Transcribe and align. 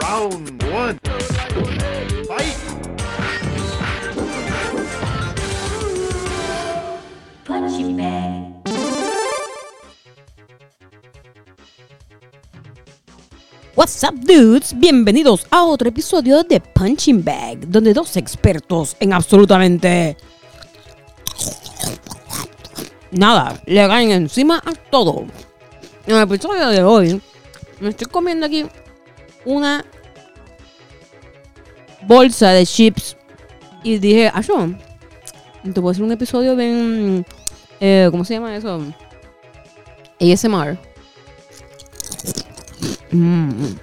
Round 0.00 0.62
one. 0.62 1.00
Fight! 2.28 2.56
Punching 7.44 7.96
bag. 7.96 8.54
What's 13.74 14.04
up, 14.04 14.14
dudes? 14.20 14.72
Bienvenidos 14.78 15.44
a 15.50 15.64
otro 15.64 15.88
episodio 15.88 16.44
de 16.44 16.60
Punching 16.60 17.24
Bag, 17.24 17.66
donde 17.66 17.92
dos 17.92 18.16
expertos 18.16 18.96
en 19.00 19.12
absolutamente 19.12 20.16
nada 23.10 23.60
le 23.66 23.88
caen 23.88 24.12
encima 24.12 24.62
a 24.64 24.72
todo. 24.74 25.26
En 26.06 26.14
el 26.14 26.22
episodio 26.22 26.68
de 26.68 26.84
hoy, 26.84 27.20
me 27.80 27.88
estoy 27.88 28.06
comiendo 28.06 28.46
aquí 28.46 28.64
una 29.48 29.82
bolsa 32.06 32.50
de 32.50 32.66
chips 32.66 33.16
y 33.82 33.98
dije, 33.98 34.30
ah, 34.32 34.42
yo, 34.42 34.68
te 35.64 35.72
puedo 35.72 35.88
hacer 35.88 36.04
un 36.04 36.12
episodio 36.12 36.54
de, 36.54 37.24
eh, 37.80 38.08
¿cómo 38.10 38.26
se 38.26 38.34
llama 38.34 38.54
eso? 38.54 38.82
ASMR. 40.20 40.76
Mm. 43.10 43.76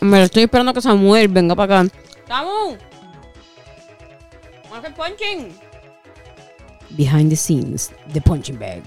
Me 0.00 0.18
lo 0.18 0.24
estoy 0.24 0.44
esperando 0.44 0.72
que 0.72 0.80
Samuel 0.80 1.28
venga 1.28 1.54
para 1.54 1.80
acá. 1.80 1.90
¡Samu! 2.26 2.76
¿Vamos 4.62 4.72
a 4.72 4.78
hacer 4.78 4.94
punching? 4.94 5.52
Behind 6.90 7.28
the 7.28 7.36
scenes, 7.36 7.92
the 8.14 8.20
punching 8.22 8.58
bag. 8.58 8.82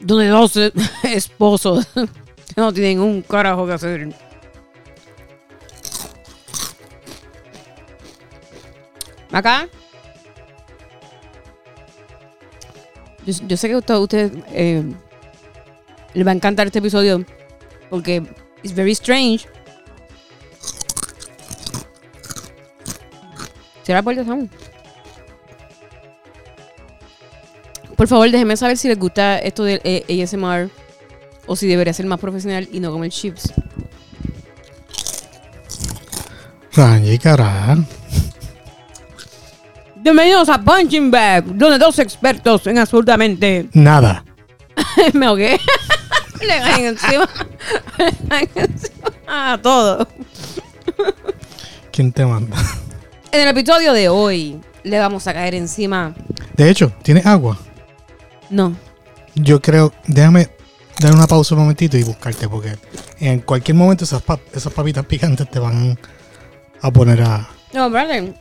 Donde 0.00 0.28
dos 0.28 0.56
esposos 1.02 1.86
no 2.56 2.72
tienen 2.72 3.00
un 3.00 3.20
carajo 3.20 3.66
que 3.66 3.72
hacer. 3.74 4.14
Acá. 9.34 9.68
Yo, 13.26 13.56
sé 13.56 13.68
que 13.68 13.74
a 13.74 13.78
usted, 13.78 13.94
usted, 13.96 14.32
eh, 14.52 14.84
le 16.14 16.24
va 16.24 16.30
a 16.30 16.34
encantar 16.34 16.68
este 16.68 16.78
episodio 16.78 17.24
porque 17.90 18.22
it's 18.62 18.72
very 18.72 18.92
strange. 18.92 19.48
Cierra 23.82 23.98
la 23.98 24.02
puerta. 24.04 24.24
Por 27.96 28.06
favor, 28.06 28.30
déjenme 28.30 28.56
saber 28.56 28.76
si 28.76 28.86
les 28.86 28.98
gusta 28.98 29.38
esto 29.38 29.64
del 29.64 29.80
ASMR 30.08 30.70
o 31.46 31.56
si 31.56 31.66
debería 31.66 31.92
ser 31.92 32.06
más 32.06 32.20
profesional 32.20 32.68
y 32.70 32.78
no 32.78 32.92
comer 32.92 33.10
chips. 33.10 33.52
Raña 36.72 37.12
y 37.12 37.18
cara. 37.18 37.76
Bienvenidos 40.04 40.50
a 40.50 40.60
Punching 40.60 41.10
Bag, 41.10 41.44
donde 41.56 41.78
dos 41.78 41.98
expertos 41.98 42.66
en 42.66 42.76
absolutamente. 42.78 43.68
Nada. 43.72 44.22
Me 45.14 45.24
ahogué. 45.26 45.58
Le 46.40 46.58
caen 46.58 46.84
encima. 46.86 47.26
Le 47.98 48.12
caen 48.28 48.48
encima 48.54 49.52
a 49.54 49.58
todo. 49.62 50.06
¿Quién 51.90 52.12
te 52.12 52.26
manda? 52.26 52.54
En 53.32 53.40
el 53.40 53.48
episodio 53.48 53.94
de 53.94 54.10
hoy 54.10 54.60
le 54.82 54.98
vamos 54.98 55.26
a 55.26 55.32
caer 55.32 55.54
encima. 55.54 56.14
De 56.54 56.68
hecho, 56.68 56.92
¿tienes 57.02 57.24
agua? 57.24 57.58
No. 58.50 58.76
Yo 59.34 59.62
creo. 59.62 59.90
Déjame 60.06 60.50
dar 61.00 61.14
una 61.14 61.26
pausa 61.26 61.54
un 61.54 61.62
momentito 61.62 61.96
y 61.96 62.02
buscarte, 62.02 62.46
porque 62.46 62.76
en 63.20 63.40
cualquier 63.40 63.74
momento 63.76 64.04
esas, 64.04 64.22
pap- 64.22 64.40
esas 64.52 64.70
papitas 64.72 65.06
picantes 65.06 65.50
te 65.50 65.58
van 65.58 65.98
a 66.82 66.90
poner 66.90 67.22
a. 67.22 67.48
No, 67.72 67.88
brother. 67.88 68.34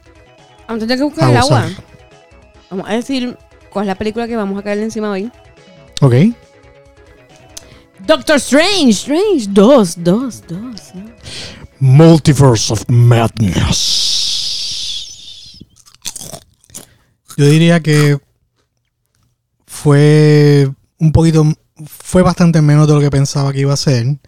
Antes 0.68 0.88
de 0.88 0.98
que 0.98 1.04
buscar 1.04 1.26
a 1.26 1.32
el 1.32 1.38
agua, 1.38 1.70
vamos 2.70 2.88
a 2.90 2.94
decir 2.94 3.38
cuál 3.70 3.86
es 3.86 3.88
la 3.88 3.96
película 3.96 4.28
que 4.28 4.36
vamos 4.36 4.60
a 4.60 4.64
caerle 4.64 4.84
encima 4.84 5.12
hoy. 5.12 5.32
Ok. 6.02 6.14
Doctor 8.06 8.38
Strange. 8.38 8.90
Strange. 8.92 9.48
Dos, 9.50 9.96
dos, 10.04 10.44
dos. 10.48 10.96
¿no? 10.96 11.12
Multiverse 11.80 12.72
of 12.74 12.84
Madness. 12.88 14.00
Yo 17.36 17.46
diría 17.46 17.80
que 17.80 18.20
fue 19.66 20.70
un 21.00 21.12
poquito, 21.12 21.46
fue 21.86 22.22
bastante 22.22 22.62
menos 22.62 22.88
de 22.88 22.94
lo 22.94 23.00
que 23.00 23.10
pensaba 23.10 23.52
que 23.52 23.62
iba 23.62 23.74
a 23.74 23.78
ser, 23.78 24.20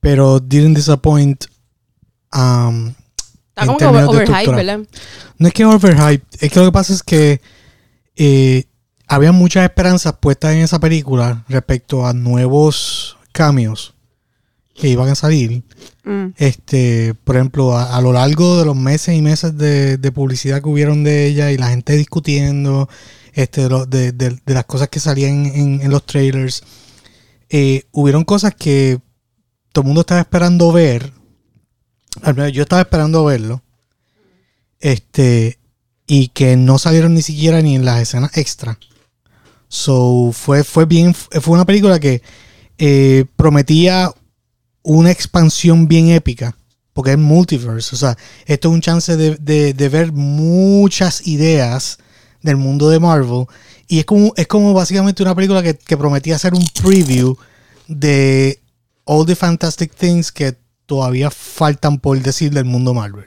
pero 0.00 0.40
didn't 0.40 0.76
disappoint. 0.76 1.44
um, 2.32 2.94
Está 3.60 3.64
en 3.64 3.66
como 3.66 3.78
que 3.78 3.84
términos 3.84 4.08
over- 4.08 4.26
de 4.26 4.32
overhype. 4.32 4.56
¿verdad? 4.56 4.80
No 5.38 5.48
es 5.48 5.54
que 5.54 5.64
overhype, 5.64 6.26
es 6.40 6.50
que 6.52 6.58
lo 6.60 6.66
que 6.66 6.72
pasa 6.72 6.92
es 6.92 7.02
que 7.02 7.40
eh, 8.16 8.64
había 9.06 9.32
muchas 9.32 9.64
esperanzas 9.64 10.14
puestas 10.20 10.52
en 10.54 10.58
esa 10.60 10.78
película 10.78 11.44
respecto 11.48 12.06
a 12.06 12.12
nuevos 12.12 13.16
cambios 13.32 13.94
que 14.74 14.88
iban 14.88 15.08
a 15.08 15.14
salir. 15.14 15.62
Mm. 16.04 16.26
Este, 16.36 17.14
por 17.24 17.36
ejemplo, 17.36 17.76
a, 17.76 17.96
a 17.96 18.00
lo 18.00 18.12
largo 18.12 18.58
de 18.58 18.64
los 18.64 18.76
meses 18.76 19.14
y 19.16 19.20
meses 19.22 19.56
de, 19.58 19.98
de 19.98 20.12
publicidad 20.12 20.62
que 20.62 20.68
hubieron 20.68 21.04
de 21.04 21.26
ella 21.26 21.50
y 21.50 21.58
la 21.58 21.68
gente 21.68 21.96
discutiendo 21.96 22.88
este, 23.32 23.68
de, 23.68 23.86
de- 23.86 24.12
de- 24.12 24.38
de 24.44 24.54
las 24.54 24.64
cosas 24.64 24.88
que 24.88 25.00
salían 25.00 25.46
en, 25.46 25.80
en 25.82 25.90
los 25.90 26.04
trailers, 26.06 26.62
eh, 27.48 27.84
hubieron 27.92 28.24
cosas 28.24 28.54
que 28.54 28.98
todo 29.72 29.82
el 29.82 29.86
mundo 29.86 30.00
estaba 30.02 30.20
esperando 30.20 30.72
ver. 30.72 31.12
Yo 32.52 32.62
estaba 32.62 32.82
esperando 32.82 33.24
verlo. 33.24 33.62
Este, 34.80 35.58
y 36.06 36.28
que 36.28 36.56
no 36.56 36.78
salieron 36.78 37.14
ni 37.14 37.22
siquiera 37.22 37.60
ni 37.60 37.76
en 37.76 37.84
las 37.84 38.00
escenas 38.00 38.36
extra. 38.36 38.78
So, 39.68 40.32
fue, 40.32 40.64
fue 40.64 40.84
bien, 40.86 41.14
fue 41.14 41.54
una 41.54 41.64
película 41.64 42.00
que 42.00 42.22
eh, 42.78 43.24
prometía 43.36 44.12
una 44.82 45.10
expansión 45.10 45.86
bien 45.86 46.08
épica, 46.08 46.56
porque 46.92 47.12
es 47.12 47.18
multiverse. 47.18 47.94
O 47.94 47.98
sea, 47.98 48.16
esto 48.46 48.68
es 48.68 48.74
un 48.74 48.80
chance 48.80 49.16
de, 49.16 49.36
de- 49.72 49.88
ver 49.88 50.12
muchas 50.12 51.26
ideas 51.26 51.98
del 52.42 52.56
mundo 52.56 52.88
de 52.88 52.98
Marvel. 52.98 53.44
Y 53.86 53.98
es 54.00 54.04
como, 54.06 54.32
es 54.36 54.46
como 54.46 54.72
básicamente 54.72 55.22
una 55.22 55.34
película 55.34 55.62
que 55.62 55.96
prometía 55.96 56.36
hacer 56.36 56.54
un 56.54 56.66
preview 56.82 57.36
de 57.86 58.60
all 59.04 59.26
the 59.26 59.36
fantastic 59.36 59.94
things 59.94 60.32
que 60.32 60.56
todavía 60.90 61.30
faltan 61.30 62.00
por 62.00 62.18
decir 62.20 62.50
del 62.52 62.64
mundo 62.64 62.92
Marvel. 62.94 63.26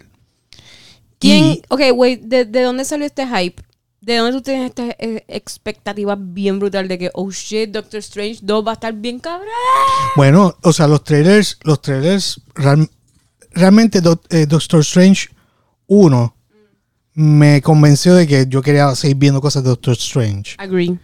¿Quién? 1.17 1.43
Y- 1.45 1.61
Ok, 1.69 1.79
wait, 1.95 2.21
¿de, 2.23 2.43
de 2.43 2.61
dónde 2.61 2.83
salió 2.83 3.05
este 3.05 3.25
hype? 3.25 3.61
¿De 4.01 4.17
dónde 4.17 4.33
tú 4.33 4.41
tienes 4.41 4.65
esta 4.69 4.83
eh, 4.99 5.23
expectativa 5.29 6.17
bien 6.19 6.59
brutal 6.59 6.89
de 6.89 6.97
que, 6.97 7.09
oh 7.13 7.31
shit, 7.31 7.71
Doctor 7.71 7.99
Strange 8.01 8.39
2 8.41 8.67
va 8.67 8.71
a 8.71 8.73
estar 8.73 8.93
bien 8.93 9.19
cabrón? 9.19 9.47
Bueno, 10.17 10.57
o 10.61 10.73
sea, 10.73 10.89
los 10.89 11.05
trailers, 11.05 11.57
los 11.63 11.81
trailers, 11.81 12.41
real- 12.53 12.89
realmente 13.51 14.01
eh, 14.31 14.45
Doctor 14.45 14.81
Strange 14.81 15.29
1 15.87 16.35
me 17.13 17.61
convenció 17.61 18.13
de 18.15 18.27
que 18.27 18.45
yo 18.49 18.61
quería 18.61 18.93
seguir 18.95 19.15
viendo 19.15 19.39
cosas 19.39 19.63
de 19.63 19.69
Doctor 19.69 19.93
Strange. 19.93 20.55
Agree. 20.57 20.99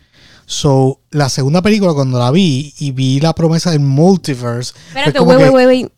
So, 0.45 0.99
la 1.11 1.29
segunda 1.29 1.61
película 1.61 1.93
cuando 1.93 2.17
la 2.19 2.31
vi 2.31 2.73
y 2.79 2.91
vi 2.91 3.19
la 3.21 3.33
promesa 3.33 3.69
del 3.71 3.79
multiverse. 3.81 4.73
Espérate, 4.87 5.19
wait, 5.21 5.39
wait, 5.53 5.67
wait. 5.67 5.91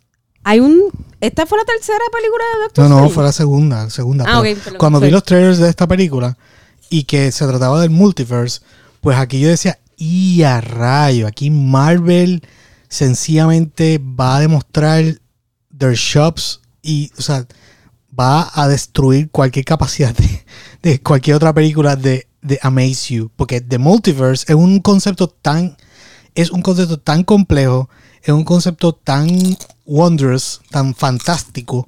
Hay 0.43 0.59
un... 0.59 0.81
¿Esta 1.19 1.45
fue 1.45 1.59
la 1.59 1.65
tercera 1.65 1.99
película 2.11 2.43
de 2.55 2.63
Doctor 2.63 2.83
No, 2.83 2.89
no, 2.89 2.95
Strange? 2.95 3.13
fue 3.13 3.23
la 3.23 3.31
segunda, 3.31 3.89
segunda. 3.91 4.25
Ah, 4.27 4.41
pero 4.41 4.53
ok, 4.53 4.63
perdón, 4.63 4.79
cuando 4.79 4.99
vi 4.99 5.11
los 5.11 5.23
trailers 5.23 5.59
de 5.59 5.69
esta 5.69 5.87
película 5.87 6.35
y 6.89 7.03
que 7.03 7.31
se 7.31 7.45
trataba 7.45 7.79
del 7.81 7.91
multiverse, 7.91 8.61
pues 9.01 9.17
aquí 9.17 9.39
yo 9.39 9.49
decía, 9.49 9.77
y 9.97 10.41
a 10.41 10.59
rayo, 10.61 11.27
aquí 11.27 11.51
Marvel 11.51 12.41
sencillamente 12.89 13.99
va 13.99 14.37
a 14.37 14.39
demostrar 14.39 15.03
their 15.77 15.93
shops 15.93 16.59
y, 16.81 17.11
o 17.17 17.21
sea, 17.21 17.45
va 18.19 18.49
a 18.53 18.67
destruir 18.67 19.29
cualquier 19.29 19.65
capacidad 19.65 20.15
de, 20.15 20.45
de 20.81 21.01
cualquier 21.01 21.35
otra 21.35 21.53
película 21.53 21.95
de, 21.95 22.27
de 22.41 22.59
Amaze 22.63 23.15
You. 23.15 23.31
Porque 23.35 23.61
The 23.61 23.77
Multiverse 23.77 24.45
es 24.47 24.55
un 24.55 24.79
concepto 24.79 25.27
tan, 25.27 25.77
es 26.35 26.49
un 26.51 26.61
concepto 26.61 26.99
tan 26.99 27.23
complejo, 27.23 27.89
es 28.23 28.29
un 28.29 28.43
concepto 28.43 28.93
tan 28.93 29.27
wondrous, 29.85 30.61
tan 30.69 30.93
fantástico, 30.95 31.87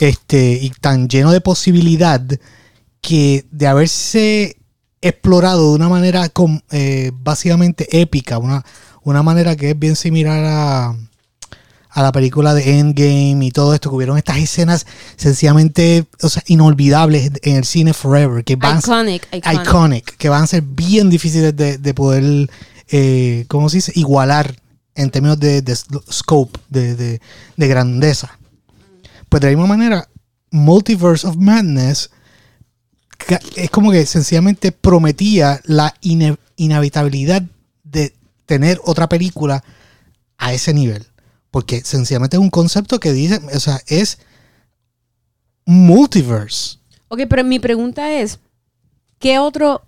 este, 0.00 0.58
y 0.60 0.70
tan 0.80 1.08
lleno 1.08 1.30
de 1.32 1.40
posibilidad 1.40 2.20
que 3.00 3.44
de 3.50 3.66
haberse 3.66 4.56
explorado 5.00 5.70
de 5.70 5.76
una 5.76 5.88
manera 5.88 6.28
com- 6.28 6.60
eh, 6.70 7.10
básicamente 7.14 8.00
épica, 8.00 8.38
una, 8.38 8.64
una 9.02 9.22
manera 9.22 9.56
que 9.56 9.70
es 9.70 9.78
bien 9.78 9.96
similar 9.96 10.44
a, 10.44 10.96
a 11.90 12.02
la 12.02 12.12
película 12.12 12.54
de 12.54 12.78
Endgame 12.78 13.44
y 13.44 13.50
todo 13.50 13.74
esto, 13.74 13.90
que 13.90 13.96
hubieron 13.96 14.16
estas 14.18 14.38
escenas 14.38 14.86
sencillamente 15.16 16.06
o 16.22 16.28
sea, 16.28 16.42
inolvidables 16.46 17.32
en 17.42 17.56
el 17.56 17.64
cine 17.64 17.92
forever, 17.94 18.44
que 18.44 18.56
van 18.56 18.78
iconic. 18.78 19.28
iconic, 19.66 20.16
que 20.16 20.28
van 20.28 20.44
a 20.44 20.46
ser 20.46 20.62
bien 20.62 21.10
difíciles 21.10 21.54
de, 21.56 21.78
de 21.78 21.94
poder, 21.94 22.48
eh, 22.88 23.44
¿cómo 23.48 23.68
se 23.68 23.78
dice? 23.78 23.92
Igualar 23.96 24.54
en 24.94 25.10
términos 25.10 25.38
de, 25.40 25.62
scope, 26.10 26.58
de, 26.68 26.94
de- 26.96 27.20
de 27.56 27.68
grandeza. 27.68 28.38
Pues 29.28 29.40
de 29.40 29.50
la 29.50 29.56
misma 29.56 29.66
manera, 29.76 30.08
Multiverse 30.50 31.26
of 31.26 31.36
Madness 31.36 32.10
es 33.56 33.70
como 33.70 33.90
que 33.92 34.04
sencillamente 34.04 34.72
prometía 34.72 35.60
la 35.64 35.94
ine- 36.02 36.36
inevitabilidad 36.56 37.42
de 37.84 38.14
tener 38.46 38.80
otra 38.84 39.08
película 39.08 39.62
a 40.36 40.52
ese 40.52 40.74
nivel. 40.74 41.06
Porque 41.50 41.82
sencillamente 41.84 42.36
es 42.36 42.40
un 42.42 42.50
concepto 42.50 42.98
que 43.00 43.12
dice, 43.12 43.40
o 43.54 43.60
sea, 43.60 43.80
es 43.86 44.18
multiverse. 45.64 46.78
Ok, 47.08 47.20
pero 47.28 47.44
mi 47.44 47.58
pregunta 47.58 48.12
es, 48.12 48.38
¿qué 49.18 49.38
otro 49.38 49.82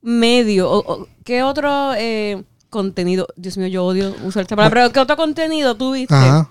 medio, 0.00 0.70
o 0.70 1.08
qué 1.24 1.42
otro 1.42 1.94
eh, 1.94 2.44
contenido, 2.74 3.26
Dios 3.36 3.56
mío, 3.56 3.68
yo 3.68 3.84
odio 3.86 4.14
usar 4.24 4.42
esta 4.42 4.54
palabra, 4.56 4.80
pero 4.82 4.92
¿qué 4.92 5.00
otro 5.00 5.16
contenido 5.16 5.74
tuviste? 5.76 6.14
Ajá. 6.14 6.50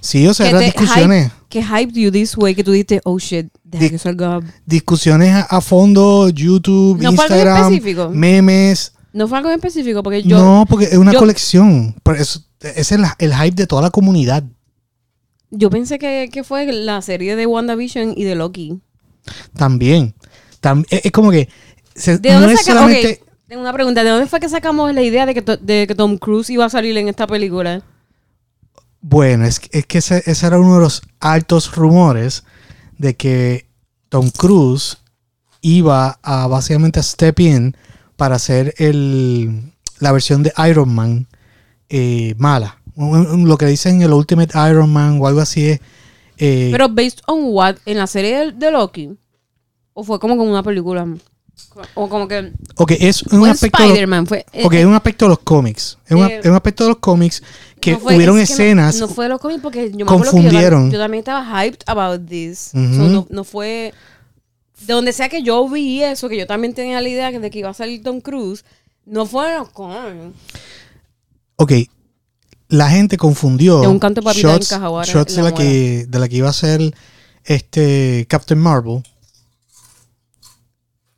Sí, 0.00 0.26
o 0.26 0.34
sea, 0.34 0.48
eran 0.50 0.64
discusiones. 0.64 1.28
hype- 1.28 1.32
que 1.48 1.62
hyped 1.62 1.94
you 1.94 2.10
this 2.10 2.36
way, 2.36 2.54
que 2.56 2.64
tú 2.64 2.72
dijiste, 2.72 3.00
oh 3.04 3.18
shit, 3.20 3.46
deja 3.62 3.84
Di- 3.84 3.90
que 3.90 3.98
salga. 3.98 4.40
Discusiones 4.66 5.32
a, 5.32 5.42
a 5.42 5.60
fondo, 5.60 6.28
YouTube, 6.30 7.00
¿No 7.00 7.12
fue 7.12 7.24
algo 7.24 7.34
Instagram, 7.36 7.62
específico? 7.72 8.08
memes. 8.10 8.92
No 9.12 9.28
fue 9.28 9.38
algo 9.38 9.50
en 9.50 9.56
específico, 9.56 10.02
porque 10.02 10.22
yo, 10.24 10.38
no, 10.38 10.66
porque 10.68 10.86
es 10.86 10.96
una 10.96 11.12
yo- 11.12 11.18
colección. 11.20 11.94
Pero 12.02 12.16
ese 12.18 12.40
es 12.60 12.90
el, 12.90 13.04
el 13.18 13.32
hype 13.34 13.54
de 13.54 13.66
toda 13.68 13.82
la 13.82 13.90
comunidad. 13.90 14.42
yo 15.50 15.68
pensé 15.70 15.98
que, 15.98 16.30
que 16.32 16.42
fue 16.42 16.72
la 16.72 17.00
serie 17.02 17.36
de 17.36 17.46
WandaVision 17.46 18.14
y 18.16 18.24
de 18.24 18.34
Loki. 18.34 18.80
También. 19.56 20.14
Tam- 20.60 20.84
es, 20.90 21.02
es 21.04 21.12
como 21.12 21.30
que. 21.30 21.48
se- 21.94 22.18
¿De 22.18 22.30
no 22.32 22.40
dónde 22.40 22.54
es 22.54 22.64
solamente. 22.64 23.22
Tengo 23.52 23.60
una 23.64 23.72
pregunta. 23.74 24.02
¿De 24.02 24.08
dónde 24.08 24.26
fue 24.28 24.40
que 24.40 24.48
sacamos 24.48 24.94
la 24.94 25.02
idea 25.02 25.26
de 25.26 25.34
que, 25.34 25.42
to- 25.42 25.58
de 25.58 25.86
que 25.86 25.94
Tom 25.94 26.16
Cruise 26.16 26.48
iba 26.48 26.64
a 26.64 26.70
salir 26.70 26.96
en 26.96 27.08
esta 27.08 27.26
película? 27.26 27.82
Bueno, 29.02 29.44
es, 29.44 29.60
es 29.72 29.84
que 29.84 29.98
ese, 29.98 30.22
ese 30.24 30.46
era 30.46 30.58
uno 30.58 30.76
de 30.76 30.80
los 30.80 31.02
altos 31.20 31.76
rumores 31.76 32.44
de 32.96 33.14
que 33.14 33.66
Tom 34.08 34.30
Cruise 34.30 34.96
iba 35.60 36.18
a 36.22 36.46
básicamente 36.46 36.98
a 36.98 37.02
step 37.02 37.40
in 37.40 37.76
para 38.16 38.36
hacer 38.36 38.72
el, 38.78 39.74
la 39.98 40.12
versión 40.12 40.42
de 40.42 40.54
Iron 40.70 40.94
Man 40.94 41.26
eh, 41.90 42.34
mala. 42.38 42.80
Lo 42.96 43.58
que 43.58 43.66
dicen 43.66 44.00
el 44.00 44.14
Ultimate 44.14 44.56
Iron 44.70 44.90
Man 44.90 45.18
o 45.20 45.26
algo 45.26 45.40
así 45.40 45.68
es. 45.68 45.80
eh, 46.38 46.70
Pero 46.72 46.88
based 46.88 47.20
on 47.26 47.40
what? 47.52 47.76
¿En 47.84 47.98
la 47.98 48.06
serie 48.06 48.46
de, 48.46 48.52
de 48.52 48.70
Loki? 48.70 49.10
¿O 49.92 50.04
fue 50.04 50.18
como 50.18 50.38
con 50.38 50.48
una 50.48 50.62
película? 50.62 51.06
O 51.94 52.06
como 52.08 52.28
que... 52.28 52.52
ok, 52.76 52.92
es 53.00 53.22
un 53.22 53.44
en 53.46 53.50
aspecto. 53.52 53.82
Spider-Man. 53.82 54.26
Fue, 54.26 54.44
eh, 54.52 54.62
ok, 54.66 54.74
es 54.74 54.84
un 54.84 54.94
aspecto 54.94 55.24
de 55.24 55.28
los 55.30 55.38
cómics. 55.38 55.96
Es, 56.06 56.12
un- 56.12 56.26
Eh, 56.26 56.40
es 56.40 56.46
un 56.46 56.54
aspecto 56.54 56.84
de 56.84 56.90
los 56.90 56.98
cómics 56.98 57.42
que 57.80 57.92
no 57.92 57.98
fue- 58.00 58.16
hubieron 58.16 58.38
es 58.38 58.48
que 58.50 58.54
no- 58.54 58.62
escenas. 58.62 58.96
No, 58.98 59.08
fue 59.08 59.24
de 59.24 59.28
los 59.30 59.40
cómics 59.40 59.62
porque 59.62 59.90
yo 59.90 59.96
me 59.98 60.02
acuerdo 60.02 60.22
que 60.24 60.26
yo, 60.26 60.32
confundieron. 60.32 60.90
yo 60.90 60.98
también 60.98 61.20
estaba 61.20 61.64
hyped 61.64 61.80
about 61.86 62.26
this. 62.28 62.58
So, 62.72 62.78
no, 62.78 63.26
no 63.30 63.44
fue... 63.44 63.94
De 64.86 64.92
donde 64.92 65.12
sea 65.12 65.28
que 65.28 65.42
yo 65.42 65.66
vi 65.68 66.02
eso, 66.02 66.28
que 66.28 66.36
yo 66.36 66.46
también 66.46 66.74
tenía 66.74 67.00
la 67.00 67.08
idea 67.08 67.30
de 67.30 67.50
que 67.50 67.58
iba 67.60 67.70
a 67.70 67.74
salir 67.74 68.02
Tom 68.02 68.20
Cruise, 68.20 68.64
no 69.06 69.24
fue 69.26 69.48
de 69.52 69.58
los 69.58 69.68
cómics. 69.70 70.36
Ok, 71.56 71.72
la 72.68 72.90
gente 72.90 73.16
confundió 73.16 73.80
De 73.80 73.86
un 73.86 73.98
canto 73.98 74.22
papita 74.22 74.48
shots, 74.58 74.72
ahora 74.72 75.06
shots 75.06 75.32
en 75.32 75.36
de 75.36 75.42
la 75.42 75.50
la 75.50 75.54
que 75.56 76.06
de 76.08 76.18
la 76.18 76.28
que 76.28 76.36
iba 76.36 76.48
a 76.48 76.52
ser 76.52 76.80
este 77.44 78.26
Captain 78.28 78.58
Marvel. 78.60 79.02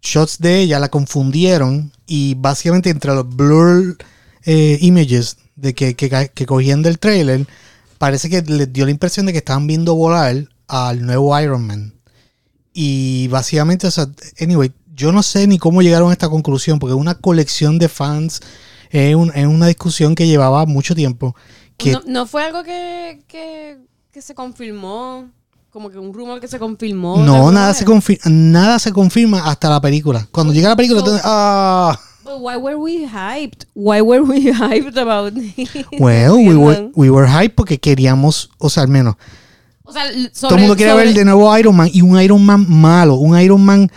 Shots 0.04 0.38
de 0.38 0.60
ella 0.60 0.78
la 0.78 0.90
confundieron 0.90 1.90
y 2.06 2.34
básicamente 2.34 2.90
entre 2.90 3.14
los 3.14 3.28
blur 3.34 3.96
eh, 4.44 4.78
images 4.82 5.38
de 5.56 5.74
que, 5.74 5.94
que, 5.96 6.30
que 6.32 6.46
cogían 6.46 6.82
del 6.82 6.98
trailer 6.98 7.46
parece 7.98 8.28
que 8.28 8.42
les 8.42 8.70
dio 8.72 8.84
la 8.84 8.90
impresión 8.90 9.24
de 9.26 9.32
que 9.32 9.38
estaban 9.38 9.66
viendo 9.66 9.94
volar 9.94 10.46
al 10.68 11.04
nuevo 11.06 11.38
Iron 11.40 11.66
Man. 11.66 11.94
Y 12.72 13.28
básicamente, 13.28 13.86
o 13.86 13.90
sea, 13.90 14.08
anyway, 14.40 14.72
yo 14.94 15.12
no 15.12 15.22
sé 15.22 15.46
ni 15.46 15.58
cómo 15.58 15.80
llegaron 15.80 16.10
a 16.10 16.12
esta 16.12 16.28
conclusión, 16.28 16.78
porque 16.78 16.94
una 16.94 17.14
colección 17.14 17.78
de 17.78 17.88
fans, 17.88 18.40
es, 18.90 19.14
un- 19.14 19.32
es 19.34 19.46
una 19.46 19.68
discusión 19.68 20.14
que 20.14 20.26
llevaba 20.26 20.66
mucho 20.66 20.94
tiempo. 20.94 21.34
Que, 21.76 21.92
No, 21.92 22.02
no 22.06 22.26
fue 22.26 22.44
algo 22.44 22.62
que, 22.62 23.22
que, 23.26 23.78
que 24.12 24.22
se 24.22 24.34
confirmó, 24.34 25.30
como 25.74 25.90
que 25.90 25.98
un 25.98 26.14
rumor 26.14 26.38
que 26.40 26.46
se 26.46 26.56
confirmó. 26.60 27.18
no, 27.18 27.50
nada 27.50 27.74
se, 27.74 27.84
confirma, 27.84 28.22
nada 28.30 28.78
se 28.78 28.92
confirma 28.92 29.40
hasta 29.50 29.68
la 29.68 29.80
película. 29.80 30.24
Cuando 30.30 30.52
llega 30.52 30.68
la 30.68 30.76
película, 30.76 31.00
So- 31.00 31.06
entonces, 31.06 31.26
ah, 31.26 31.98
But 32.22 32.34
why 32.38 32.54
were 32.56 32.76
we 32.76 33.06
hyped? 33.08 33.66
Why 33.74 34.00
were 34.00 34.22
we 34.22 34.52
hyped 34.54 34.96
about 34.96 35.34
this? 35.34 35.68
well, 35.98 36.36
we 36.36 36.54
were, 36.56 36.90
we 36.94 37.10
were 37.10 37.26
hype 37.28 37.56
porque 37.56 37.80
queríamos, 37.80 38.50
o 38.58 38.70
sea, 38.70 38.84
al 38.84 38.88
menos, 38.88 39.16
O 39.82 39.92
sea, 39.92 40.04
sobre, 40.12 40.30
todo 40.32 40.54
el 40.54 40.60
mundo 40.60 40.76
quiere 40.76 40.92
sobre- 40.92 41.06
ver 41.06 41.14
de 41.14 41.24
nuevo 41.24 41.58
Iron 41.58 41.74
Man 41.76 41.90
y 41.92 42.02
un 42.02 42.20
Iron 42.22 42.46
Man 42.46 42.64
malo, 42.68 43.16
un 43.16 43.36
Iron 43.40 43.60
Man 43.64 43.90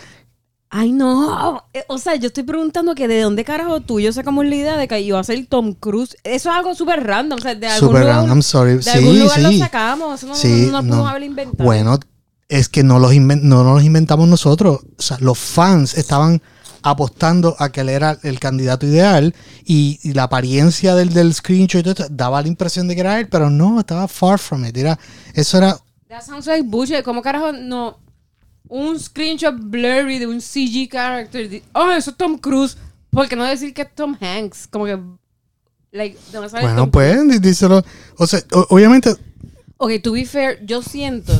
Ay, 0.69 0.91
no. 0.91 1.63
Eh, 1.73 1.83
O 1.87 1.97
sea, 1.97 2.15
yo 2.15 2.27
estoy 2.27 2.43
preguntando 2.43 2.93
que 2.93 3.07
de 3.07 3.21
dónde 3.21 3.45
carajo 3.45 3.79
tú 3.81 3.99
yo 4.01 4.11
sacamos 4.11 4.45
la 4.45 4.55
idea 4.55 4.77
de 4.77 4.87
que 4.87 4.99
iba 4.99 5.19
a 5.19 5.23
ser 5.23 5.45
Tom 5.47 5.73
Cruise. 5.73 6.17
Eso 6.23 6.49
es 6.49 6.55
algo 6.55 6.75
súper 6.75 7.05
random. 7.05 7.39
O 7.39 7.41
sea, 7.41 7.55
de 7.55 7.67
algún 7.67 7.89
super 7.89 8.01
lugar, 8.01 8.15
random, 8.17 8.29
I'm 8.37 8.41
sorry. 8.43 8.73
de 8.75 8.83
sí, 8.83 8.89
algún 8.89 9.19
lugar 9.19 9.39
lo 9.41 9.51
sacamos. 9.53 10.19
Eso 10.19 10.27
no, 10.27 10.35
Sí, 10.35 10.47
no, 10.47 10.71
no 10.71 10.71
lo 10.71 10.77
pudimos 10.79 10.97
no. 10.97 11.07
haber 11.07 11.23
inventado. 11.23 11.63
Bueno, 11.63 11.99
es 12.49 12.67
que 12.69 12.83
no 12.83 12.99
los, 12.99 13.15
no 13.15 13.63
los 13.63 13.83
inventamos 13.83 14.27
nosotros. 14.27 14.79
O 14.97 15.01
sea, 15.01 15.17
los 15.21 15.37
fans 15.39 15.97
estaban 15.97 16.41
apostando 16.83 17.55
a 17.59 17.69
que 17.71 17.81
él 17.81 17.89
era 17.89 18.17
el 18.23 18.39
candidato 18.39 18.85
ideal 18.85 19.33
y, 19.65 19.99
y 20.03 20.13
la 20.13 20.23
apariencia 20.23 20.95
del, 20.95 21.11
del 21.13 21.33
screenshot 21.33 21.79
y 21.79 21.83
todo 21.83 21.91
esto 21.91 22.07
daba 22.09 22.41
la 22.41 22.47
impresión 22.47 22.87
de 22.87 22.95
que 22.95 23.01
era 23.01 23.19
él, 23.19 23.27
pero 23.29 23.49
no, 23.49 23.79
estaba 23.79 24.07
far 24.07 24.37
from 24.39 24.65
it. 24.65 24.77
Era, 24.77 24.97
eso 25.33 25.57
era, 25.57 25.77
That 26.07 26.21
sounds 26.23 26.45
like 26.47 26.63
bullshit. 26.63 27.03
¿Cómo 27.03 27.21
carajo 27.21 27.51
no? 27.51 27.99
Un 28.69 28.99
screenshot 28.99 29.55
blurry 29.59 30.19
de 30.19 30.27
un 30.27 30.41
CG 30.41 30.89
character. 30.91 31.49
de- 31.49 31.63
Oh, 31.73 31.91
eso 31.91 32.11
es 32.11 32.17
Tom 32.17 32.37
Cruise. 32.37 32.77
¿Por 33.09 33.27
qué 33.29 33.35
no 33.35 33.43
decir 33.45 33.73
que 33.73 33.83
es 33.83 33.95
Tom 33.95 34.15
Hanks? 34.19 34.67
Como 34.67 34.85
que. 34.85 34.99
Like, 35.91 36.17
¿de 36.17 36.31
dónde 36.33 36.49
sale 36.49 36.63
bueno, 36.63 36.81
Tom 36.81 36.91
pues, 36.91 37.17
dí- 37.27 37.39
díselo. 37.39 37.83
O 38.17 38.27
sea, 38.27 38.39
o- 38.53 38.67
obviamente, 38.69 39.15
Ok, 39.77 39.91
to 40.03 40.11
be 40.13 40.25
fair, 40.25 40.59
yo 40.65 40.81
siento 40.81 41.33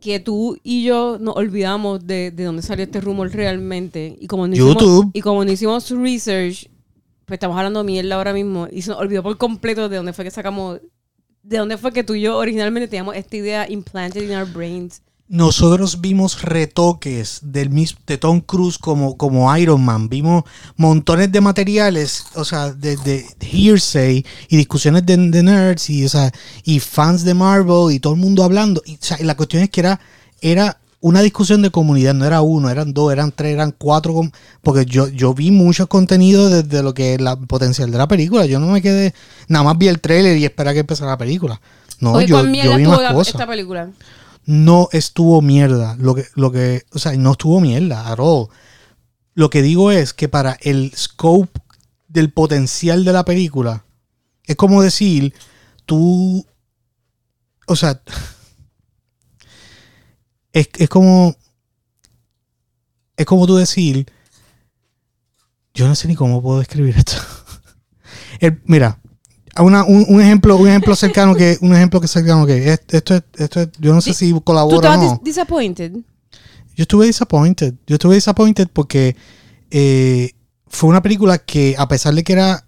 que 0.00 0.20
tú 0.20 0.56
y 0.62 0.84
yo 0.84 1.18
nos 1.20 1.36
olvidamos 1.36 2.06
de, 2.06 2.30
de 2.30 2.44
dónde 2.44 2.62
salió 2.62 2.84
este 2.84 3.00
rumor 3.00 3.30
realmente. 3.32 4.16
Y 4.20 4.26
como 4.28 4.46
no 4.46 4.54
YouTube. 4.54 4.82
Hicimos, 4.82 5.10
y 5.14 5.20
como 5.20 5.44
no 5.44 5.50
hicimos 5.52 5.90
research, 5.90 6.68
pues 7.24 7.36
estamos 7.36 7.56
hablando 7.56 7.80
de 7.80 7.86
mierda 7.86 8.14
ahora 8.14 8.32
mismo. 8.32 8.68
Y 8.70 8.82
se 8.82 8.90
nos 8.90 9.00
olvidó 9.00 9.22
por 9.22 9.36
completo 9.36 9.88
de 9.88 9.96
dónde 9.96 10.12
fue 10.12 10.24
que 10.24 10.30
sacamos. 10.30 10.80
De 11.42 11.58
dónde 11.58 11.76
fue 11.76 11.92
que 11.92 12.04
tú 12.04 12.14
y 12.14 12.20
yo 12.22 12.36
originalmente 12.38 12.88
teníamos 12.88 13.16
esta 13.16 13.36
idea 13.36 13.68
implanted 13.70 14.22
in 14.22 14.36
our 14.36 14.46
brains. 14.46 15.02
Nosotros 15.28 16.00
vimos 16.00 16.42
retoques 16.42 17.40
del 17.42 17.68
de 18.06 18.18
Tom 18.18 18.40
Cruise 18.40 18.78
como, 18.78 19.16
como 19.16 19.54
Iron 19.56 19.84
Man. 19.84 20.08
Vimos 20.08 20.44
montones 20.76 21.30
de 21.30 21.40
materiales, 21.40 22.24
o 22.34 22.44
sea, 22.44 22.72
de, 22.72 22.96
de 22.96 23.26
hearsay 23.40 24.24
y 24.48 24.56
discusiones 24.56 25.04
de, 25.04 25.16
de 25.16 25.42
nerds 25.42 25.90
y, 25.90 26.04
o 26.04 26.08
sea, 26.08 26.32
y 26.64 26.80
fans 26.80 27.24
de 27.24 27.34
Marvel 27.34 27.94
y 27.94 28.00
todo 28.00 28.14
el 28.14 28.20
mundo 28.20 28.42
hablando. 28.42 28.82
Y, 28.86 28.94
o 28.94 28.98
sea, 29.00 29.18
y 29.20 29.24
la 29.24 29.36
cuestión 29.36 29.62
es 29.62 29.70
que 29.70 29.80
era, 29.80 30.00
era 30.40 30.78
una 31.00 31.20
discusión 31.20 31.62
de 31.62 31.70
comunidad, 31.70 32.14
no 32.14 32.24
era 32.24 32.40
uno, 32.40 32.70
eran 32.70 32.92
dos, 32.92 33.12
eran 33.12 33.30
tres, 33.30 33.52
eran 33.52 33.72
cuatro, 33.76 34.14
porque 34.62 34.84
yo, 34.84 35.08
yo 35.08 35.34
vi 35.34 35.50
muchos 35.50 35.86
contenidos 35.88 36.50
desde 36.50 36.82
lo 36.82 36.94
que 36.94 37.14
es 37.14 37.20
la 37.20 37.36
potencial 37.36 37.90
de 37.90 37.98
la 37.98 38.08
película. 38.08 38.46
Yo 38.46 38.58
no 38.58 38.66
me 38.68 38.82
quedé, 38.82 39.14
nada 39.46 39.64
más 39.64 39.78
vi 39.78 39.88
el 39.88 40.00
trailer 40.00 40.38
y 40.38 40.44
esperaba 40.44 40.72
que 40.72 40.80
empezara 40.80 41.12
la 41.12 41.18
película. 41.18 41.60
No, 42.00 42.20
yo, 42.20 42.36
¿cuán 42.36 42.50
mierda 42.50 42.72
yo 42.72 42.76
vi 42.78 42.86
más 42.86 43.12
cosas 43.12 43.34
esta 43.34 43.46
película? 43.46 43.90
No 44.48 44.88
estuvo 44.92 45.42
mierda. 45.42 45.94
Lo 45.96 46.14
que, 46.14 46.24
lo 46.34 46.50
que, 46.50 46.86
o 46.92 46.98
sea, 46.98 47.12
no 47.12 47.32
estuvo 47.32 47.60
mierda 47.60 48.10
at 48.10 48.18
all. 48.18 48.48
Lo 49.34 49.50
que 49.50 49.60
digo 49.60 49.90
es 49.90 50.14
que 50.14 50.30
para 50.30 50.56
el 50.62 50.90
scope 50.96 51.60
del 52.08 52.32
potencial 52.32 53.04
de 53.04 53.12
la 53.12 53.26
película, 53.26 53.84
es 54.44 54.56
como 54.56 54.80
decir, 54.80 55.34
tú, 55.84 56.46
o 57.66 57.76
sea, 57.76 58.00
es, 60.52 60.70
es 60.78 60.88
como, 60.88 61.36
es 63.18 63.26
como 63.26 63.46
tú 63.46 63.56
decir, 63.56 64.10
yo 65.74 65.86
no 65.86 65.94
sé 65.94 66.08
ni 66.08 66.14
cómo 66.14 66.40
puedo 66.40 66.60
describir 66.60 66.96
esto. 66.96 67.16
Mira, 68.64 68.98
una- 69.62 69.84
un, 69.84 70.04
un 70.08 70.20
ejemplo, 70.20 70.56
un 70.56 70.68
ejemplo 70.68 70.94
cercano 70.96 71.34
que, 71.34 71.58
un 71.60 71.74
ejemplo 71.74 72.00
que 72.00 72.08
cercano 72.08 72.46
que 72.46 72.72
es- 72.72 72.80
esto 72.88 73.14
es, 73.14 73.22
esto 73.36 73.60
es- 73.60 73.68
yo 73.78 73.92
no 73.94 74.00
sé 74.00 74.14
si 74.14 74.30
¿Tú 74.30 74.42
colabora 74.42 74.94
o 74.94 74.96
no. 74.96 75.02
dis- 75.14 75.22
disappointed? 75.22 75.92
Yo 76.76 76.82
estuve 76.82 77.06
disappointed. 77.06 77.74
Yo 77.86 77.94
estuve 77.96 78.14
disappointed 78.14 78.68
porque 78.72 79.16
eh, 79.70 80.32
fue 80.68 80.88
una 80.90 81.02
película 81.02 81.38
que, 81.38 81.74
a 81.76 81.86
pesar 81.88 82.14
de 82.14 82.22
que 82.24 82.32
era 82.32 82.64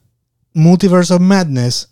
Multiverse 0.52 1.14
of 1.14 1.20
Madness, 1.20 1.88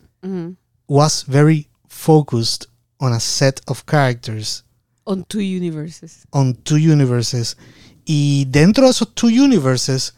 was 0.89 1.25
very 1.27 1.69
focused 1.89 2.67
on 2.99 3.13
a 3.13 3.21
set 3.21 3.61
of 3.67 3.85
characters, 3.87 4.65
On 5.05 5.25
two 5.25 5.39
universes. 5.41 6.27
on 6.31 6.55
two 6.55 6.77
universes. 6.77 7.57
Y 8.05 8.47
dentro 8.47 8.85
de 8.87 8.91
esos 8.91 9.15
two 9.15 9.29
universes, 9.29 10.15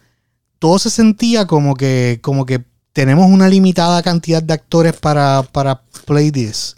todo 0.59 0.79
se 0.79 0.91
sentía 0.91 1.47
como 1.47 1.75
que, 1.75 2.19
como 2.23 2.47
que 2.47 2.65
tenemos 2.93 3.31
una 3.31 3.49
limitada 3.49 4.03
cantidad 4.03 4.43
de 4.43 4.55
actores 4.55 4.95
para, 4.95 5.43
para 5.43 5.83
play 6.07 6.31
this. 6.31 6.77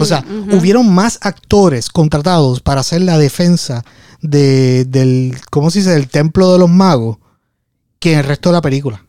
O 0.00 0.06
sea, 0.06 0.24
hubieron 0.50 0.90
más 0.94 1.18
actores 1.20 1.90
contratados 1.90 2.60
para 2.60 2.80
hacer 2.80 3.02
la 3.02 3.18
defensa 3.18 3.84
de, 4.22 4.86
del, 4.86 5.36
¿cómo 5.50 5.70
se 5.70 5.80
dice? 5.80 5.90
Del 5.90 6.08
templo 6.08 6.50
de 6.50 6.58
los 6.58 6.70
magos 6.70 7.18
que 7.98 8.14
en 8.14 8.20
el 8.20 8.24
resto 8.24 8.48
de 8.48 8.54
la 8.54 8.62
película. 8.62 9.04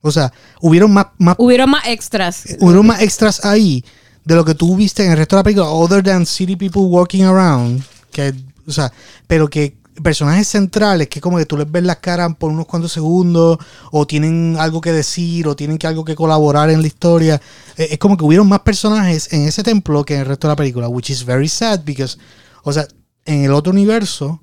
O 0.00 0.10
sea, 0.10 0.32
hubieron 0.60 0.92
más, 0.92 1.06
más 1.18 1.36
Hubieron 1.38 1.70
más 1.70 1.86
extras. 1.86 2.56
hubieron 2.58 2.86
más 2.86 3.00
extras 3.00 3.44
ahí 3.44 3.84
de 4.24 4.34
lo 4.34 4.44
que 4.44 4.54
tú 4.54 4.76
viste 4.76 5.04
en 5.04 5.12
el 5.12 5.18
resto 5.18 5.36
de 5.36 5.40
la 5.40 5.44
película, 5.44 5.68
other 5.68 6.02
than 6.02 6.26
city 6.26 6.56
people 6.56 6.82
walking 6.82 7.22
around, 7.22 7.82
que, 8.12 8.34
o 8.66 8.72
sea, 8.72 8.92
pero 9.26 9.48
que 9.48 9.77
personajes 10.02 10.48
centrales 10.48 11.08
que 11.08 11.20
como 11.20 11.38
que 11.38 11.46
tú 11.46 11.56
les 11.56 11.70
ves 11.70 11.82
las 11.82 11.96
caras 11.98 12.34
por 12.38 12.50
unos 12.50 12.66
cuantos 12.66 12.92
segundos 12.92 13.58
o 13.90 14.06
tienen 14.06 14.56
algo 14.58 14.80
que 14.80 14.92
decir 14.92 15.46
o 15.48 15.56
tienen 15.56 15.78
que 15.78 15.86
algo 15.86 16.04
que 16.04 16.14
colaborar 16.14 16.70
en 16.70 16.80
la 16.80 16.86
historia 16.86 17.40
Eh, 17.76 17.88
es 17.92 17.98
como 17.98 18.16
que 18.16 18.24
hubieron 18.24 18.48
más 18.48 18.60
personajes 18.60 19.32
en 19.32 19.42
ese 19.48 19.62
templo 19.62 20.04
que 20.04 20.14
en 20.14 20.20
el 20.20 20.26
resto 20.26 20.46
de 20.48 20.52
la 20.52 20.56
película 20.56 20.88
which 20.88 21.10
is 21.10 21.24
very 21.24 21.48
sad 21.48 21.80
because 21.84 22.18
o 22.64 22.72
sea 22.72 22.86
en 23.24 23.44
el 23.44 23.52
otro 23.52 23.72
universo 23.72 24.40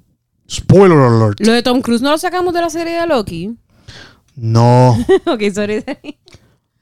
spoiler 0.50 0.98
alert 0.98 1.40
Lo 1.40 1.52
de 1.54 1.64
Tom 1.64 1.82
Cruise 1.82 2.02
no 2.02 2.12
lo 2.12 2.18
sacamos 2.18 2.54
de 2.54 2.62
la 2.62 2.70
serie 2.70 3.00
de 3.02 3.08
Loki. 3.08 3.56
no 4.36 4.92
ok, 5.26 5.42
sorry. 5.54 5.84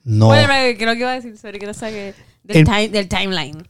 no 0.04 0.28
Bueno, 0.28 0.48
creo 0.78 0.94
que 0.94 1.00
iba 1.00 1.12
a 1.12 1.16
decir, 1.16 1.38
sorry, 1.38 1.60
que 1.60 1.66
no 1.68 1.74
saque 1.74 2.14
del, 2.44 2.58
El- 2.58 2.66
time- 2.66 2.90
del 2.90 3.08
timeline. 3.08 3.68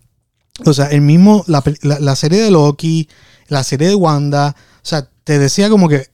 O 0.65 0.74
sea, 0.74 0.86
el 0.88 1.01
mismo, 1.01 1.43
la, 1.48 1.63
la- 1.81 2.00
la 2.00 2.15
serie 2.15 2.39
de 2.41 2.51
Loki, 2.51 3.07
la 3.48 3.63
serie 3.63 3.88
de 3.89 3.95
Wanda, 3.95 4.55
sea, 4.85 5.07
te 5.23 5.39
decía 5.39 5.69
como 5.69 5.87
que 5.89 6.07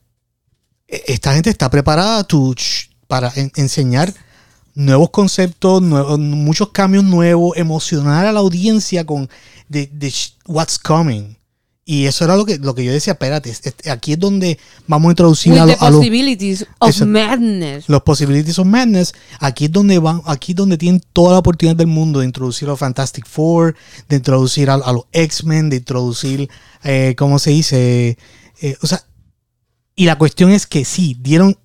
eh, 0.88 1.04
esta 1.08 1.34
gente 1.34 1.50
está 1.50 1.70
preparada 1.70 2.24
to- 2.24 2.54
para 3.08 3.32
en- 3.36 3.52
enseñar 3.56 4.14
nuevos 4.76 5.10
conceptos, 5.10 5.82
nuevos- 5.82 6.20
muchos 6.20 6.70
cambios 6.70 7.04
nuevos, 7.04 7.58
emocionar 7.58 8.26
a 8.26 8.32
la 8.32 8.40
audiencia 8.40 9.06
con 9.06 9.30
de, 9.68 9.90
what's 10.48 10.78
coming. 10.80 11.36
Y 11.86 12.06
eso 12.06 12.24
era 12.24 12.38
lo 12.38 12.46
que, 12.46 12.60
lo 12.60 12.76
que 12.76 12.86
yo 12.86 12.92
decía, 12.92 13.14
espérate, 13.14 13.50
es- 13.50 13.62
es- 13.66 13.88
aquí 13.92 14.14
es 14.14 14.20
donde 14.20 14.60
vamos 14.86 15.10
a 15.10 15.12
introducir 15.14 15.54
With 15.54 15.60
a, 15.62 15.66
the 15.66 15.74
a 15.80 15.90
los 15.90 15.98
possibilities 16.00 16.66
of 16.78 17.02
madness. 17.02 17.90
los 17.90 18.04
Possibilities 18.04 18.60
of 18.60 18.68
Madness, 18.68 19.14
aquí 19.40 19.66
es 19.66 19.72
donde 19.72 19.98
van, 19.98 20.22
aquí 20.26 20.52
es 20.52 20.56
donde 20.56 20.78
tienen 20.78 21.02
toda 21.14 21.32
la 21.34 21.40
oportunidad 21.40 21.76
del 21.76 21.88
mundo 21.88 22.20
de 22.20 22.28
introducir 22.28 22.68
a 22.68 22.72
los 22.72 22.80
Fantastic 22.80 23.26
Four, 23.28 23.76
de 24.08 24.18
introducir 24.18 24.70
a, 24.70 24.76
a 24.76 24.94
los 24.94 25.06
X-Men, 25.12 25.72
de 25.72 25.78
introducir, 25.78 26.48
eh, 26.84 27.16
¿cómo 27.18 27.40
se 27.40 27.50
dice? 27.50 28.20
Eh, 28.62 28.78
o 28.82 28.88
sea, 28.88 29.04
y 29.96 30.06
la 30.06 30.18
cuestión 30.18 30.52
es 30.52 30.68
que 30.68 30.86
sí, 30.86 31.18
dieron 31.20 31.58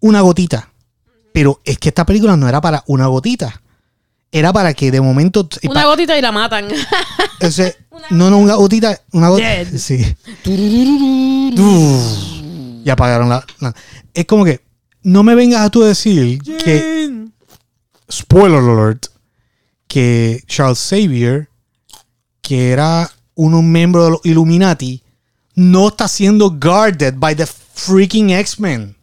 una 0.00 0.20
gotita, 0.20 0.72
pero 1.32 1.60
es 1.64 1.78
que 1.78 1.88
esta 1.90 2.06
película 2.06 2.36
no 2.36 2.48
era 2.48 2.60
para 2.60 2.82
una 2.86 3.06
gotita. 3.06 3.62
Era 4.30 4.52
para 4.52 4.74
que 4.74 4.90
de 4.90 5.00
momento. 5.00 5.48
y 5.62 5.68
Una 5.68 5.82
pa- 5.82 5.86
gotita 5.86 6.18
y 6.18 6.20
la 6.20 6.32
matan. 6.32 6.68
o 7.40 7.50
sea, 7.50 7.72
no, 8.10 8.28
no, 8.28 8.36
una 8.38 8.54
gotita. 8.56 9.00
Una 9.12 9.28
gotita. 9.30 9.48
Dead. 9.48 9.68
Sí. 9.78 10.16
Y 12.84 12.90
apagaron 12.90 13.28
la, 13.28 13.44
la- 13.60 13.74
Es 14.14 14.26
como 14.26 14.44
que. 14.44 14.60
No 15.02 15.22
me 15.22 15.34
vengas 15.34 15.62
a 15.62 15.70
tú 15.70 15.80
decir 15.82 16.40
que. 16.42 17.26
Spoiler 18.10 18.58
alert. 18.58 19.06
Que 19.86 20.42
Charles 20.46 20.78
Xavier, 20.78 21.48
que 22.42 22.72
era 22.72 23.10
un 23.34 23.72
miembro 23.72 24.04
de 24.04 24.10
los 24.10 24.20
Illuminati, 24.24 25.02
no 25.58 25.88
está 25.88 26.06
siendo 26.08 26.50
guarded 26.50 27.14
by 27.16 27.34
the 27.34 27.46
freaking 27.46 28.30
X-Men. 28.30 28.94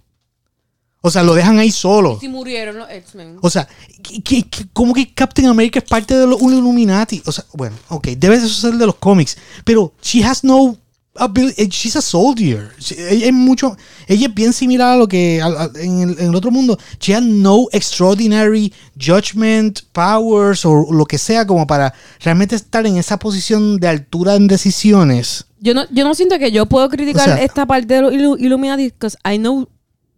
O 1.01 1.11
sea, 1.11 1.21
lo 1.21 1.35
dejan 1.35 1.59
ahí 1.59 1.69
solo. 1.71 2.17
Si 2.19 2.27
murieron 2.27 2.77
los 2.79 2.89
X-Men. 2.89 3.37
O 3.41 3.49
sea, 3.49 3.67
¿qué- 4.01 4.45
¿cómo 4.73 4.93
que 4.93 5.13
Captain 5.13 5.47
America 5.47 5.77
es 5.79 5.85
parte 5.85 6.15
de 6.17 6.25
los 6.25 6.41
Illuminati? 6.41 7.21
O 7.25 7.31
sea, 7.31 7.45
bueno, 7.53 7.75
ok, 7.89 8.07
debe 8.17 8.39
de 8.39 8.49
ser 8.49 8.73
de 8.73 8.85
los 8.87 8.95
cómics, 8.95 9.37
pero 9.63 9.93
she 10.01 10.23
has 10.23 10.43
no 10.43 10.77
ability, 11.17 11.67
she's 11.67 11.95
a 11.95 12.01
soldier. 12.01 12.71
Ella 12.97 13.27
es 13.27 13.33
mucho, 13.33 13.77
ella 14.07 14.27
es 14.27 14.33
bien 14.33 14.51
similar 14.51 14.93
a 14.93 14.97
lo 14.97 15.07
que 15.07 15.41
a- 15.41 15.45
a- 15.45 15.71
en, 15.75 16.01
el, 16.01 16.19
en 16.19 16.29
el 16.29 16.35
otro 16.35 16.49
mundo. 16.51 16.77
She 16.99 17.13
has 17.13 17.21
no 17.23 17.67
extraordinary 17.71 18.73
judgment, 18.99 19.81
powers 19.91 20.65
o 20.65 20.91
lo 20.91 21.05
que 21.05 21.17
sea 21.19 21.45
como 21.45 21.67
para 21.67 21.93
realmente 22.21 22.55
estar 22.55 22.85
en 22.87 22.97
esa 22.97 23.19
posición 23.19 23.77
de 23.77 23.87
altura 23.89 24.35
en 24.35 24.47
decisiones. 24.47 25.45
Yo 25.65 25.73
no, 25.73 25.85
yo 25.91 26.03
no 26.05 26.13
siento 26.15 26.37
que 26.39 26.51
yo 26.51 26.67
puedo 26.67 26.87
criticar 26.89 27.29
O 27.29 27.33
sea- 27.35 27.43
esta 27.43 27.65
parte 27.65 27.93
de 27.95 28.01
los 28.03 28.13
Illu- 28.13 28.37
Illuminati 28.39 28.85
because 28.85 29.17
I 29.25 29.37
know 29.37 29.67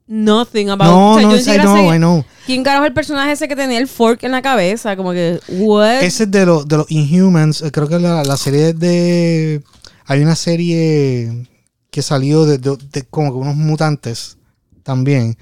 nothing 0.07 0.69
about 0.69 0.87
No, 0.87 1.11
o 1.13 1.19
sea, 1.19 1.27
no, 1.27 1.35
yo 1.37 1.53
I 1.53 1.57
know, 1.59 1.93
I 1.93 1.97
know. 1.97 2.25
quién 2.45 2.63
carajo 2.63 2.83
es 2.83 2.89
el 2.89 2.93
personaje 2.93 3.31
ese 3.31 3.47
que 3.47 3.55
tenía 3.55 3.77
el 3.79 3.87
fork 3.87 4.23
en 4.23 4.31
la 4.31 4.41
cabeza. 4.41 4.95
Como 4.97 5.11
que, 5.13 5.39
what? 5.49 6.03
Ese 6.03 6.23
es 6.23 6.31
de, 6.31 6.45
los 6.45 6.67
de 6.67 6.77
los 6.77 6.91
Inhumans. 6.91 7.61
eh, 7.61 7.71
Creo 7.71 7.87
que 7.87 7.97
la, 7.99 8.23
la 8.23 8.37
serie 8.37 8.73
de. 8.73 9.63
Hay 10.05 10.21
una 10.21 10.35
serie 10.35 11.47
que 11.91 12.01
salió 12.01 12.45
de, 12.45 12.57
de- 12.57 12.77
de 12.91 13.03
como 13.03 13.31
que 13.31 13.37
unos 13.39 13.55
mutantes 13.55 14.37
también. 14.83 15.37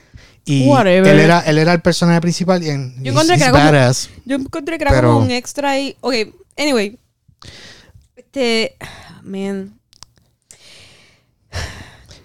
Y 0.48 0.68
Whatever. 0.68 1.08
él 1.14 1.20
era, 1.20 1.40
él 1.42 1.58
era 1.58 1.74
el 1.74 1.82
personaje 1.82 2.22
principal. 2.22 2.64
Y 2.64 2.70
en, 2.70 2.96
Yo 3.04 3.12
encontré 3.12 3.38
que 3.38 3.44
era 3.44 3.52
como-. 3.52 3.94
Yo 4.26 4.36
encontré 4.36 4.78
que 4.78 4.84
era 4.84 4.92
Pero- 4.92 5.14
como 5.14 5.26
un 5.26 5.32
extra 5.32 5.72
ahí. 5.72 5.96
Ok, 6.02 6.14
anyway. 6.58 6.98
Este. 8.16 8.76
Man. 9.24 9.80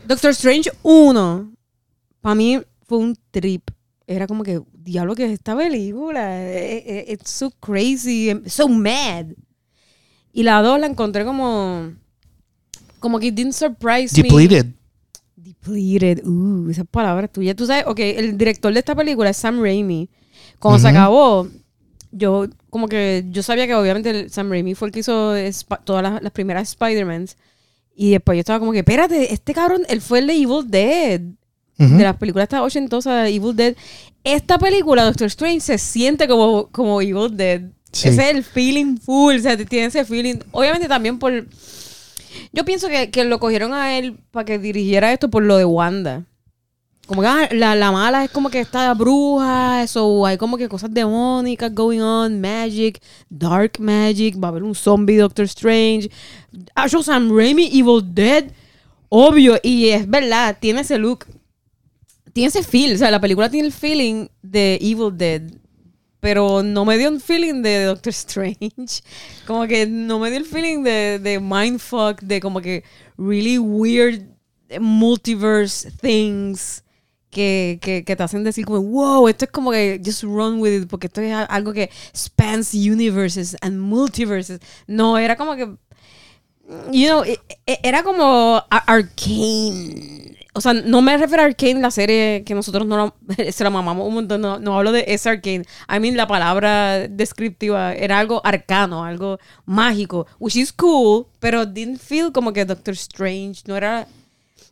Doctor 0.07 0.31
Strange 0.31 0.71
1. 0.83 1.53
Para 2.21 2.35
mí 2.35 2.61
fue 2.83 2.99
un 2.99 3.17
trip. 3.31 3.71
Era 4.07 4.27
como 4.27 4.43
que, 4.43 4.61
diablo, 4.73 5.15
que 5.15 5.25
es 5.27 5.31
esta 5.33 5.57
película. 5.57 6.43
Eh, 6.43 6.83
eh, 6.87 7.13
It's 7.13 7.31
so 7.31 7.51
crazy. 7.61 8.29
I'm 8.29 8.49
So 8.49 8.69
mad. 8.69 9.27
Y 10.33 10.43
la 10.43 10.63
2 10.63 10.81
la 10.81 10.87
encontré 10.87 11.25
como. 11.25 11.93
Como 12.99 13.19
que 13.19 13.29
it 13.29 13.35
didn't 13.35 13.55
surprise 13.55 14.17
me. 14.17 14.29
Depleted. 14.29 14.67
Depleted. 15.37 16.27
Uh, 16.27 16.69
esas 16.71 16.87
palabras 16.87 17.31
tuyas. 17.33 17.57
Tú 17.57 17.67
sabes, 17.67 17.85
ok, 17.87 17.99
el 18.01 18.37
director 18.37 18.73
de 18.73 18.81
esta 18.81 18.95
película 18.95 19.31
es 19.31 19.37
Sam 19.37 19.63
Raimi. 19.63 20.11
Cuando 20.59 20.79
se 20.79 20.89
acabó, 20.89 21.49
yo 22.13 22.47
como 22.69 22.89
que 22.89 23.25
yo 23.31 23.43
sabía 23.43 23.67
que 23.67 23.75
obviamente 23.75 24.29
Sam 24.29 24.51
Raimi 24.51 24.75
fue 24.75 24.89
el 24.89 24.93
que 24.93 25.01
hizo 25.01 25.35
todas 25.85 26.03
las, 26.03 26.23
las 26.23 26.33
primeras 26.33 26.69
Spider-Mans. 26.71 27.37
Y 28.02 28.12
después 28.12 28.35
yo 28.35 28.40
estaba 28.40 28.59
como 28.59 28.73
que, 28.73 28.78
espérate, 28.78 29.30
este 29.30 29.52
cabrón, 29.52 29.83
él 29.87 30.00
fue 30.00 30.21
el 30.21 30.26
de 30.28 30.33
Evil 30.33 30.71
Dead. 30.71 31.21
De 31.76 32.02
las 32.02 32.16
películas 32.16 32.45
estas 32.45 32.62
ochentosas 32.62 33.25
de 33.25 33.35
Evil 33.35 33.54
Dead. 33.54 33.76
Esta 34.25 34.59
película, 34.59 35.04
Doctor 35.04 35.26
Strange, 35.26 35.61
se 35.61 35.76
siente 35.76 36.26
como, 36.26 36.69
como 36.69 37.02
Evil 37.02 37.37
Dead. 37.37 37.61
Sí. 37.92 38.09
Ese 38.09 38.30
es 38.30 38.37
el 38.37 38.42
feeling 38.42 38.97
full. 38.97 39.37
O 39.37 39.38
sea, 39.40 39.54
tiene 39.54 39.88
ese 39.88 40.07
feeling. 40.07 40.37
Obviamente 40.50 40.88
también 40.88 41.19
por... 41.19 41.47
Yo 42.54 42.64
pienso 42.64 42.88
que, 42.88 43.11
que 43.11 43.25
lo 43.25 43.38
cogieron 43.38 43.75
a 43.75 43.99
él 43.99 44.16
para 44.30 44.47
que 44.47 44.59
dirigiera 44.59 45.12
esto 45.12 45.28
por 45.28 45.42
lo 45.42 45.59
de 45.59 45.66
Wanda. 45.66 46.25
Como 47.11 47.23
que 47.23 47.26
ah, 47.26 47.49
la, 47.50 47.75
la 47.75 47.90
mala 47.90 48.23
es 48.23 48.31
como 48.31 48.50
que 48.50 48.61
está 48.61 48.95
bruja, 48.95 49.83
eso, 49.83 50.25
hay 50.25 50.38
como 50.38 50.57
que 50.57 50.69
cosas 50.69 50.95
demónicas 50.95 51.75
going 51.75 51.99
on, 51.99 52.40
magic, 52.40 53.02
dark 53.29 53.81
magic, 53.81 54.40
va 54.40 54.47
a 54.47 54.50
haber 54.52 54.62
un 54.62 54.76
zombie 54.76 55.17
Doctor 55.17 55.45
Strange. 55.47 56.09
Actual 56.73 57.02
Sam 57.02 57.37
Raimi, 57.37 57.67
Evil 57.73 58.00
Dead, 58.14 58.45
obvio, 59.09 59.59
y 59.61 59.88
es 59.88 60.09
verdad, 60.09 60.57
tiene 60.61 60.83
ese 60.83 60.99
look, 60.99 61.26
tiene 62.33 62.47
ese 62.47 62.62
feel, 62.62 62.95
o 62.95 62.99
sea, 62.99 63.11
la 63.11 63.21
película 63.21 63.50
tiene 63.50 63.67
el 63.67 63.73
feeling 63.73 64.29
de 64.40 64.79
Evil 64.81 65.11
Dead, 65.12 65.43
pero 66.21 66.62
no 66.62 66.85
me 66.85 66.97
dio 66.97 67.09
un 67.09 67.21
feeling 67.21 67.61
de 67.61 67.87
Doctor 67.87 68.11
Strange. 68.11 69.02
Como 69.49 69.67
que 69.67 69.85
no 69.85 70.21
me 70.21 70.31
dio 70.31 70.38
el 70.38 70.47
feeling 70.47 70.85
de, 70.85 71.19
de 71.19 71.40
mindfuck, 71.40 72.21
de 72.21 72.40
como 72.40 72.61
que 72.61 72.85
really 73.19 73.59
weird 73.59 74.23
multiverse 74.79 75.90
things 76.00 76.85
que, 77.31 77.79
que, 77.81 78.05
que 78.05 78.17
te 78.17 78.23
hacen 78.23 78.45
decir 78.45 78.65
como, 78.65 78.83
wow, 78.83 79.29
esto 79.29 79.45
es 79.45 79.51
como 79.51 79.71
que 79.71 80.01
just 80.05 80.23
run 80.25 80.61
with 80.61 80.83
it, 80.83 80.89
porque 80.89 81.07
esto 81.07 81.21
es 81.21 81.33
algo 81.49 81.73
que 81.73 81.91
spans 82.17 82.75
universes 82.75 83.57
and 83.61 83.79
multiverses. 83.79 84.61
No, 84.87 85.17
era 85.19 85.37
como 85.37 85.55
que, 85.57 85.67
you 86.93 87.07
know, 87.09 87.23
e- 87.25 87.41
e- 87.67 87.81
era 87.83 88.03
como 88.03 88.63
arcane. 88.71 90.37
O 90.53 90.61
sea, 90.61 90.73
no 90.73 91.01
me 91.01 91.17
refiero 91.17 91.45
a 91.45 91.47
Arcane, 91.47 91.81
la 91.81 91.93
serie 91.93 92.43
que 92.45 92.55
nosotros 92.57 92.85
no 92.85 92.97
la- 92.97 93.53
se 93.53 93.63
la 93.63 93.71
mamamos 93.71 94.07
un 94.09 94.15
montón. 94.15 94.41
No, 94.41 94.59
no 94.59 94.77
hablo 94.77 94.91
de 94.91 95.05
ese 95.07 95.29
Arcane. 95.31 95.63
I 95.89 96.01
mean, 96.01 96.17
la 96.17 96.27
palabra 96.27 97.07
descriptiva 97.09 97.95
era 97.95 98.19
algo 98.19 98.41
arcano, 98.45 99.05
algo 99.05 99.39
mágico, 99.65 100.27
which 100.41 100.57
is 100.57 100.73
cool, 100.73 101.29
pero 101.39 101.67
didn't 101.67 101.99
feel 102.01 102.33
como 102.33 102.53
que 102.53 102.65
Doctor 102.65 102.95
Strange 102.95 103.63
no 103.67 103.77
era. 103.77 104.09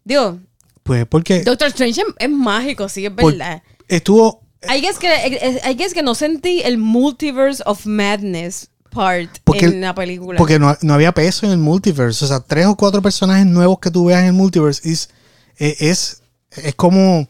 Digo, 0.05 0.41
Pues 0.89 1.07
porque 1.07 1.43
Doctor 1.43 1.69
Strange 1.69 2.03
es, 2.19 2.31
mágico, 2.31 2.89
sí, 2.89 3.07
es 3.07 3.15
verdad. 3.15 3.63
estuvo. 3.87 4.43
I 4.69 4.81
guess, 4.81 4.99
que, 4.99 5.61
I 5.65 5.75
guess 5.77 5.95
que 5.95 6.03
no 6.03 6.17
sentí 6.17 6.63
el 6.65 6.79
multiverse 6.79 7.63
of 7.65 7.87
madness 7.87 8.71
part 8.91 9.39
Porque- 9.45 9.67
en 9.67 9.81
la 9.83 9.95
película. 9.95 10.39
Porque 10.39 10.59
no, 10.59 10.77
no 10.83 10.95
había 10.95 11.13
peso 11.13 11.47
en 11.47 11.53
el 11.53 11.59
multiverse. 11.59 12.25
O 12.25 12.29
sea, 12.29 12.41
tres 12.41 12.67
o 12.67 12.75
cuatro 12.75 13.01
personajes 13.01 13.47
nuevos 13.47 13.79
que 13.79 13.91
tú 13.91 14.07
veas 14.07 14.21
en 14.23 14.27
el 14.29 14.33
multiverse 14.33 14.91
es, 14.91 15.11
es, 15.59 16.23
es, 16.51 16.75
como, 16.75 17.29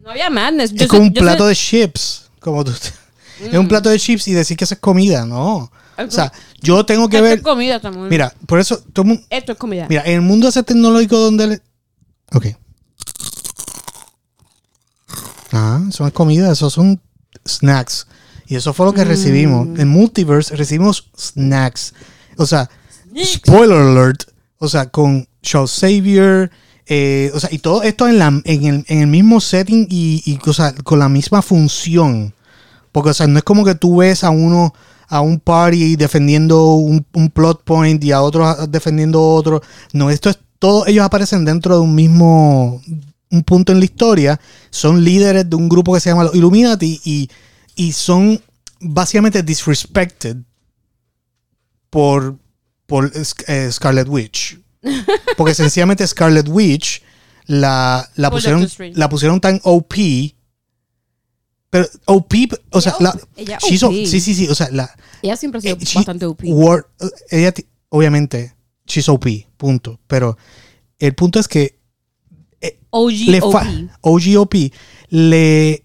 no 0.00 0.10
había 0.10 0.28
madness. 0.28 0.72
Yo 0.72 0.84
es 0.84 0.90
como 0.90 1.02
un 1.02 1.14
plato 1.14 1.46
de 1.46 1.54
chips. 1.54 2.28
Como 2.40 2.64
tú, 2.64 2.72
Es 3.40 3.54
un 3.54 3.68
plato 3.68 3.88
de 3.88 3.98
chips 3.98 4.28
y 4.28 4.32
decir 4.32 4.56
que 4.56 4.64
eso 4.64 4.74
es 4.74 4.80
comida, 4.80 5.24
no. 5.24 5.70
O 5.98 6.10
sea, 6.10 6.30
yo 6.60 6.84
tengo 6.84 7.08
que 7.08 7.16
Esto 7.16 7.24
ver. 7.28 7.38
es 7.38 7.44
comida, 7.44 7.80
Samuel. 7.80 8.10
Mira, 8.10 8.34
por 8.46 8.60
eso. 8.60 8.82
todo 8.92 9.06
Esto 9.30 9.52
es 9.52 9.58
comida. 9.58 9.86
Mira, 9.88 10.02
en 10.04 10.14
el 10.14 10.20
mundo 10.20 10.48
ese 10.48 10.62
tecnológico 10.62 11.18
donde. 11.18 11.60
Ok. 12.32 12.46
Ah, 15.52 15.80
eso 15.88 16.02
no 16.02 16.08
es 16.08 16.14
comida, 16.14 16.52
eso 16.52 16.68
son 16.70 17.00
snacks. 17.46 18.06
Y 18.46 18.56
eso 18.56 18.72
fue 18.72 18.86
lo 18.86 18.92
que 18.92 19.04
recibimos. 19.04 19.78
En 19.78 19.88
Multiverse 19.88 20.54
recibimos 20.56 21.10
snacks. 21.18 21.94
O 22.36 22.46
sea, 22.46 22.68
spoiler 23.24 23.78
alert. 23.78 24.24
O 24.58 24.68
sea, 24.68 24.88
con 24.88 25.28
Charles 25.42 25.72
Xavier. 25.72 26.50
eh, 26.86 27.30
o 27.34 27.40
sea, 27.40 27.50
y 27.52 27.58
todo 27.58 27.82
esto 27.82 28.06
en, 28.06 28.18
la, 28.18 28.28
en, 28.44 28.64
el, 28.64 28.84
en 28.86 28.98
el 29.00 29.06
mismo 29.08 29.40
setting 29.40 29.86
y, 29.90 30.22
y 30.24 30.38
o 30.48 30.52
sea, 30.52 30.72
con 30.74 30.98
la 31.00 31.08
misma 31.08 31.42
función. 31.42 32.34
Porque, 32.92 33.10
o 33.10 33.14
sea, 33.14 33.26
no 33.26 33.38
es 33.38 33.44
como 33.44 33.64
que 33.64 33.74
tú 33.74 33.96
ves 33.96 34.22
a 34.22 34.30
uno, 34.30 34.72
a 35.08 35.20
un 35.20 35.40
party 35.40 35.96
defendiendo 35.96 36.74
un, 36.74 37.04
un 37.14 37.30
plot 37.30 37.64
point 37.64 38.02
y 38.04 38.12
a 38.12 38.22
otros 38.22 38.70
defendiendo 38.70 39.22
otro. 39.22 39.60
No, 39.92 40.08
esto 40.10 40.30
es 40.30 40.38
todo, 40.58 40.86
ellos 40.86 41.04
aparecen 41.04 41.44
dentro 41.44 41.74
de 41.76 41.80
un 41.82 41.94
mismo, 41.94 42.82
un 43.30 43.42
punto 43.44 43.72
en 43.72 43.78
la 43.78 43.84
historia. 43.84 44.40
Son 44.70 45.02
líderes 45.04 45.48
de 45.48 45.56
un 45.56 45.68
grupo 45.68 45.92
que 45.94 46.00
se 46.00 46.10
llama 46.10 46.24
los 46.24 46.34
Illuminati 46.34 47.00
y, 47.04 47.28
y 47.74 47.92
son 47.92 48.40
básicamente 48.80 49.42
disrespected 49.42 50.36
por, 51.90 52.36
por 52.86 53.10
eh, 53.46 53.70
Scarlet 53.72 54.08
Witch. 54.08 54.58
Porque 55.36 55.54
sencillamente 55.54 56.06
Scarlet 56.06 56.48
Witch 56.48 57.02
la, 57.46 58.08
la, 58.16 58.30
pusieron, 58.30 58.66
la 58.94 59.08
pusieron 59.08 59.40
tan 59.40 59.60
OP. 59.64 59.94
Pero 61.70 61.86
OP, 62.06 62.32
o 62.70 62.80
sea, 62.80 62.94
la, 63.00 63.18
Ella 63.36 63.58
OP. 63.60 63.92
sí, 64.06 64.20
sí, 64.20 64.34
sí, 64.34 64.48
o 64.48 64.54
sea, 64.54 64.68
la, 64.70 64.94
Ella 65.22 65.36
siempre 65.36 65.58
ha 65.58 65.62
sido 65.62 65.76
eh, 65.76 65.80
she- 65.84 65.98
bastante 65.98 66.24
OP. 66.26 66.42
eh, 66.44 66.82
ella, 67.30 67.52
obviamente, 67.88 68.54
she's 68.86 69.08
OP, 69.08 69.26
punto. 69.56 69.98
Pero 70.06 70.36
el 70.98 71.14
punto 71.14 71.38
es 71.38 71.48
que 71.48 71.78
OG 72.90 73.12
le 73.28 73.40
OP. 73.42 73.52
fa- 73.52 73.66
OGOP 74.00 74.54
le, 75.10 75.84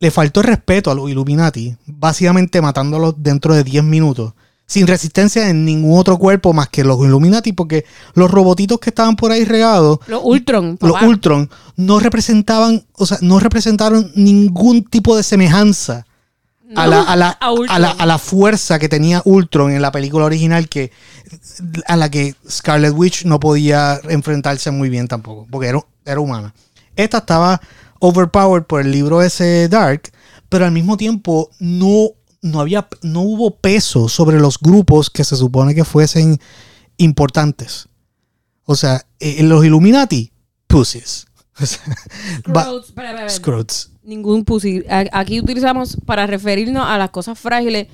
le 0.00 0.10
faltó 0.10 0.40
el 0.40 0.46
respeto 0.46 0.90
a 0.90 0.94
los 0.94 1.08
Illuminati, 1.10 1.76
básicamente 1.86 2.60
matándolos 2.60 3.14
dentro 3.18 3.54
de 3.54 3.62
10 3.64 3.84
minutos, 3.84 4.34
sin 4.66 4.86
resistencia 4.86 5.48
en 5.48 5.64
ningún 5.64 5.98
otro 5.98 6.18
cuerpo 6.18 6.52
más 6.52 6.68
que 6.68 6.82
los 6.84 6.98
Illuminati, 6.98 7.52
porque 7.52 7.84
los 8.14 8.30
robotitos 8.30 8.80
que 8.80 8.90
estaban 8.90 9.14
por 9.16 9.30
ahí 9.30 9.44
regados, 9.44 9.98
Los 10.06 10.22
Ultron. 10.24 10.76
los. 10.80 11.00
Ultron, 11.02 11.50
no 11.76 12.00
representaban, 12.00 12.84
o 12.94 13.06
sea, 13.06 13.18
no 13.20 13.38
representaron 13.38 14.10
ningún 14.16 14.82
tipo 14.84 15.16
de 15.16 15.22
semejanza 15.22 16.06
a, 16.76 16.86
la, 16.86 17.02
a, 17.02 17.16
la, 17.16 17.28
a 17.70 17.78
la- 17.78 17.90
a 17.90 18.06
la 18.06 18.18
fuerza 18.18 18.78
que 18.78 18.88
tenía 18.88 19.22
Ultron 19.24 19.72
en 19.72 19.82
la 19.82 19.92
película 19.92 20.24
original 20.24 20.68
que 20.68 20.90
a 21.86 21.96
la 21.96 22.10
que 22.10 22.34
Scarlet 22.48 22.92
Witch 22.94 23.24
no 23.24 23.40
podía 23.40 24.00
enfrentarse 24.08 24.70
muy 24.70 24.88
bien 24.88 25.08
tampoco, 25.08 25.46
porque 25.50 25.68
era, 25.68 25.80
era 26.04 26.20
humana. 26.20 26.54
Esta 26.96 27.18
estaba 27.18 27.60
overpowered 28.00 28.64
por 28.64 28.80
el 28.80 28.90
libro 28.92 29.22
ese 29.22 29.68
Dark, 29.68 30.10
pero 30.48 30.64
al 30.64 30.72
mismo 30.72 30.96
tiempo 30.96 31.50
no, 31.58 32.10
no 32.42 32.60
había 32.60 32.86
no 33.02 33.20
hubo 33.22 33.56
peso 33.56 34.08
sobre 34.08 34.38
los 34.38 34.58
grupos 34.58 35.10
que 35.10 35.24
se 35.24 35.36
supone 35.36 35.74
que 35.74 35.84
fuesen 35.84 36.38
importantes. 36.98 37.88
O 38.64 38.76
sea, 38.76 39.04
eh, 39.20 39.42
los 39.42 39.64
Illuminati, 39.64 40.32
pussies. 40.66 41.26
Scroats. 41.64 42.92
Scroats. 43.34 43.90
Ningún 44.02 44.44
pussy. 44.44 44.84
Aquí 45.12 45.40
utilizamos, 45.40 45.96
para 46.04 46.26
referirnos 46.26 46.84
a 46.86 46.98
las 46.98 47.10
cosas 47.10 47.38
frágiles, 47.38 47.88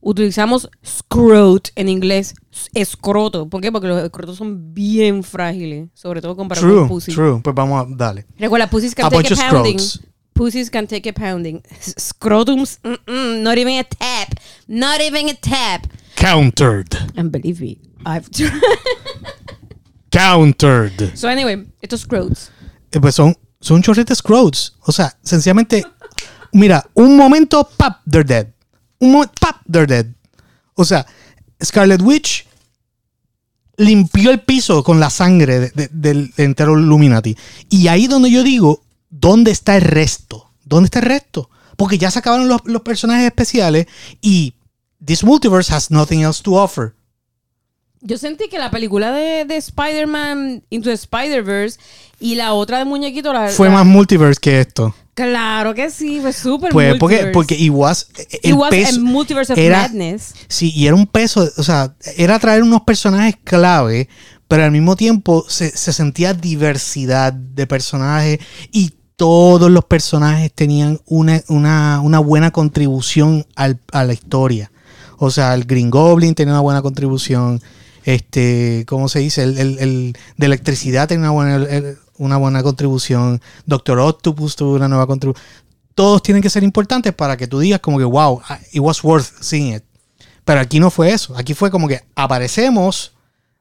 utilizamos 0.00 0.68
scrot 0.84 1.70
en 1.74 1.88
inglés. 1.88 2.34
Escroto. 2.74 3.48
¿Por 3.48 3.60
qué? 3.60 3.72
Porque 3.72 3.88
los 3.88 4.02
escrotos 4.02 4.36
son 4.36 4.72
bien 4.74 5.22
frágiles. 5.22 5.88
Sobre 5.94 6.20
todo 6.20 6.36
comparado 6.36 6.66
True, 6.66 6.78
con 6.80 6.88
pussy. 6.88 7.12
true. 7.12 7.40
Pues 7.42 7.54
vamos 7.54 7.84
a 7.86 7.88
darle. 7.96 8.26
Recuerda, 8.38 8.68
pussies 8.70 8.94
can 8.94 9.06
A 9.06 9.10
take 9.10 9.32
a 9.34 9.36
pounding. 9.50 9.78
scrotes. 9.78 10.00
Pussies 10.34 10.70
can 10.70 10.86
take 10.86 11.08
a 11.08 11.12
pounding. 11.14 11.62
Scrotums, 11.80 12.78
mm-mm, 12.82 13.42
not 13.42 13.56
even 13.56 13.78
a 13.78 13.84
tap. 13.84 14.38
Not 14.68 15.00
even 15.00 15.30
a 15.30 15.34
tap. 15.34 15.86
Countered. 16.14 16.94
And 17.16 17.32
believe 17.32 17.60
me, 17.60 17.78
I've 18.04 18.28
Countered. 20.10 21.16
So 21.16 21.28
anyway, 21.28 21.66
estos 21.82 22.02
scrotes. 22.02 22.50
Eh, 22.96 23.00
Pues 23.00 23.14
son, 23.14 23.36
son 23.60 23.82
chorretes 23.82 24.18
Scroats. 24.18 24.74
O 24.86 24.92
sea, 24.92 25.16
sencillamente, 25.22 25.84
mira, 26.52 26.88
un 26.94 27.16
momento, 27.16 27.68
pap, 27.76 28.00
they're 28.10 28.24
dead. 28.26 28.48
Un 29.00 29.12
momento, 29.12 29.34
pap, 29.40 29.56
they're 29.70 29.86
dead. 29.86 30.06
O 30.74 30.84
sea, 30.84 31.06
Scarlet 31.62 32.00
Witch 32.02 32.46
limpió 33.76 34.30
el 34.30 34.40
piso 34.40 34.82
con 34.82 34.98
la 35.00 35.10
sangre 35.10 35.58
de- 35.60 35.70
de- 35.74 35.88
del 35.92 36.32
entero 36.38 36.78
Illuminati. 36.78 37.36
Y 37.68 37.88
ahí 37.88 38.06
donde 38.06 38.30
yo 38.30 38.42
digo, 38.42 38.82
¿dónde 39.10 39.50
está 39.50 39.76
el 39.76 39.82
resto? 39.82 40.50
¿Dónde 40.64 40.86
está 40.86 41.00
el 41.00 41.06
resto? 41.06 41.50
Porque 41.76 41.98
ya 41.98 42.10
se 42.10 42.18
acabaron 42.20 42.48
los 42.48 42.80
personajes 42.82 43.26
especiales 43.26 43.86
y 44.22 44.54
this 45.04 45.22
multiverse 45.22 45.72
has 45.74 45.90
nothing 45.90 46.20
else 46.22 46.42
to 46.42 46.52
offer. 46.54 46.95
Yo 48.02 48.18
sentí 48.18 48.48
que 48.48 48.58
la 48.58 48.70
película 48.70 49.10
de, 49.12 49.44
de 49.44 49.56
Spider-Man 49.56 50.62
Into 50.70 50.88
the 50.90 50.94
Spider-Verse 50.94 51.78
y 52.20 52.34
la 52.36 52.52
otra 52.52 52.78
de 52.78 52.84
muñequito 52.84 53.32
la, 53.32 53.48
Fue 53.48 53.68
la- 53.68 53.74
más 53.74 53.86
multiverse 53.86 54.40
que 54.40 54.60
esto. 54.60 54.94
Claro 55.14 55.72
que 55.74 55.90
sí, 55.90 56.20
fue 56.20 56.32
súper 56.34 56.72
Pues 56.72 56.96
porque, 56.98 57.14
multiverse. 57.16 57.32
porque 57.32 57.54
it 57.56 57.70
was, 57.72 58.08
el 58.42 58.50
It 58.50 58.54
was 58.54 58.70
peso 58.70 58.96
a 58.96 59.02
multiverse 59.02 59.52
of 59.54 59.58
era- 59.58 59.82
madness. 59.82 60.34
Sí, 60.46 60.70
y 60.76 60.86
era 60.86 60.94
un 60.94 61.06
peso, 61.06 61.48
o 61.56 61.62
sea, 61.62 61.94
era 62.18 62.38
traer 62.38 62.62
unos 62.62 62.82
personajes 62.82 63.36
clave, 63.42 64.08
pero 64.46 64.64
al 64.64 64.70
mismo 64.72 64.94
tiempo 64.94 65.44
se, 65.48 65.70
se 65.70 65.92
sentía 65.94 66.34
diversidad 66.34 67.32
de 67.32 67.66
personajes 67.66 68.38
y 68.72 68.92
todos 69.16 69.70
los 69.70 69.86
personajes 69.86 70.52
tenían 70.52 71.00
una, 71.06 71.42
una, 71.48 72.00
una 72.02 72.18
buena 72.18 72.50
contribución 72.50 73.46
al- 73.56 73.80
a 73.92 74.04
la 74.04 74.12
historia. 74.12 74.70
O 75.16 75.30
sea, 75.30 75.54
el 75.54 75.64
Green 75.64 75.88
Goblin 75.90 76.34
tenía 76.34 76.52
una 76.52 76.60
buena 76.60 76.82
contribución. 76.82 77.62
Este, 78.06 78.84
¿cómo 78.86 79.08
se 79.08 79.18
dice? 79.18 79.42
El, 79.42 79.58
el- 79.58 80.16
de 80.36 80.46
electricidad 80.46 81.08
tenía 81.08 81.30
una 81.32 81.56
buena, 81.58 81.94
una 82.18 82.36
buena 82.36 82.62
contribución. 82.62 83.42
Doctor 83.66 83.98
Octopus 83.98 84.54
tuvo 84.54 84.74
una 84.76 84.86
nueva 84.88 85.06
contribución. 85.08 85.44
Todos 85.96 86.22
tienen 86.22 86.40
que 86.40 86.48
ser 86.50 86.62
importantes 86.62 87.12
para 87.12 87.36
que 87.36 87.48
tú 87.48 87.58
digas 87.58 87.80
como 87.80 87.98
que, 87.98 88.04
wow, 88.04 88.40
it 88.72 88.80
was 88.80 89.02
worth 89.02 89.26
seeing 89.40 89.74
it. 89.74 89.82
Pero 90.44 90.60
aquí 90.60 90.78
no 90.78 90.90
fue 90.92 91.12
eso. 91.12 91.36
Aquí 91.36 91.52
fue 91.52 91.70
como 91.72 91.88
que 91.88 92.02
aparecemos, 92.14 93.12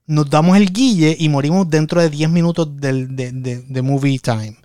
nos 0.05 0.29
damos 0.29 0.55
el 0.57 0.71
guille 0.71 1.17
y 1.19 1.27
morimos 1.27 1.67
dentro 1.67 1.99
de 1.99 2.11
10 2.11 2.29
minutos 2.29 2.67
del, 2.79 3.15
de, 3.15 3.31
de- 3.31 3.61
de 3.63 3.81
movie 3.81 4.19
time. 4.19 4.55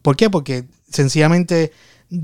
¿Por 0.00 0.16
qué? 0.16 0.30
Porque 0.30 0.64
sencillamente 0.90 1.72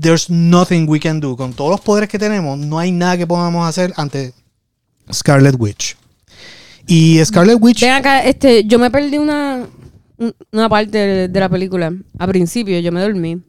there's 0.01 0.31
nothing 0.31 0.89
we 0.89 0.99
can 0.99 1.19
do. 1.19 1.37
Con 1.37 1.53
todos 1.53 1.69
los 1.69 1.81
poderes 1.81 2.09
que 2.09 2.17
tenemos, 2.17 2.57
no 2.57 2.79
hay 2.79 2.91
nada 2.91 3.17
que 3.17 3.27
podamos 3.27 3.69
hacer 3.69 3.93
ante 3.97 4.33
Scarlet 5.13 5.55
Witch. 5.59 5.95
Y 6.87 7.23
Scarlet 7.23 7.57
Witch... 7.61 7.81
Ven 7.81 7.91
acá, 7.91 8.23
este, 8.23 8.65
yo 8.65 8.77
me 8.79 8.91
perdí 8.91 9.17
una, 9.17 9.65
un- 10.17 10.35
una 10.51 10.69
parte 10.69 10.97
de, 10.97 11.27
de 11.27 11.39
la 11.39 11.49
película. 11.49 11.93
A 12.19 12.27
principio 12.27 12.79
yo 12.79 12.91
me 12.91 13.01
dormí. 13.01 13.41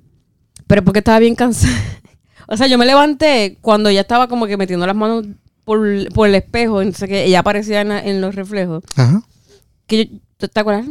Pero 0.66 0.85
porque 0.85 1.01
estaba 1.01 1.18
bien 1.18 1.35
cansada. 1.35 1.75
o 2.49 2.57
sea, 2.57 2.66
yo 2.66 2.79
me 2.79 2.87
levanté 2.87 3.59
cuando 3.61 3.90
ya 3.90 4.01
estaba 4.03 4.29
como 4.29 4.47
que 4.47 4.57
metiendo 4.57 4.87
las 4.87 4.97
manos 4.97 5.27
por, 5.64 5.81
por 6.12 6.29
el 6.29 6.35
espejo. 6.37 6.81
Entonces 6.81 7.09
que 7.09 7.25
ella 7.25 7.40
aparecía 7.40 7.81
en, 7.81 7.92
en 7.92 8.20
los 8.20 8.35
reflejos. 8.35 8.83
Ajá. 8.97 9.23
Que 9.87 10.07
yo, 10.07 10.18
¿te, 10.37 10.49
te 10.49 10.61
acuerdas? 10.61 10.87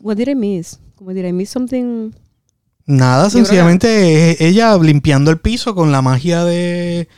What 0.00 0.16
did 0.16 0.28
I 0.28 0.34
miss? 0.34 0.78
Como 0.96 1.12
did 1.12 1.24
I 1.24 1.32
miss 1.32 1.50
something? 1.50 2.10
Nada, 2.86 3.30
sencillamente 3.30 4.32
es 4.32 4.40
ella 4.40 4.76
limpiando 4.78 5.30
el 5.30 5.38
piso 5.38 5.74
con 5.74 5.92
la 5.92 6.02
magia 6.02 6.44
de, 6.44 7.08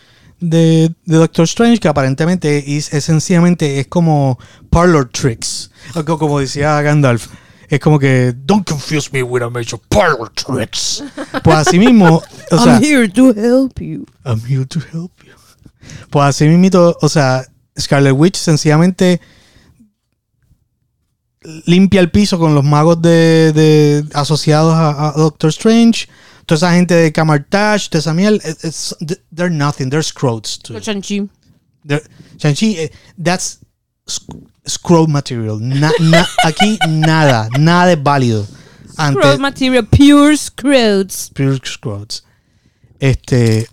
de, 0.43 0.95
de 1.07 1.17
Doctor 1.17 1.45
Strange, 1.45 1.79
que 1.79 1.89
aparentemente 1.89 2.77
es, 2.77 2.93
es 2.93 3.05
sencillamente 3.05 3.81
es 3.81 3.87
como 3.87 4.39
parlor 4.71 5.09
tricks. 5.11 5.71
Como 6.05 6.41
decía 6.41 6.81
Gandalf. 6.83 7.29
Es 7.69 7.81
como 7.81 7.99
que, 7.99 8.35
don't 8.45 8.69
confuse 8.69 9.09
me 9.13 9.23
with 9.23 9.41
a 9.41 9.49
major 9.49 9.81
parlor 9.89 10.29
tricks. 10.31 11.03
Pues 11.43 11.57
así 11.57 11.79
mismo, 11.79 12.23
o 12.51 12.59
sea, 12.63 12.75
I'm 12.75 12.83
here 12.85 13.09
to 13.09 13.31
help 13.31 13.81
you. 13.81 14.05
I'm 14.27 14.43
here 14.47 14.67
to 14.67 14.81
help 14.93 15.13
you. 15.25 15.33
Pues 16.11 16.27
así 16.27 16.47
mismo, 16.47 16.95
o 17.01 17.09
sea, 17.09 17.47
Scarlet 17.81 18.13
Witch 18.15 18.37
sencillamente 18.37 19.23
limpia 21.65 22.01
el 22.01 22.11
piso 22.11 22.39
con 22.39 22.55
los 22.55 22.65
magos 22.65 23.01
de, 23.03 23.53
de- 23.53 24.05
asociados 24.15 24.75
a, 24.75 25.09
a 25.09 25.13
Doctor 25.13 25.51
Strange. 25.51 26.09
Toda 26.53 26.69
esa 26.69 26.75
gente 26.77 26.95
de 26.95 27.11
Camartage, 27.13 27.89
toda 27.89 28.01
esa 28.01 28.13
miel, 28.13 28.35
it- 28.37 28.63
it's- 28.65 28.95
they're 29.35 29.49
nothing, 29.51 29.89
they're 29.89 30.03
scrotes. 30.03 30.59
too. 30.59 30.75
They're- 31.87 32.05
Shang-Chi, 32.39 32.77
eh, 32.79 32.91
that's 33.23 33.59
sc- 34.07 34.37
scrote 34.67 35.09
material. 35.11 35.59
Na- 35.61 35.93
na- 35.99 36.27
aquí 36.45 36.79
nada, 36.89 37.49
nada 37.59 37.93
es 37.93 38.03
válido. 38.03 38.47
Ante, 38.99 39.19
Scroll 39.19 39.39
material, 39.39 39.87
pure 39.87 40.37
scrotes. 40.37 41.31
Pure 41.35 41.59
Scroats. 41.65 42.23
Este. 43.01 43.67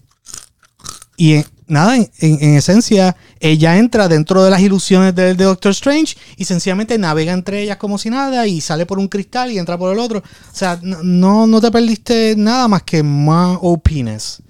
y 1.18 1.34
en- 1.34 1.46
nada, 1.70 1.96
en, 1.96 2.10
en- 2.20 2.44
en 2.44 2.56
esencia, 2.56 3.16
ella 3.40 3.78
entra 3.78 4.08
dentro 4.08 4.44
de 4.44 4.52
las 4.52 4.60
ilusiones 4.62 5.16
de, 5.16 5.34
de 5.36 5.44
Doctor 5.46 5.72
Strange 5.72 6.18
y 6.36 6.46
sencillamente 6.46 6.98
navega 6.98 7.32
entre 7.34 7.62
ellas 7.62 7.78
como 7.78 7.98
si 7.98 8.10
nada 8.10 8.46
y 8.48 8.60
sale 8.62 8.86
por 8.86 9.00
un 9.00 9.08
cristal 9.08 9.52
y 9.52 9.58
entra 9.60 9.78
por 9.78 9.94
el 9.94 10.00
otro. 10.00 10.20
O 10.20 10.56
sea, 10.56 10.78
no, 10.82 11.02
no, 11.04 11.48
no 11.48 11.62
te 11.62 11.72
perdiste 11.72 12.36
nada 12.38 12.68
más 12.68 12.84
que 12.84 13.02
más 13.04 13.58
opines. 13.62 14.42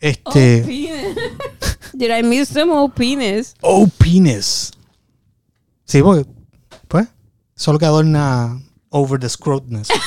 Este. 0.00 0.62
Opines. 0.62 1.16
Did 1.92 2.16
I 2.16 2.22
miss 2.22 2.48
some 2.50 2.72
opines? 2.72 3.54
Opines. 3.62 4.70
Sí, 5.84 6.00
porque, 6.02 6.24
pues, 6.86 7.08
solo 7.56 7.78
que 7.78 7.86
adorna 7.86 8.60
over 8.90 9.18
the 9.18 9.28
scrotness. 9.28 9.88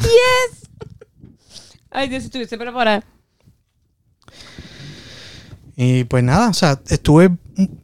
Yes. 0.00 0.68
Ay, 1.90 2.08
Dios, 2.08 2.22
si 2.22 2.26
estuviese 2.26 2.56
preparada. 2.56 3.04
Y 5.80 6.02
pues 6.02 6.24
nada, 6.24 6.48
o 6.48 6.54
sea, 6.54 6.80
estuve, 6.88 7.30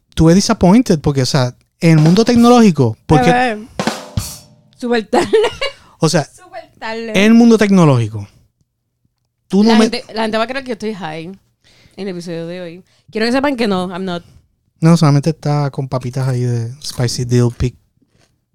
estuve 0.09 0.33
disappointed 0.33 0.99
porque, 0.99 1.21
o 1.21 1.25
sea, 1.25 1.55
en 1.79 1.91
el 1.91 1.99
mundo 1.99 2.25
tecnológico, 2.25 2.97
porque, 3.05 3.29
A 3.29 3.33
ver. 3.33 3.59
Súper 4.75 5.07
tarde. 5.07 5.29
o 5.99 6.09
sea, 6.09 6.27
tarde. 6.77 7.11
en 7.11 7.23
el 7.23 7.33
mundo 7.33 7.57
tecnológico, 7.57 8.27
tú 9.47 9.63
no 9.63 9.69
la, 9.69 9.77
me... 9.79 9.83
gente, 9.89 10.03
la 10.13 10.23
gente 10.23 10.37
va 10.37 10.43
a 10.43 10.47
creer 10.47 10.65
que 10.65 10.69
yo 10.71 10.73
estoy 10.73 10.93
high 10.93 11.27
en 11.27 11.37
el 11.95 12.09
episodio 12.09 12.47
de 12.47 12.59
hoy. 12.59 12.83
Quiero 13.09 13.27
que 13.27 13.31
sepan 13.31 13.55
que 13.55 13.65
no, 13.65 13.87
I'm 13.89 14.03
not. 14.03 14.25
No, 14.81 14.97
solamente 14.97 15.29
está 15.29 15.71
con 15.71 15.87
papitas 15.87 16.27
ahí 16.27 16.41
de 16.41 16.73
spicy 16.83 17.23
dill 17.23 17.45
pic- 17.57 17.77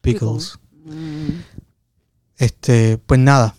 pickles. 0.03 0.59
Mm. 0.85 1.41
Este, 2.37 2.99
pues 2.99 3.19
nada. 3.19 3.55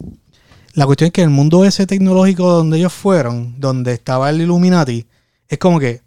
La 0.73 0.85
cuestión 0.85 1.07
es 1.07 1.11
que 1.13 1.23
el 1.23 1.31
mundo 1.31 1.65
ese 1.65 1.87
tecnológico 1.87 2.51
donde 2.51 2.77
ellos 2.77 2.93
fueron, 2.93 3.59
donde 3.59 3.93
estaba 3.93 4.29
el 4.29 4.41
Illuminati, 4.41 5.07
es 5.51 5.57
como 5.59 5.79
que 5.79 6.01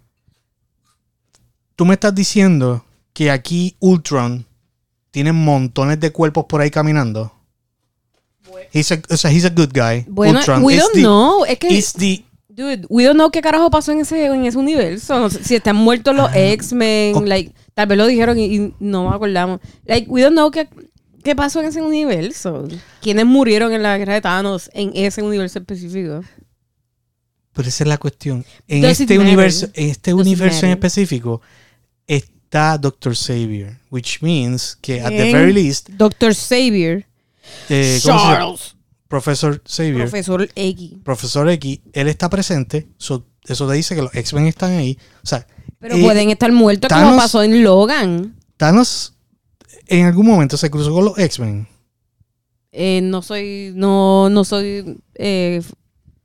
tú 1.77 1.85
me 1.85 1.95
estás 1.95 2.15
diciendo 2.15 2.85
que 3.13 3.31
aquí 3.31 3.77
Ultron 3.79 4.47
tiene 5.11 5.33
montones 5.33 6.01
de 6.01 6.11
cuerpos 6.11 6.47
por 6.49 6.61
ahí 6.61 6.71
caminando. 6.71 7.33
He's 8.73 8.91
a, 8.91 9.01
o 9.11 9.17
sea, 9.17 9.31
he's 9.31 9.45
a 9.45 9.51
good 9.51 9.71
guy. 9.73 10.05
Bueno, 10.09 10.39
Ultron 10.41 10.65
we 10.65 10.77
don't 10.77 10.95
know. 10.95 11.45
Es 11.45 11.59
que, 11.59 11.69
the- 11.99 12.25
dude, 12.49 12.87
we 12.89 13.05
don't 13.05 13.17
know 13.17 13.31
qué 13.31 13.41
carajo 13.41 13.71
pasó 13.71 13.93
en 13.93 14.01
ese, 14.01 14.25
en 14.27 14.45
ese 14.45 14.59
universo. 14.59 15.19
No 15.19 15.31
sé 15.31 15.45
si 15.45 15.55
están 15.55 15.77
muertos 15.77 16.17
los 16.17 16.31
X-Men, 16.35 17.15
ok. 17.17 17.27
like, 17.27 17.53
tal 17.75 17.87
vez 17.87 17.99
lo 17.99 18.07
dijeron 18.07 18.39
y, 18.39 18.45
y 18.57 18.75
no 18.81 19.05
nos 19.05 19.15
acordamos. 19.15 19.61
Like, 19.85 20.11
we 20.11 20.23
don't 20.23 20.35
know 20.35 20.51
qué, 20.51 20.69
qué 21.23 21.37
pasó 21.37 21.61
en 21.61 21.67
ese 21.67 21.83
universo. 21.83 22.67
¿Quiénes 23.01 23.27
murieron 23.27 23.73
en 23.73 23.83
la 23.83 23.97
guerra 23.99 24.15
de 24.15 24.21
Thanos 24.23 24.71
en 24.73 24.91
ese 24.95 25.23
universo 25.23 25.59
específico? 25.59 26.23
Pero 27.55 27.69
esa 27.69 27.85
es 27.85 27.89
la 27.89 27.99
cuestión. 27.99 28.45
En 28.69 28.83
Does 28.83 29.01
este 29.01 29.19
universo, 29.19 29.69
en 29.75 29.91
este 29.91 30.11
Does 30.11 30.21
universo 30.21 30.67
en 30.67 30.73
específico 30.73 31.41
está 32.07 32.77
Doctor 32.79 33.17
Xavier, 33.17 33.79
which 33.91 34.21
means 34.23 34.77
que 34.81 35.01
at 35.01 35.11
the 35.11 35.33
very 35.33 35.53
least, 35.53 35.89
Doctor 35.91 36.35
Xavier. 36.35 37.07
eh. 37.69 37.99
Charles. 38.03 38.75
Professor 39.09 39.63
Xavier, 39.65 39.99
Profesor 40.09 40.49
X. 40.57 40.91
Profesor 41.05 41.49
X, 41.51 41.81
él 41.93 42.09
está 42.09 42.29
presente. 42.29 42.89
so- 42.99 43.27
eso 43.47 43.69
te 43.69 43.75
dice 43.75 43.95
que 43.95 44.03
los 44.03 44.15
X-Men 44.15 44.47
están 44.47 44.73
ahí. 44.73 44.99
O 45.23 45.27
sea, 45.27 45.47
Pero 45.79 45.97
eh, 45.97 46.03
pueden 46.03 46.31
estar 46.31 46.51
muertos 46.51 46.91
como 46.91 47.15
pasó 47.17 47.43
en 47.43 47.63
Logan. 47.63 48.35
Thanos 48.57 49.15
en 49.87 50.07
algún 50.07 50.27
momento 50.27 50.57
se 50.57 50.71
cruzó 50.71 50.93
con 50.93 51.05
los 51.05 51.19
X-Men. 51.19 51.69
Eh, 52.73 53.01
no 53.03 53.21
soy, 53.23 53.71
no, 53.75 54.31
no 54.31 54.45
soy 54.45 54.99
eh, 55.15 55.63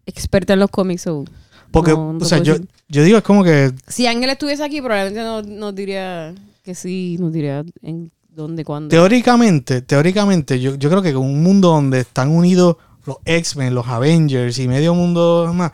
experta 0.09 0.53
en 0.53 0.59
los 0.59 0.69
cómics. 0.69 1.03
so- 1.03 1.25
Porque, 1.71 1.91
No, 1.91 2.13
no 2.13 2.19
o 2.19 2.25
sea, 2.25 2.39
yo, 2.39 2.55
yo 2.87 3.03
digo, 3.03 3.17
es 3.19 3.23
como 3.23 3.43
que 3.43 3.71
Si 3.87 4.07
Ángel 4.07 4.29
estuviese 4.31 4.63
aquí, 4.63 4.81
probablemente 4.81 5.21
no- 5.21 5.41
nos 5.43 5.75
diría 5.75 6.33
que 6.63 6.73
sí, 6.75 7.17
nos 7.19 7.31
diría 7.31 7.63
en 7.83 8.11
dónde, 8.29 8.63
cuándo. 8.65 8.89
teóricamente, 8.89 9.81
teóricamente, 9.81 10.59
yo, 10.59 10.75
yo 10.75 10.89
creo 10.89 11.01
que 11.01 11.13
con 11.13 11.23
un 11.25 11.43
mundo 11.43 11.69
donde 11.69 11.99
están 11.99 12.29
unidos 12.29 12.77
los 13.05 13.17
X-Men, 13.25 13.75
los 13.75 13.87
Avengers 13.87 14.57
y 14.59 14.67
medio 14.67 14.93
mundo 14.95 15.51
más, 15.53 15.71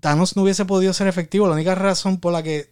Thanos 0.00 0.34
no 0.36 0.42
hubiese 0.42 0.64
podido 0.64 0.92
ser 0.92 1.06
efectivo. 1.08 1.46
La 1.46 1.54
única 1.54 1.74
razón 1.74 2.18
por 2.18 2.32
la 2.32 2.42
que. 2.42 2.70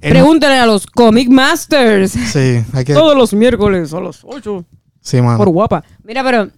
Pregúntale 0.00 0.56
a 0.58 0.66
los 0.66 0.86
Comic 0.86 1.28
Masters. 1.30 2.12
Sí, 2.12 2.62
hay 2.72 2.84
que. 2.84 2.92
Todos 2.94 3.16
los 3.16 3.32
miércoles 3.34 3.92
a 3.94 4.00
las 4.00 4.20
8. 4.24 4.64
Sí, 5.00 5.20
mano. 5.22 5.38
Por 5.38 5.48
guapa. 5.50 5.84
Mira, 6.02 6.22
pero. 6.24 6.50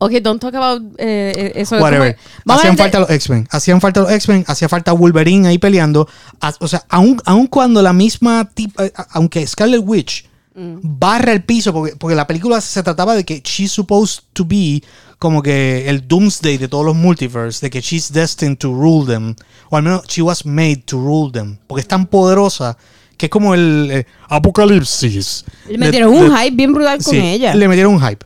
Ok, 0.00 0.12
don't 0.22 0.40
talk 0.40 0.54
about 0.54 0.80
eh, 0.98 1.32
eh, 1.36 1.52
eso. 1.56 1.76
Es 1.76 1.82
Whatever. 1.82 2.16
Hacían 2.46 2.76
falta 2.76 3.00
los 3.00 3.10
X-Men. 3.10 3.48
Hacían 3.50 3.80
falta 3.80 4.00
los 4.02 4.10
X-Men. 4.12 4.44
Hacía 4.46 4.68
falta 4.68 4.92
Wolverine 4.92 5.48
ahí 5.48 5.58
peleando. 5.58 6.08
As- 6.40 6.56
O 6.60 6.68
sea, 6.68 6.84
aun, 6.88 7.20
aun 7.24 7.46
cuando 7.48 7.82
la 7.82 7.92
misma 7.92 8.48
tipa, 8.54 8.86
eh, 8.86 8.92
aunque 9.10 9.46
Scarlet 9.46 9.82
Witch 9.84 10.24
Mm. 10.54 10.78
barra 10.82 11.32
el 11.32 11.44
piso, 11.44 11.72
porque, 11.72 11.94
porque 11.96 12.16
la 12.16 12.26
película 12.26 12.60
se 12.60 12.82
trataba 12.82 13.14
de 13.14 13.24
que 13.24 13.40
she's 13.44 13.70
supposed 13.70 14.22
to 14.32 14.44
be 14.44 14.82
como 15.20 15.40
que 15.40 15.88
el 15.88 16.06
doomsday 16.08 16.58
de 16.58 16.66
todos 16.66 16.84
los 16.84 16.96
multiverse, 16.96 17.64
de 17.66 17.70
que 17.70 17.80
she's 17.80 18.12
destined 18.12 18.56
to 18.58 18.68
rule 18.72 19.06
them, 19.06 19.36
o 19.70 19.76
al 19.76 19.84
menos 19.84 20.02
she 20.08 20.20
was 20.22 20.44
made 20.44 20.82
to 20.84 20.96
rule 20.96 21.30
them, 21.32 21.58
porque 21.68 21.82
es 21.82 21.86
tan 21.88 22.06
poderosa 22.06 22.76
que 23.16 23.26
es 23.26 23.30
como 23.30 23.54
el 23.54 23.88
eh, 23.92 24.06
apocalipsis. 24.28 25.44
Le 25.68 25.78
metieron 25.78 26.12
De- 26.12 26.18
un 26.22 26.30
de- 26.30 26.36
hype 26.36 26.56
bien 26.56 26.72
brutal 26.72 27.02
con 27.02 27.14
Sí, 27.14 27.20
ella. 27.20 27.54
Le 27.54 27.68
metieron 27.68 27.94
un 27.94 28.00
hype. 28.00 28.24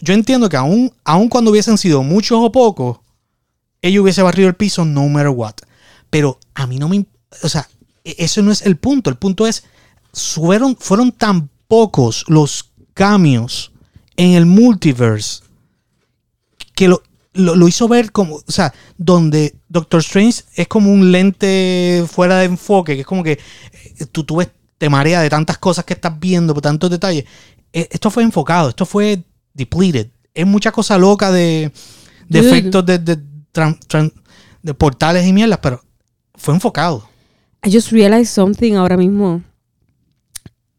Yo 0.00 0.14
entiendo 0.14 0.48
que 0.48 0.56
aún, 0.56 0.92
aún 1.04 1.28
cuando 1.28 1.50
hubiesen 1.50 1.78
sido 1.78 2.02
muchos 2.02 2.38
o 2.40 2.50
pocos, 2.50 2.98
ella 3.80 4.00
hubiese 4.00 4.22
barrido 4.22 4.48
el 4.48 4.56
piso 4.56 4.84
no 4.84 5.08
matter 5.08 5.28
what. 5.28 5.54
Pero 6.10 6.38
a 6.54 6.66
mí 6.66 6.78
no 6.78 6.88
me... 6.88 7.06
O 7.42 7.48
sea, 7.48 7.68
e- 8.04 8.16
eso 8.18 8.42
no 8.42 8.50
es 8.50 8.62
el 8.62 8.76
punto. 8.76 9.10
El 9.10 9.16
punto 9.16 9.46
es, 9.46 9.64
fueron, 10.12 10.76
fueron 10.76 11.12
tan 11.12 11.48
pocos 11.68 12.24
los 12.28 12.70
cambios 12.94 13.72
en 14.16 14.32
el 14.32 14.46
multiverse 14.46 15.42
que 16.74 16.88
lo, 16.88 17.02
lo, 17.34 17.68
hizo 17.68 17.88
ver 17.88 18.12
como, 18.12 18.36
o 18.36 18.52
sea, 18.52 18.72
donde 18.96 19.56
Doctor 19.68 20.00
Strange 20.00 20.44
es 20.54 20.68
como 20.68 20.92
un 20.92 21.10
lente 21.10 22.04
fuera 22.10 22.38
de 22.38 22.44
enfoque, 22.44 22.94
que 22.94 23.00
es 23.00 23.06
como 23.06 23.24
que 23.24 23.32
eh, 23.32 24.06
tú, 24.12 24.24
tú 24.24 24.40
te 24.78 24.88
marea 24.88 25.20
de 25.20 25.28
tantas 25.28 25.58
cosas 25.58 25.84
que 25.84 25.94
estás 25.94 26.18
viendo, 26.18 26.54
por 26.54 26.62
tantos 26.62 26.88
detalles. 26.88 27.24
Eh, 27.72 27.88
Esto 27.90 28.10
fue 28.10 28.22
enfocado, 28.22 28.68
esto 28.68 28.86
fue 28.86 29.24
depleted. 29.58 30.08
Es 30.32 30.46
mucha 30.46 30.72
cosa 30.72 30.96
loca 30.96 31.30
de, 31.30 31.70
efectos 32.30 32.86
de, 32.86 32.98
de, 32.98 33.18
tran- 33.52 33.78
tran- 33.86 34.12
de 34.62 34.72
portales 34.74 35.26
y 35.26 35.32
mierdas, 35.32 35.58
pero 35.62 35.82
fue 36.34 36.54
enfocado. 36.54 37.06
I 37.64 37.72
just 37.72 37.90
realized 37.92 38.32
something 38.32 38.74
ahora 38.74 38.96
mismo. 38.96 39.42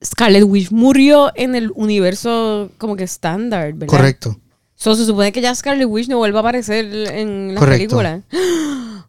Scarlet 0.04 0.44
Witch 0.46 0.72
murió 0.72 1.32
en 1.36 1.56
el 1.56 1.72
universo 1.76 2.72
como 2.78 2.96
que 2.96 3.04
estándar, 3.04 3.74
¿verdad? 3.74 3.88
Correcto. 3.88 4.40
So, 4.76 4.96
se 4.96 5.06
supone 5.06 5.34
que 5.34 5.42
ya 5.42 5.54
Scarlet 5.54 5.88
Witch 5.90 6.08
no 6.08 6.18
vuelva 6.20 6.40
a 6.40 6.42
aparecer 6.42 6.86
en 7.12 7.54
la 7.54 7.60
Correcto. 7.60 7.98
película. 7.98 8.22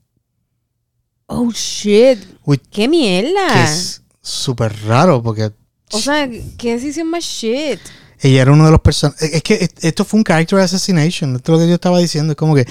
Oh 1.32 1.50
shit. 1.52 2.18
Uy, 2.44 2.58
¡Qué 2.58 2.88
mierda! 2.88 3.52
que 3.54 3.62
es 3.62 4.02
súper 4.20 4.74
raro 4.84 5.22
porque 5.22 5.52
O 5.92 5.98
sea, 6.00 6.28
¿qué 6.58 6.72
decisión 6.74 7.06
más 7.08 7.22
shit? 7.22 7.78
Ella 8.22 8.42
era 8.42 8.52
uno 8.52 8.64
de 8.66 8.70
los 8.70 8.80
personajes. 8.80 9.32
Es 9.32 9.42
que 9.42 9.54
est- 9.54 9.84
esto 9.84 10.04
fue 10.04 10.18
un 10.18 10.24
character 10.24 10.58
assassination. 10.58 11.36
Esto 11.36 11.52
es 11.54 11.58
lo 11.58 11.64
que 11.64 11.68
yo 11.68 11.74
estaba 11.74 11.98
diciendo. 11.98 12.32
Es 12.32 12.36
como 12.36 12.54
que, 12.54 12.66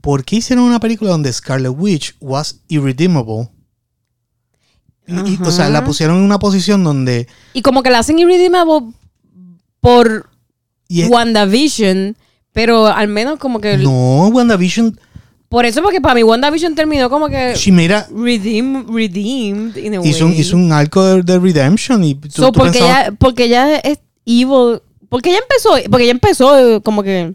¿por 0.00 0.24
qué 0.24 0.36
hicieron 0.36 0.64
una 0.64 0.80
película 0.80 1.10
donde 1.10 1.32
Scarlet 1.32 1.72
Witch 1.76 2.14
was 2.20 2.60
irredeemable? 2.68 3.48
Y- 5.06 5.12
y, 5.34 5.38
o 5.44 5.50
sea, 5.50 5.68
la 5.68 5.84
pusieron 5.84 6.16
en 6.16 6.22
una 6.22 6.38
posición 6.38 6.82
donde. 6.82 7.28
Y 7.52 7.62
como 7.62 7.82
que 7.82 7.90
la 7.90 7.98
hacen 7.98 8.18
irredeemable 8.18 8.92
por 9.80 10.30
y 10.88 11.02
es- 11.02 11.10
WandaVision, 11.10 12.16
pero 12.52 12.86
al 12.86 13.08
menos 13.08 13.38
como 13.38 13.60
que... 13.60 13.76
no, 13.78 14.28
WandaVision. 14.28 14.98
Por 15.50 15.66
eso, 15.66 15.82
porque 15.82 16.00
para 16.00 16.14
mí 16.14 16.22
WandaVision 16.22 16.74
terminó 16.74 17.10
como 17.10 17.28
que 17.28 17.54
She 17.54 17.70
made 17.70 17.94
a- 17.94 18.08
redeem, 18.14 18.86
redeemed 18.92 19.76
in 19.76 19.94
a 19.96 20.00
way. 20.00 20.08
hizo, 20.10 20.26
un, 20.26 20.32
hizo 20.34 20.56
un 20.56 20.72
arco 20.72 21.04
de, 21.04 21.22
de 21.22 21.38
redemption. 21.38 22.02
Y 22.02 22.14
tú, 22.14 22.28
So, 22.30 22.46
tú 22.52 22.58
porque, 22.60 22.78
pensabas- 22.78 23.00
ella, 23.08 23.12
porque 23.18 23.44
ella 23.44 23.76
es 23.78 23.98
evil. 24.26 24.80
Porque 25.08 25.30
ella 25.30 25.40
empezó, 25.40 25.70
porque 25.90 26.04
ella 26.04 26.12
empezó 26.12 26.58
eh, 26.58 26.80
como 26.82 27.02
que 27.02 27.34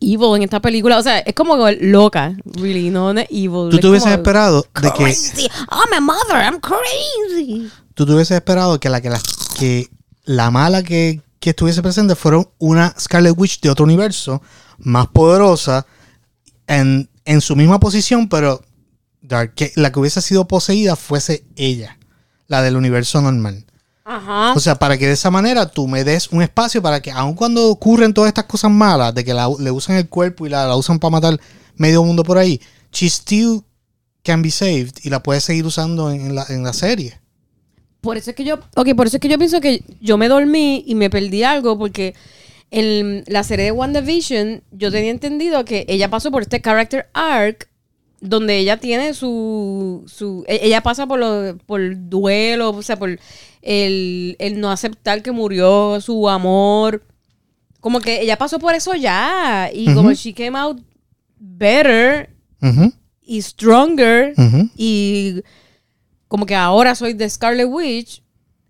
evil 0.00 0.36
en 0.36 0.42
esta 0.42 0.60
película. 0.60 0.98
O 0.98 1.02
sea, 1.02 1.18
es 1.20 1.34
como 1.34 1.56
loca, 1.80 2.36
really, 2.54 2.90
no, 2.90 3.12
no 3.12 3.20
es 3.20 3.26
evil. 3.30 3.70
tú 3.70 3.78
te 3.78 3.88
hubieses 3.88 4.12
esperado 4.12 4.66
de 4.80 4.90
que. 4.92 5.04
Crazy. 5.04 5.48
I'm 5.70 5.92
a 5.94 6.00
mother, 6.00 6.42
I'm 6.42 6.60
crazy. 6.60 7.70
Tú 7.94 8.06
te 8.06 8.12
hubieses 8.12 8.36
esperado 8.36 8.78
que 8.78 8.88
la, 8.88 9.00
que 9.00 9.10
la, 9.10 9.20
que 9.58 9.88
la 10.24 10.50
mala 10.50 10.82
que, 10.82 11.22
que 11.40 11.50
estuviese 11.50 11.82
presente 11.82 12.14
fuera 12.14 12.46
una 12.58 12.94
Scarlet 12.98 13.34
Witch 13.36 13.60
de 13.60 13.70
otro 13.70 13.84
universo, 13.84 14.42
más 14.78 15.06
poderosa, 15.08 15.86
en, 16.66 17.08
en 17.24 17.40
su 17.40 17.56
misma 17.56 17.80
posición, 17.80 18.28
pero 18.28 18.62
Dark, 19.22 19.54
que 19.54 19.72
la 19.76 19.90
que 19.90 19.98
hubiese 19.98 20.20
sido 20.22 20.46
poseída 20.46 20.96
fuese 20.96 21.44
ella, 21.56 21.98
la 22.46 22.62
del 22.62 22.76
universo 22.76 23.20
normal. 23.20 23.65
Ajá. 24.08 24.52
O 24.54 24.60
sea, 24.60 24.76
para 24.76 24.96
que 24.96 25.06
de 25.08 25.14
esa 25.14 25.32
manera 25.32 25.66
tú 25.68 25.88
me 25.88 26.04
des 26.04 26.28
un 26.28 26.40
espacio 26.40 26.80
para 26.80 27.02
que, 27.02 27.10
aun 27.10 27.34
cuando 27.34 27.68
ocurren 27.70 28.14
todas 28.14 28.28
estas 28.28 28.44
cosas 28.44 28.70
malas, 28.70 29.12
de 29.12 29.24
que 29.24 29.34
la- 29.34 29.50
le 29.58 29.70
usan 29.72 29.96
el 29.96 30.08
cuerpo 30.08 30.46
y 30.46 30.48
la, 30.48 30.64
la 30.66 30.76
usan 30.76 31.00
para 31.00 31.10
matar 31.10 31.40
medio 31.74 32.04
mundo 32.04 32.22
por 32.22 32.38
ahí, 32.38 32.60
she 32.92 33.06
still 33.10 33.62
can 34.22 34.42
be 34.42 34.50
saved 34.52 34.92
y 35.02 35.10
la 35.10 35.22
puedes 35.24 35.42
seguir 35.42 35.66
usando 35.66 36.10
en, 36.12 36.20
en 36.20 36.34
la, 36.36 36.46
en 36.48 36.62
la 36.62 36.72
serie. 36.72 37.18
Por 38.00 38.16
eso 38.16 38.30
es 38.30 38.36
que 38.36 38.44
yo, 38.44 38.60
ok, 38.76 38.94
por 38.94 39.08
eso 39.08 39.16
es 39.16 39.20
que 39.20 39.28
yo 39.28 39.38
pienso 39.38 39.60
que 39.60 39.82
yo 40.00 40.16
me 40.16 40.28
dormí 40.28 40.84
y 40.86 40.94
me 40.94 41.10
perdí 41.10 41.42
algo 41.42 41.76
porque 41.76 42.14
en 42.70 43.24
la 43.26 43.42
serie 43.42 43.64
de 43.66 43.72
WandaVision 43.72 44.62
yo 44.70 44.92
tenía 44.92 45.10
entendido 45.10 45.64
que 45.64 45.84
ella 45.88 46.08
pasó 46.10 46.30
por 46.30 46.42
este 46.42 46.60
character 46.60 47.08
arc 47.12 47.68
donde 48.28 48.58
ella 48.58 48.76
tiene 48.78 49.14
su, 49.14 50.04
su 50.06 50.44
e- 50.46 50.60
ella 50.62 50.82
pasa 50.82 51.06
por 51.06 51.18
lo, 51.18 51.56
por 51.66 51.80
duelo, 52.08 52.70
o 52.70 52.82
sea, 52.82 52.98
por 52.98 53.18
el, 53.62 54.36
el 54.38 54.60
no 54.60 54.70
aceptar 54.70 55.22
que 55.22 55.32
murió 55.32 56.00
su 56.00 56.28
amor. 56.28 57.02
Como 57.80 58.00
que 58.00 58.20
ella 58.20 58.36
pasó 58.36 58.58
por 58.58 58.74
eso 58.74 58.94
ya 58.94 59.70
y 59.72 59.86
como 59.94 60.12
she 60.12 60.32
came 60.34 60.58
out 60.58 60.80
better 61.38 62.30
y 63.22 63.40
stronger 63.42 64.34
y 64.76 65.42
como 66.26 66.46
que 66.46 66.54
ahora 66.56 66.94
soy 66.94 67.12
de 67.12 67.28
Scarlet 67.30 67.68
Witch 67.68 68.22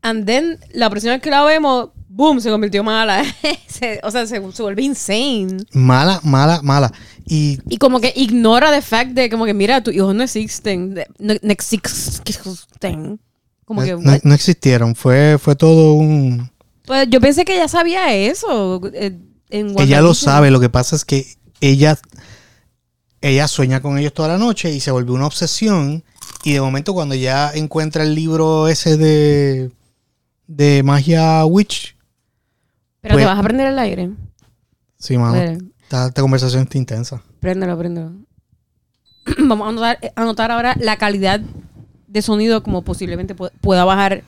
and 0.02 0.26
then 0.26 0.58
la 0.72 0.90
próxima 0.90 1.14
vez 1.14 1.22
que 1.22 1.30
la 1.30 1.42
vemos 1.44 1.90
boom 2.16 2.40
se 2.40 2.50
convirtió 2.50 2.82
mala 2.82 3.22
Se- 3.68 4.00
o 4.02 4.10
sea 4.10 4.26
se, 4.26 4.40
se 4.52 4.62
vuelve 4.62 4.82
insane 4.82 5.58
Mala, 5.72 6.20
mala, 6.24 6.62
mala. 6.62 6.90
Y 7.26 7.58
y 7.68 7.76
como 7.76 8.00
que 8.00 8.12
ignora 8.16 8.72
the 8.72 8.80
fact 8.82 9.10
de 9.10 9.28
como 9.28 9.44
que 9.44 9.52
mira 9.54 9.82
tus 9.82 9.94
hijos 9.94 10.14
no 10.14 10.22
existen 10.22 10.94
de- 10.94 11.06
no, 11.18 11.34
no 11.42 11.52
existen 11.52 13.20
como 13.66 13.82
que 13.82 13.92
no, 13.96 14.12
no 14.22 14.34
existieron. 14.34 14.94
Fue, 14.94 15.38
fue 15.40 15.56
todo 15.56 15.94
un... 15.94 16.50
pues 16.84 17.08
yo 17.10 17.20
pensé 17.20 17.44
que 17.44 17.54
ella 17.56 17.68
sabía 17.68 18.14
eso 18.14 18.80
eh, 18.94 19.18
en 19.50 19.78
Ella 19.78 20.00
lo 20.00 20.14
sabe, 20.14 20.50
lo 20.50 20.60
que 20.60 20.68
pasa 20.70 20.94
es 20.96 21.04
que 21.04 21.26
ella, 21.60 21.98
ella 23.20 23.48
sueña 23.48 23.80
con 23.82 23.98
ellos 23.98 24.14
toda 24.14 24.28
la 24.28 24.38
noche 24.38 24.70
y 24.72 24.80
se 24.80 24.90
volvió 24.90 25.14
una 25.14 25.26
obsesión. 25.26 26.04
Y 26.44 26.52
de 26.52 26.60
momento 26.60 26.94
cuando 26.94 27.14
ya 27.16 27.50
encuentra 27.54 28.04
el 28.04 28.14
libro 28.14 28.68
ese 28.68 28.96
de, 28.96 29.70
de 30.46 30.82
Magia 30.84 31.44
Witch, 31.44 31.95
pero 33.08 33.14
pues- 33.14 33.24
te 33.24 33.26
vas 33.26 33.38
a 33.38 33.42
prender 33.42 33.66
el 33.68 33.78
aire 33.78 34.10
sí, 34.98 35.16
mano, 35.18 35.36
esta, 35.36 36.06
esta 36.08 36.20
conversación 36.22 36.62
está 36.64 36.78
intensa. 36.78 37.22
Préndelo, 37.40 37.78
préndelo. 37.78 38.12
Vamos 39.38 39.66
a 39.66 39.70
anotar, 39.70 39.98
a 40.16 40.20
anotar 40.22 40.50
ahora 40.50 40.74
la 40.80 40.96
calidad 40.96 41.40
de 42.08 42.22
sonido 42.22 42.62
como 42.62 42.82
posiblemente 42.82 43.36
pu- 43.36 43.50
pueda 43.60 43.84
bajar 43.84 44.22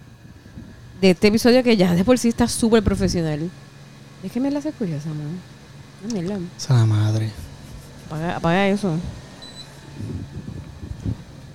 de 1.00 1.10
este 1.10 1.28
episodio 1.28 1.62
que 1.62 1.76
ya 1.76 1.94
de 1.94 2.04
por 2.04 2.18
sí 2.18 2.28
está 2.28 2.46
súper 2.48 2.82
profesional. 2.82 3.50
Es 4.22 4.32
que 4.32 4.40
me 4.40 4.50
la 4.50 4.58
hace 4.58 4.72
curiosa, 4.72 5.08
man. 5.08 5.40
La 6.68 6.84
madre. 6.86 7.30
Apaga, 8.06 8.36
apaga 8.36 8.68
eso. 8.68 8.96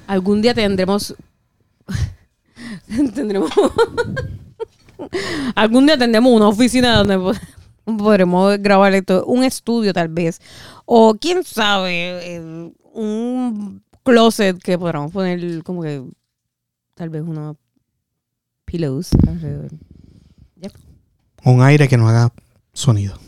Algún 0.08 0.42
día 0.42 0.54
tendremos... 0.54 1.16
tendremos... 3.16 3.52
Algún 5.56 5.86
día 5.86 5.98
tendremos 5.98 6.32
una 6.34 6.48
oficina 6.48 6.98
donde 7.04 7.18
po- 7.18 7.34
podremos 7.98 8.58
grabar 8.60 8.94
esto. 8.94 9.26
Un 9.26 9.44
estudio 9.44 9.94
tal 9.94 10.08
vez. 10.10 10.40
O 10.86 11.16
quién 11.16 11.44
sabe, 11.44 12.36
eh, 12.36 12.72
un 12.94 13.84
closet 14.04 14.58
que 14.62 14.78
podamos 14.78 15.12
poner 15.12 15.64
como 15.64 15.82
que 15.82 16.04
tal 16.96 17.10
vez 17.10 17.22
unos 17.24 17.56
pillows 18.66 19.10
alrededor. 19.28 19.72
Un 21.46 21.62
aire 21.62 21.90
que 21.90 21.98
no 21.98 22.08
haga 22.08 22.32
sonido. 22.74 23.20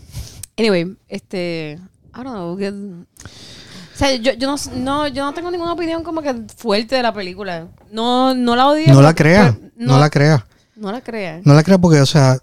Anyway, 0.57 0.95
este. 1.09 1.77
I 2.13 2.23
don't 2.23 2.27
know. 2.29 2.55
que- 2.57 2.69
o 2.69 3.97
sea, 3.97 4.13
yo, 4.15 4.33
yo, 4.33 4.47
no, 4.47 4.55
no, 4.77 5.07
yo 5.07 5.23
no 5.25 5.33
tengo 5.33 5.51
ninguna 5.51 5.73
opinión 5.73 6.03
como 6.03 6.21
que 6.21 6.33
fuerte 6.57 6.95
de 6.95 7.03
la 7.03 7.13
película. 7.13 7.67
No, 7.91 8.33
no 8.33 8.55
la 8.55 8.67
odio. 8.67 8.93
No 8.93 9.01
la 9.01 9.13
crea, 9.13 9.55
pero 9.57 9.71
no, 9.75 9.99
la 9.99 10.09
crea. 10.09 10.45
No 10.75 10.91
la 10.91 11.01
crea. 11.01 11.41
No 11.43 11.53
la 11.53 11.63
crea 11.63 11.77
porque, 11.77 12.01
o 12.01 12.05
sea, 12.05 12.37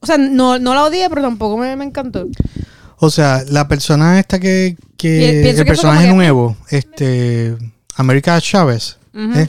O 0.00 0.06
sea, 0.06 0.18
no, 0.18 0.58
no 0.58 0.74
la 0.74 0.84
odié, 0.84 1.08
pero 1.08 1.22
tampoco 1.22 1.56
me, 1.56 1.74
me 1.76 1.84
encantó. 1.84 2.26
o 2.98 3.10
sea, 3.10 3.42
la 3.48 3.66
persona 3.68 4.18
esta 4.18 4.38
que, 4.38 4.76
que 4.96 5.48
el 5.50 5.64
personaje 5.66 6.06
que- 6.08 6.12
nuevo, 6.14 6.56
este, 6.70 7.56
América 7.96 8.40
Chávez. 8.40 8.98
¿eh? 9.14 9.46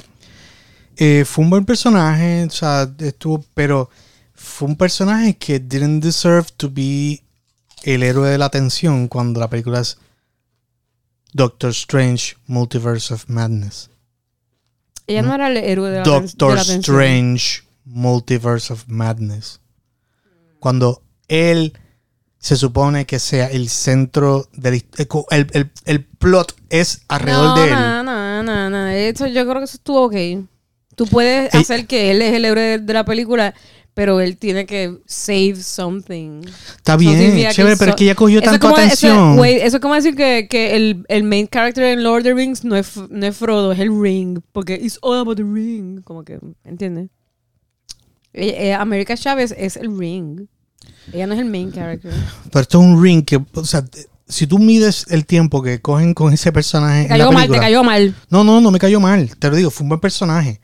Eh, 0.97 1.25
fue 1.25 1.43
un 1.43 1.49
buen 1.49 1.65
personaje, 1.65 2.45
o 2.45 2.49
sea, 2.51 2.89
estuvo, 2.99 3.43
pero 3.53 3.89
fue 4.33 4.67
un 4.69 4.75
personaje 4.77 5.35
que 5.35 5.59
didn't 5.59 6.03
deserve 6.03 6.47
to 6.55 6.69
be 6.71 7.21
el 7.83 8.03
héroe 8.03 8.29
de 8.29 8.37
la 8.37 8.45
atención 8.45 9.07
cuando 9.07 9.39
la 9.39 9.49
película 9.49 9.81
es 9.81 9.97
Doctor 11.33 11.71
Strange 11.71 12.35
Multiverse 12.47 13.13
of 13.13 13.25
Madness. 13.27 13.89
Ella 15.07 15.21
no 15.21 15.35
era 15.35 15.47
el 15.49 15.57
héroe 15.57 15.89
de 15.89 15.97
la, 15.97 16.03
de 16.03 16.09
Doctor 16.09 16.55
la 16.55 16.61
atención. 16.61 16.79
Strange 16.79 17.63
Multiverse 17.85 18.73
of 18.73 18.85
Madness. 18.87 19.61
Cuando 20.59 21.01
él 21.27 21.73
se 22.39 22.55
supone 22.55 23.05
que 23.05 23.19
sea 23.19 23.47
el 23.47 23.69
centro 23.69 24.47
del 24.53 24.83
el, 25.31 25.47
el, 25.53 25.71
el 25.85 26.03
plot 26.05 26.55
es 26.69 27.01
alrededor 27.07 27.45
no, 27.45 27.55
de 27.55 27.63
él. 27.69 27.73
No, 27.73 28.03
no, 28.03 28.43
no, 28.43 28.69
no. 28.69 28.87
Eso, 28.87 29.27
yo 29.27 29.43
creo 29.45 29.59
que 29.59 29.65
eso 29.65 29.77
estuvo 29.77 30.05
ok. 30.05 30.15
Tú 30.95 31.07
puedes 31.07 31.53
Ey. 31.53 31.61
hacer 31.61 31.87
que 31.87 32.11
él 32.11 32.21
es 32.21 32.33
el 32.33 32.45
héroe 32.45 32.61
de, 32.63 32.77
de 32.79 32.93
la 32.93 33.03
película, 33.03 33.53
pero 33.93 34.21
él 34.21 34.37
tiene 34.37 34.65
que 34.65 34.97
save 35.05 35.55
something. 35.55 36.41
Está 36.77 36.95
bien, 36.97 37.51
chévere, 37.51 37.77
pero 37.77 37.91
so- 37.91 37.95
es 37.95 37.95
que 37.95 38.03
ella 38.05 38.15
cogió 38.15 38.41
tanta 38.41 38.67
eso- 38.67 38.75
atención. 38.75 39.45
Eso, 39.45 39.77
es 39.77 39.81
como 39.81 39.95
decir 39.95 40.15
que, 40.15 40.47
que 40.49 40.75
el, 40.75 41.03
el 41.09 41.23
main 41.23 41.47
character 41.47 41.83
en 41.85 42.03
Lord 42.03 42.19
of 42.19 42.23
the 42.23 42.33
Rings 42.33 42.63
no 42.63 42.75
es, 42.75 42.95
no 43.09 43.25
es 43.25 43.35
Frodo, 43.35 43.71
es 43.71 43.79
el 43.79 43.89
Ring. 44.01 44.39
Porque 44.51 44.75
it's 44.75 44.97
all 45.01 45.17
about 45.19 45.37
the 45.37 45.43
ring. 45.43 46.01
Como 46.03 46.23
que, 46.23 46.39
¿entiendes? 46.63 47.09
Eh, 48.37 48.67
eh, 48.69 48.73
America 48.73 49.15
Chávez 49.15 49.55
es 49.57 49.77
el 49.77 49.97
Ring. 49.97 50.47
Ella 51.13 51.27
no 51.27 51.33
es 51.33 51.39
el 51.39 51.45
main 51.45 51.71
character. 51.71 52.11
Pero 52.51 52.61
esto 52.61 52.79
es 52.79 52.83
un 52.85 53.01
ring 53.01 53.23
que, 53.23 53.43
o 53.53 53.65
sea, 53.65 53.85
si 54.27 54.47
tú 54.47 54.57
mides 54.59 55.05
el 55.09 55.25
tiempo 55.25 55.61
que 55.61 55.79
cogen 55.81 56.13
con 56.13 56.33
ese 56.33 56.51
personaje 56.51 57.05
Te 57.07 57.13
en 57.13 57.19
la 57.19 57.25
cayó 57.25 57.31
mal, 57.31 57.49
te 57.49 57.59
cayó 57.59 57.83
mal. 57.83 58.15
No, 58.29 58.43
no, 58.43 58.59
no 58.59 58.71
me 58.71 58.79
cayó 58.79 58.99
mal. 58.99 59.35
Te 59.37 59.49
lo 59.49 59.55
digo, 59.55 59.69
fue 59.71 59.83
un 59.83 59.89
buen 59.89 60.01
personaje. 60.01 60.59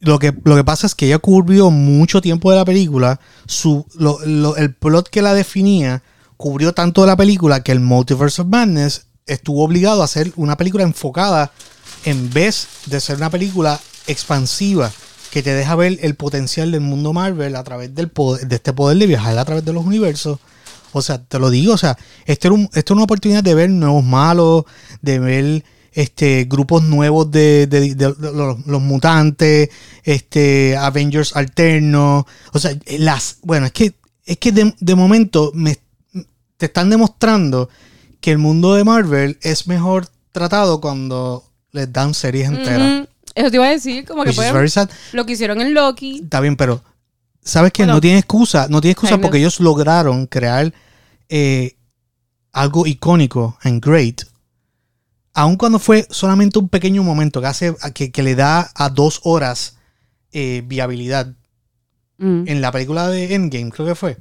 Lo 0.00 0.18
que, 0.18 0.34
lo 0.44 0.56
que 0.56 0.64
pasa 0.64 0.86
es 0.86 0.94
que 0.94 1.06
ella 1.06 1.18
cubrió 1.18 1.70
mucho 1.70 2.20
tiempo 2.20 2.50
de 2.50 2.56
la 2.58 2.64
película. 2.64 3.20
Su, 3.46 3.86
lo- 3.94 4.18
lo- 4.26 4.56
el 4.56 4.74
plot 4.74 5.08
que 5.08 5.22
la 5.22 5.34
definía 5.34 6.02
cubrió 6.36 6.74
tanto 6.74 7.00
de 7.02 7.06
la 7.06 7.16
película 7.16 7.62
que 7.62 7.72
el 7.72 7.80
Multiverse 7.80 8.42
of 8.42 8.48
Madness 8.48 9.06
estuvo 9.26 9.64
obligado 9.64 10.02
a 10.02 10.04
hacer 10.06 10.32
una 10.36 10.56
película 10.56 10.82
enfocada 10.84 11.52
en 12.04 12.28
vez 12.30 12.66
de 12.86 13.00
ser 13.00 13.16
una 13.16 13.30
película 13.30 13.80
expansiva 14.06 14.92
que 15.34 15.42
te 15.42 15.52
deja 15.52 15.74
ver 15.74 15.98
el 16.00 16.14
potencial 16.14 16.70
del 16.70 16.80
mundo 16.80 17.12
Marvel 17.12 17.56
a 17.56 17.64
través 17.64 17.92
del 17.92 18.08
poder, 18.08 18.46
de 18.46 18.54
este 18.54 18.72
poder 18.72 18.96
de 18.98 19.08
viajar 19.08 19.36
a 19.36 19.44
través 19.44 19.64
de 19.64 19.72
los 19.72 19.84
universos. 19.84 20.38
O 20.92 21.02
sea, 21.02 21.18
te 21.18 21.40
lo 21.40 21.50
digo, 21.50 21.74
o 21.74 21.76
sea, 21.76 21.98
esto 22.24 22.46
era, 22.46 22.54
un- 22.54 22.70
esto 22.72 22.92
es 22.92 22.96
una 22.96 23.02
oportunidad 23.02 23.42
de 23.42 23.52
ver 23.54 23.68
nuevos 23.68 24.04
malos, 24.04 24.62
de 25.02 25.18
ver 25.18 25.64
este 25.90 26.44
grupos 26.48 26.84
nuevos 26.84 27.32
de, 27.32 27.66
de- 27.66 28.14
los, 28.20 28.80
mutantes, 28.80 29.70
este 30.04 30.76
Avengers 30.76 31.34
alternos. 31.34 32.26
O 32.52 32.58
sea, 32.60 32.70
las. 33.00 33.38
Bueno, 33.42 33.66
es 33.66 33.72
que, 33.72 33.94
es 34.24 34.38
que 34.38 34.52
de, 34.52 34.94
momento 34.94 35.50
me, 35.52 35.76
te 36.58 36.66
están 36.66 36.90
demostrando 36.90 37.68
que 38.20 38.30
el 38.30 38.38
mundo 38.38 38.74
de 38.74 38.84
Marvel 38.84 39.36
es 39.42 39.66
mejor 39.66 40.06
tratado 40.30 40.80
cuando 40.80 41.42
les 41.72 41.92
dan 41.92 42.14
series 42.14 42.46
enteras. 42.48 43.08
Eso 43.34 43.50
te 43.50 43.56
iba 43.56 43.66
a 43.66 43.70
decir, 43.70 44.04
como 44.06 44.22
que 44.22 44.30
Which 44.30 44.38
is 44.38 44.44
fue 44.44 44.52
very 44.52 44.68
sad. 44.68 44.88
lo 45.12 45.26
que 45.26 45.32
hicieron 45.32 45.60
en 45.60 45.74
Loki. 45.74 46.20
Está 46.24 46.40
bien, 46.40 46.56
pero 46.56 46.82
sabes 47.42 47.72
que 47.72 47.82
Bueno, 47.82 47.94
no 47.94 48.00
tiene 48.00 48.18
excusa, 48.18 48.66
no 48.70 48.80
tiene 48.80 48.92
excusa 48.92 49.18
porque 49.18 49.38
ellos 49.38 49.60
lograron 49.60 50.26
crear 50.26 50.72
eh, 51.28 51.76
algo 52.52 52.86
icónico 52.86 53.58
en 53.64 53.80
Great, 53.80 54.22
aun 55.34 55.56
cuando 55.56 55.78
fue 55.78 56.06
solamente 56.10 56.58
un 56.58 56.68
pequeño 56.68 57.02
momento 57.02 57.40
que 57.40 57.46
hace 57.48 57.74
que, 57.92 58.12
que 58.12 58.22
le 58.22 58.34
da 58.36 58.70
a 58.74 58.88
dos 58.88 59.20
horas 59.24 59.76
eh, 60.32 60.62
viabilidad. 60.66 61.34
Mm. 62.16 62.44
En 62.46 62.60
la 62.60 62.70
película 62.70 63.08
de 63.08 63.34
Endgame, 63.34 63.70
creo 63.72 63.88
que 63.88 63.94
fue. 63.96 64.16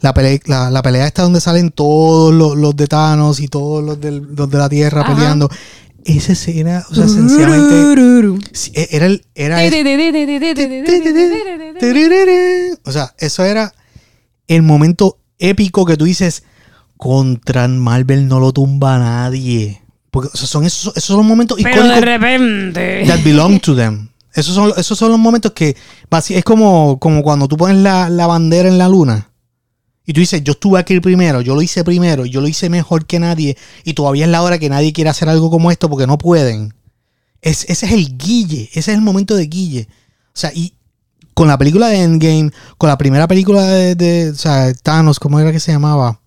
La 0.00 0.12
pelea, 0.12 0.38
la, 0.44 0.70
la 0.70 0.82
pelea 0.82 1.06
esta 1.06 1.22
donde 1.22 1.40
salen 1.40 1.70
todos 1.70 2.34
los, 2.34 2.54
los 2.54 2.76
de 2.76 2.86
Thanos 2.86 3.40
y 3.40 3.48
todos 3.48 3.82
los, 3.82 3.98
del- 3.98 4.34
los 4.36 4.50
de 4.50 4.58
la 4.58 4.68
Tierra 4.68 5.00
Ajá. 5.00 5.14
peleando. 5.14 5.48
Esa 6.04 6.32
escena, 6.32 6.84
o 6.90 6.94
sea, 6.94 7.06
sencillamente. 7.08 7.74
e, 8.74 8.88
Era 8.92 9.06
el. 9.06 9.24
Era 9.34 9.62
el- 9.62 9.70
o 12.84 12.92
sea, 12.92 13.14
eso 13.18 13.44
era 13.44 13.72
el 14.48 14.62
momento 14.62 15.18
épico 15.38 15.84
que 15.84 15.96
tú 15.96 16.04
dices, 16.04 16.42
contra 16.96 17.68
Marvel 17.68 18.28
no 18.28 18.40
lo 18.40 18.52
tumba 18.52 18.98
nadie. 18.98 19.82
Porque 20.10 20.28
o 20.32 20.36
sea, 20.36 20.46
son 20.46 20.64
esos, 20.64 20.96
esos 20.96 21.04
son 21.04 21.18
los 21.18 21.26
momentos 21.26 21.58
Pero 21.62 21.86
de 21.86 22.00
repente. 22.00 23.04
that 23.06 23.22
belong 23.22 23.60
to 23.60 23.76
them. 23.76 24.08
Esos 24.34 24.54
son, 24.54 24.72
esos 24.76 24.98
son 24.98 25.10
los 25.10 25.18
momentos 25.18 25.52
que 25.52 25.76
es 26.30 26.44
como, 26.44 26.98
como 26.98 27.22
cuando 27.22 27.48
tú 27.48 27.56
pones 27.56 27.78
la, 27.78 28.08
la 28.10 28.26
bandera 28.26 28.68
en 28.68 28.78
la 28.78 28.88
luna. 28.88 29.29
Y 30.10 30.12
tú 30.12 30.18
dices, 30.18 30.42
yo 30.42 30.54
estuve 30.54 30.80
aquí 30.80 30.98
primero, 30.98 31.40
yo 31.40 31.54
lo 31.54 31.62
hice 31.62 31.84
primero, 31.84 32.26
yo 32.26 32.40
lo 32.40 32.48
hice 32.48 32.68
mejor 32.68 33.06
que 33.06 33.20
nadie, 33.20 33.56
y 33.84 33.94
todavía 33.94 34.24
es 34.24 34.30
la 34.32 34.42
hora 34.42 34.58
que 34.58 34.68
nadie 34.68 34.92
quiere 34.92 35.08
hacer 35.08 35.28
algo 35.28 35.52
como 35.52 35.70
esto 35.70 35.88
porque 35.88 36.08
no 36.08 36.18
pueden. 36.18 36.74
Es, 37.40 37.64
ese 37.68 37.86
es 37.86 37.92
el 37.92 38.18
guille, 38.18 38.64
ese 38.72 38.80
es 38.80 38.88
el 38.88 39.02
momento 39.02 39.36
de 39.36 39.46
guille. 39.46 39.86
O 40.34 40.36
sea, 40.36 40.50
y 40.52 40.74
con 41.32 41.46
la 41.46 41.56
película 41.56 41.86
de 41.86 42.02
Endgame, 42.02 42.50
con 42.76 42.88
la 42.88 42.98
primera 42.98 43.28
película 43.28 43.62
de, 43.62 43.94
de, 43.94 44.30
o 44.30 44.34
sea, 44.34 44.74
Thanos, 44.74 45.20
¿cómo 45.20 45.38
era 45.38 45.52
que 45.52 45.60
se 45.60 45.70
llamaba? 45.70 46.20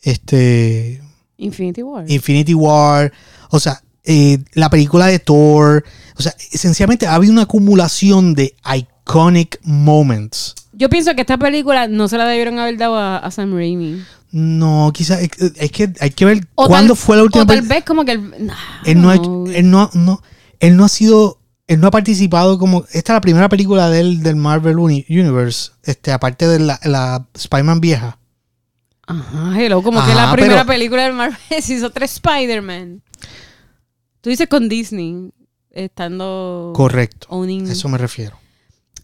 Este, 0.00 1.02
Infinity 1.38 1.82
War. 1.82 2.08
Infinity 2.08 2.54
War, 2.54 3.12
o 3.50 3.58
sea, 3.58 3.82
eh, 4.04 4.38
la 4.52 4.70
película 4.70 5.06
de 5.06 5.18
Thor, 5.18 5.84
o 6.16 6.22
sea, 6.22 6.36
esencialmente 6.52 7.08
ha 7.08 7.16
habido 7.16 7.32
una 7.32 7.42
acumulación 7.42 8.36
de 8.36 8.54
iconic 8.76 9.58
moments. 9.64 10.54
Yo 10.78 10.88
pienso 10.90 11.14
que 11.14 11.22
esta 11.22 11.38
película 11.38 11.88
no 11.88 12.06
se 12.06 12.18
la 12.18 12.26
debieron 12.26 12.58
haber 12.58 12.76
dado 12.76 12.96
a, 12.98 13.16
a 13.16 13.30
Sam 13.30 13.54
Raimi. 13.54 14.02
No, 14.30 14.90
quizás 14.92 15.20
es, 15.22 15.30
es 15.56 15.72
que 15.72 15.90
hay 16.00 16.10
que 16.10 16.24
ver 16.26 16.46
O 16.54 16.66
cuándo 16.66 16.94
tal- 16.94 17.02
fue 17.02 17.16
la 17.16 17.22
última 17.22 17.44
O 17.44 17.46
tal 17.46 17.62
vez 17.62 17.84
como 17.84 18.04
que 18.04 18.12
el, 18.12 18.32
Él 18.84 19.00
no, 19.00 19.10
ha, 19.10 19.14
él 19.14 19.70
no, 19.70 19.88
no- 19.94 20.20
él 20.60 20.76
no 20.76 20.84
ha 20.84 20.88
sido, 20.88 21.38
él 21.66 21.80
no 21.80 21.86
ha 21.86 21.90
participado 21.90 22.58
como, 22.58 22.84
esta 22.92 23.12
es 23.12 23.16
la 23.16 23.20
primera 23.22 23.48
película 23.48 23.88
de 23.88 24.00
él 24.00 24.22
del 24.22 24.36
Marvel 24.36 24.78
Uni- 24.78 25.06
Universe, 25.08 25.70
este, 25.84 26.12
aparte 26.12 26.46
de 26.48 26.58
la, 26.58 26.78
la 26.84 27.26
Spider-Man 27.34 27.80
vieja. 27.80 28.18
Ajá, 29.06 29.58
hello, 29.60 29.82
como 29.82 30.04
que 30.04 30.10
Ajá, 30.10 30.26
la 30.26 30.32
primera 30.32 30.54
pero- 30.64 30.66
película 30.74 31.04
del 31.04 31.12
Marvel 31.14 31.38
se 31.62 31.74
hizo 31.74 31.90
tres 31.90 32.12
Spider-Man. 32.14 33.02
Tú 34.20 34.30
dices 34.30 34.48
con 34.48 34.68
Disney, 34.68 35.30
estando 35.70 36.72
Correcto, 36.74 37.28
owning. 37.30 37.68
a 37.68 37.72
eso 37.72 37.88
me 37.88 37.96
refiero. 37.98 38.38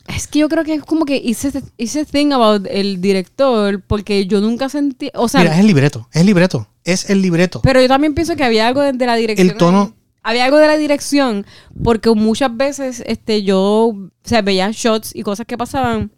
Es 0.09 0.27
que 0.27 0.41
yo 0.41 0.49
creo 0.49 0.65
que 0.65 0.75
es 0.75 0.83
como 0.85 1.05
que 1.05 1.17
hice 1.17 1.51
hice 1.77 2.05
thing 2.05 2.33
about 2.33 2.67
el 2.71 3.01
director, 3.01 3.81
porque 3.87 4.27
yo 4.27 4.41
nunca 4.41 4.69
sentí, 4.69 5.11
o 5.15 5.29
sea, 5.29 5.41
Mira, 5.43 5.55
es 5.55 5.61
el 5.61 5.67
libreto, 5.69 6.09
es 6.13 6.21
el 6.21 6.27
libreto, 6.27 6.69
es 6.85 7.09
el 7.11 7.23
libreto. 7.23 7.61
pero 7.63 7.81
yo 7.81 7.89
también 7.89 8.15
pienso 8.15 8.35
que 8.37 8.45
había 8.45 8.67
algo 8.67 8.81
de, 8.81 8.93
de 8.93 9.07
la 9.07 9.15
dirección. 9.17 9.51
El 9.51 9.57
tono- 9.57 9.95
Había 10.25 10.45
algo 10.45 10.59
de 10.59 10.67
la 10.69 10.77
dirección, 10.77 11.45
porque 11.83 12.11
muchas 12.11 12.57
veces 12.57 13.03
este, 13.07 13.43
yo 13.43 13.61
o 13.89 14.11
sea, 14.25 14.43
veía 14.43 14.71
shots 14.73 15.15
y 15.15 15.23
cosas 15.23 15.47
que 15.47 15.57
pasaban, 15.59 16.11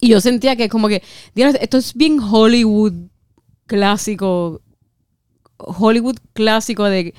y 0.00 0.08
yo 0.08 0.20
sentía 0.20 0.56
que 0.56 0.68
como 0.68 0.88
que, 0.88 1.02
esto 1.34 1.78
es 1.78 1.94
bien 1.94 2.18
Hollywood 2.20 2.92
clásico, 3.66 4.60
Hollywood 5.58 6.16
clásico 6.32 6.84
de 6.84 7.14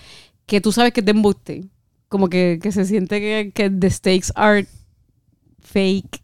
que 0.45 0.61
tú 0.61 0.71
sabes 0.71 0.93
que 0.93 1.01
te 1.01 1.11
embuste. 1.11 1.65
Como 2.09 2.27
que, 2.27 2.59
que 2.61 2.71
se 2.73 2.83
siente 2.85 3.21
que, 3.21 3.51
que 3.53 3.69
the 3.69 3.89
stakes 3.89 4.33
are 4.35 4.67
fake. 5.61 6.21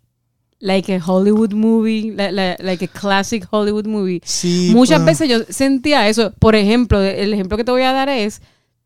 Like 0.60 0.92
a 0.96 1.00
Hollywood 1.00 1.54
movie, 1.54 2.12
li- 2.12 2.32
li- 2.32 2.56
like 2.66 2.84
a 2.84 2.88
classic 2.88 3.46
Hollywood 3.52 3.86
movie. 3.86 4.22
Sí, 4.24 4.72
Muchas 4.74 5.02
pues, 5.04 5.20
veces 5.20 5.30
yo 5.30 5.54
sentía 5.54 6.08
eso. 6.10 6.34
Por 6.40 6.56
ejemplo, 6.56 7.00
el 7.00 7.32
ejemplo 7.32 7.58
que 7.58 7.64
te 7.64 7.70
voy 7.72 7.84
a 7.84 7.92
dar 7.94 8.10
es 8.10 8.42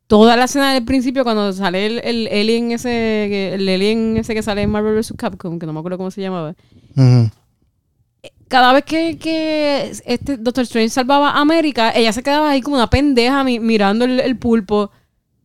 toda 0.08 0.36
la 0.36 0.44
escena 0.44 0.74
del 0.74 0.84
principio 0.84 1.24
cuando 1.24 1.54
sale 1.54 1.86
el, 1.86 2.00
el 2.04 2.28
alien 2.28 2.74
ese, 2.74 2.90
que- 2.90 3.54
el 3.54 3.70
alien 3.70 4.18
ese 4.18 4.34
que 4.34 4.44
sale 4.44 4.64
en 4.64 4.70
Marvel 4.70 4.96
vs. 4.96 5.14
Capcom, 5.18 5.58
que 5.60 5.66
no 5.66 5.72
me 5.72 5.80
acuerdo 5.80 5.98
cómo 5.98 6.12
se 6.12 6.20
llamaba. 6.20 6.56
Cada 8.50 8.74
vez 8.74 8.84
que, 8.84 9.18
que 9.18 9.92
este 10.06 10.36
Doctor 10.36 10.64
Strange 10.64 10.90
salvaba 10.90 11.30
a 11.32 11.40
América, 11.40 11.92
ella 11.96 12.12
se 12.12 12.22
quedaba 12.22 12.50
ahí 12.52 12.60
como 12.62 12.76
una 12.76 12.90
pendeja 12.90 13.46
mi- 13.46 13.62
mirando 13.62 14.04
el, 14.04 14.20
el 14.20 14.38
pulpo 14.38 14.92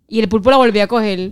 y 0.09 0.19
el 0.19 0.29
pulpo 0.29 0.51
la 0.51 0.57
volvía 0.57 0.85
a 0.85 0.89
coger. 0.89 1.31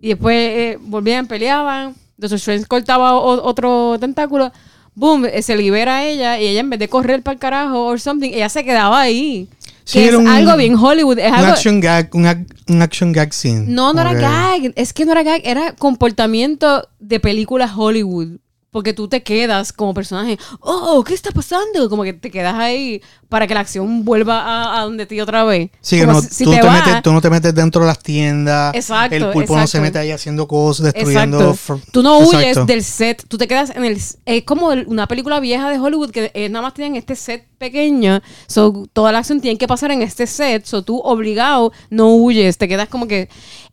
Y 0.00 0.08
después 0.08 0.34
eh, 0.36 0.78
volvían, 0.80 1.26
peleaban. 1.26 1.94
Doctor 2.22 2.38
Strange 2.38 2.64
cortaba 2.66 3.14
o- 3.16 3.42
otro 3.46 3.98
tentáculo. 4.00 4.50
Boom, 4.94 5.26
se 5.42 5.56
libera 5.56 5.98
a 5.98 6.04
ella 6.04 6.38
y 6.40 6.46
ella 6.48 6.60
en 6.60 6.70
vez 6.70 6.78
de 6.78 6.88
correr 6.88 7.22
para 7.22 7.32
el 7.34 7.38
carajo 7.38 7.86
o 7.86 7.98
something, 7.98 8.30
ella 8.32 8.48
se 8.48 8.62
quedaba 8.64 9.00
ahí. 9.00 9.48
Sí, 9.84 9.98
que 9.98 10.04
era 10.08 10.16
es 10.16 10.22
un- 10.22 10.28
algo 10.28 10.56
bien 10.56 10.76
Hollywood. 10.76 11.18
Es 11.18 11.28
Un 11.30 11.34
algo, 11.34 11.52
action 11.52 11.80
gag, 11.80 12.10
un, 12.14 12.24
ac- 12.24 12.46
un 12.68 12.82
action 12.82 13.10
gag 13.12 13.32
scene. 13.32 13.64
no, 13.68 13.92
no 13.92 14.00
era 14.02 14.12
gag. 14.14 14.72
Es 14.76 14.92
que 14.92 15.04
no 15.04 15.12
era 15.12 15.22
gag. 15.22 15.40
Era 15.44 15.74
comportamiento 15.76 16.88
de 17.00 17.18
películas 17.20 17.72
Hollywood. 17.76 18.38
Porque 18.72 18.94
tú 18.94 19.06
te 19.06 19.22
quedas 19.22 19.70
como 19.70 19.92
personaje. 19.92 20.38
Oh, 20.60 21.04
¿qué 21.06 21.12
está 21.12 21.30
pasando? 21.30 21.90
Como 21.90 22.04
que 22.04 22.14
te 22.14 22.30
quedas 22.30 22.54
ahí 22.54 23.02
para 23.28 23.46
que 23.46 23.52
la 23.52 23.60
acción 23.60 24.02
vuelva 24.02 24.40
a, 24.40 24.80
a 24.80 24.84
donde 24.84 25.04
ti 25.04 25.20
otra 25.20 25.44
vez. 25.44 25.70
Sí, 25.82 26.00
Como 26.00 26.14
no, 26.14 26.22
si- 26.22 26.28
si 26.28 26.44
tú, 26.44 26.52
te 26.52 26.60
te 26.60 26.66
vas- 26.66 26.86
metes, 26.86 27.02
tú 27.02 27.12
no 27.12 27.20
te 27.20 27.28
metes 27.28 27.54
dentro 27.54 27.82
de 27.82 27.88
las 27.88 27.98
tiendas. 27.98 28.74
Exacto, 28.74 29.14
El 29.14 29.28
pulpo 29.30 29.56
no 29.58 29.66
se 29.66 29.78
mete 29.78 29.98
ahí 29.98 30.10
haciendo 30.10 30.48
cosas, 30.48 30.86
destruyendo. 30.94 31.54
Tú 31.92 32.02
no 32.02 32.18
huyes 32.20 32.44
Exacto. 32.44 32.64
del 32.64 32.82
set, 32.82 33.24
tú 33.28 33.36
te 33.36 33.46
quedas 33.46 33.70
en 33.76 33.84
el... 33.84 34.00
Es 34.24 34.44
como 34.44 34.68
una 34.68 35.06
película 35.06 35.38
vieja 35.38 35.68
de 35.68 35.78
Hollywood 35.78 36.10
que 36.10 36.30
eh, 36.32 36.48
nada 36.48 36.62
más 36.62 36.72
tienen 36.72 36.96
este 36.96 37.14
set 37.14 37.46
pequeño, 37.62 38.20
so, 38.48 38.86
toda 38.92 39.12
la 39.12 39.18
acción 39.20 39.40
tiene 39.40 39.56
que 39.56 39.68
pasar 39.68 39.92
en 39.92 40.02
este 40.02 40.26
set, 40.26 40.64
so 40.66 40.82
tú 40.82 40.98
obligado 40.98 41.72
no 41.90 42.14
huyes, 42.16 42.58
te 42.58 42.66
quedas 42.66 42.88
como 42.88 43.06
que... 43.06 43.28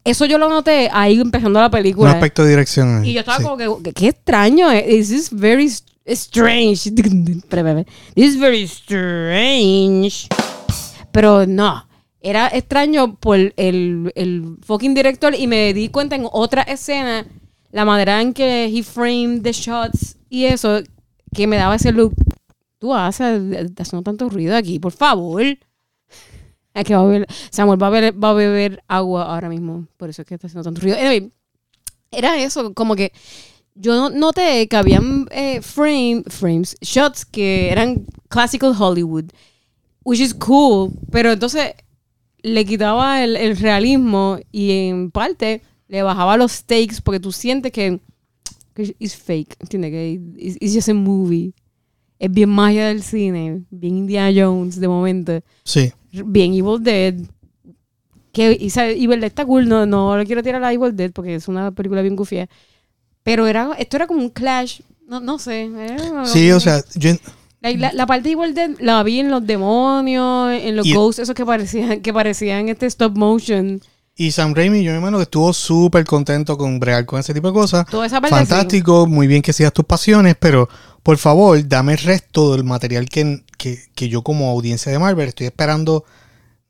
Eso 0.06 0.25
yo 0.25 0.38
lo 0.38 0.47
noté 0.47 0.89
ahí 0.93 1.19
empezando 1.19 1.60
la 1.60 1.65
Un 1.65 1.71
película. 1.71 2.12
aspecto 2.12 2.43
de 2.43 2.52
dirección. 2.52 3.04
Y 3.04 3.13
yo 3.13 3.19
estaba 3.19 3.39
sí. 3.39 3.43
como 3.43 3.58
que, 3.58 3.91
qué 3.93 4.08
extraño, 4.08 4.71
eh, 4.71 4.86
this 4.88 5.12
is 5.12 5.30
very 5.30 5.69
strange. 6.06 6.91
This 8.15 8.25
is 8.34 8.39
very 8.39 8.63
strange. 8.63 10.28
Pero 11.12 11.45
no, 11.45 11.86
era 12.21 12.47
extraño 12.47 13.15
por 13.15 13.38
el, 13.38 14.12
el 14.15 14.58
fucking 14.65 14.93
director 14.93 15.34
y 15.36 15.47
me 15.47 15.73
di 15.73 15.89
cuenta 15.89 16.15
en 16.15 16.28
otra 16.32 16.62
escena, 16.63 17.25
la 17.71 17.86
manera 17.86 18.21
en 18.21 18.34
que 18.34 18.65
he 18.65 18.84
framed 18.84 19.41
the 19.41 19.52
shots 19.52 20.17
y 20.30 20.45
eso, 20.45 20.82
que 21.34 21.47
me 21.47 21.58
daba 21.58 21.75
ese 21.75 21.91
look. 21.91 22.13
Tú 22.80 22.94
haces 22.94 23.42
haciendo 23.78 24.04
tanto 24.04 24.30
ruido 24.30 24.56
aquí, 24.56 24.80
por 24.80 24.94
favor. 24.94 25.44
Es 26.74 26.86
que 26.86 26.96
va 26.96 27.02
a 27.02 27.06
beber, 27.06 27.28
Samuel 27.52 27.82
va 27.82 27.88
a 28.30 28.34
beber, 28.34 28.84
agua 28.88 29.34
ahora 29.34 29.50
mismo, 29.50 29.88
por 29.98 30.10
eso 30.10 30.22
es 30.22 30.28
que 30.28 30.36
está 30.36 30.48
haciendo 30.48 30.63
tanto 30.63 30.82
ruido. 30.82 30.98
Anyway, 30.98 31.32
era 32.12 32.42
eso, 32.42 32.74
como 32.74 32.96
que 32.96 33.12
yo 33.76 33.96
no- 33.96 34.10
noté 34.10 34.68
que 34.68 34.78
habían 34.78 35.28
eh, 35.32 35.62
frame, 35.62 36.24
frames, 36.28 36.78
shots 36.82 37.26
que 37.26 37.70
eran 37.72 38.06
classical 38.30 38.74
Hollywood, 38.78 39.26
which 40.04 40.20
is 40.20 40.34
cool, 40.34 40.92
pero 41.12 41.32
entonces 41.32 41.74
le 42.42 42.65
quitaba 42.65 43.24
el, 43.24 43.58
realismo 43.58 44.39
y 44.52 44.72
en 44.72 45.12
parte 45.12 45.62
le 45.88 46.04
bajaba 46.04 46.38
los 46.38 46.52
stakes 46.52 47.02
porque 47.04 47.20
tú 47.20 47.32
sientes 47.32 47.72
que, 47.72 48.00
que 48.74 48.96
es 49.00 49.15
fake, 49.15 49.58
¿entiendes? 49.60 49.92
Que 49.92 50.22
it's, 50.38 50.58
it's 50.62 50.74
just 50.74 50.89
a 50.89 50.94
movie. 50.94 51.54
Es 52.20 52.30
bien 52.32 52.50
magia 52.50 52.88
del 52.88 53.02
cine, 53.02 53.64
bien 53.70 53.98
Indiana 53.98 54.32
Jones 54.44 54.80
de 54.80 54.88
momento, 54.90 55.40
Sí. 55.64 55.92
bien 56.12 56.54
Evil 56.54 56.84
Dead. 56.84 57.16
Que 58.32 58.52
y, 58.60 58.72
Evil 58.78 59.20
Dead 59.22 59.30
está 59.30 59.46
cool, 59.46 59.68
no, 59.68 59.86
no 59.86 60.16
le 60.18 60.26
quiero 60.26 60.44
tirar 60.44 60.64
a 60.64 60.72
Evil 60.74 60.96
Dead 60.96 61.12
porque 61.12 61.36
es 61.36 61.48
una 61.48 61.72
película 61.72 62.02
bien 62.02 62.16
gufia. 62.16 62.48
Pero 63.24 63.48
era, 63.48 63.72
esto 63.80 63.96
era 63.98 64.06
como 64.08 64.22
un 64.22 64.30
clash, 64.30 64.82
no, 65.08 65.20
no 65.20 65.40
sé. 65.40 65.64
era 65.78 66.26
Sí, 66.26 66.52
o 66.52 66.60
sea, 66.60 66.82
yo, 66.96 67.12
la, 67.62 67.72
la- 67.72 67.94
la 67.94 68.06
parte 68.06 68.30
de 68.30 68.34
Evil 68.34 68.54
Dead 68.54 68.72
la 68.80 69.02
vi 69.04 69.20
en 69.20 69.32
los 69.32 69.46
demonios, 69.48 70.52
en 70.54 70.76
los 70.76 70.86
Y- 70.86 70.94
ghosts, 70.94 71.20
esos 71.20 71.36
que 71.36 71.46
parecían, 71.46 72.02
que 72.02 72.14
parecían 72.14 72.70
este 72.70 72.86
stop 72.86 73.18
motion. 73.18 73.82
y 74.16 74.32
Sam 74.32 74.54
Raimi, 74.54 74.84
yo 74.84 74.92
me 74.92 74.98
imagino 74.98 75.18
que 75.18 75.24
estuvo 75.24 75.54
súper 75.54 76.04
contento 76.06 76.58
con 76.58 76.78
bregar 76.80 77.06
con 77.06 77.20
ese 77.22 77.34
tipo 77.34 77.48
de 77.48 77.54
cosas. 77.54 77.86
Toda 77.90 78.06
esa 78.06 78.20
parte 78.20 78.36
Fantástico, 78.36 79.08
muy 79.08 79.28
bien 79.28 79.42
que 79.42 79.54
sigas 79.54 79.72
tus 79.74 79.86
pasiones, 79.86 80.36
pero 80.38 80.68
por 81.04 81.18
favor, 81.18 81.68
dame 81.68 81.94
el 81.94 82.00
resto 82.00 82.54
del 82.54 82.64
material 82.64 83.08
que, 83.10 83.44
que, 83.58 83.80
que 83.96 84.10
yo 84.10 84.22
como 84.22 84.50
audiencia 84.50 84.92
de 84.92 85.00
Marvel 85.00 85.30
estoy 85.30 85.48
esperando 85.48 86.06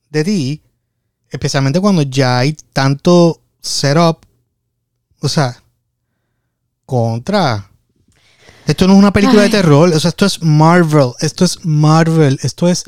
de 0.10 0.24
ti, 0.24 0.62
especialmente 1.30 1.80
cuando 1.80 2.02
ya 2.02 2.40
hay 2.40 2.56
tanto 2.74 3.42
setup, 3.62 4.26
o 5.22 5.30
sea, 5.30 5.62
contra. 6.86 7.70
Esto 8.66 8.88
no 8.88 8.94
es 8.94 9.00
una 9.00 9.14
película 9.14 9.42
de 9.44 9.50
terror, 9.50 9.90
o 9.90 10.00
sea, 10.00 10.10
esto 10.10 10.26
es 10.26 10.42
Marvel, 10.44 11.12
esto 11.20 11.44
es 11.44 11.66
Marvel, 11.66 12.40
esto 12.44 12.68
es 12.68 12.86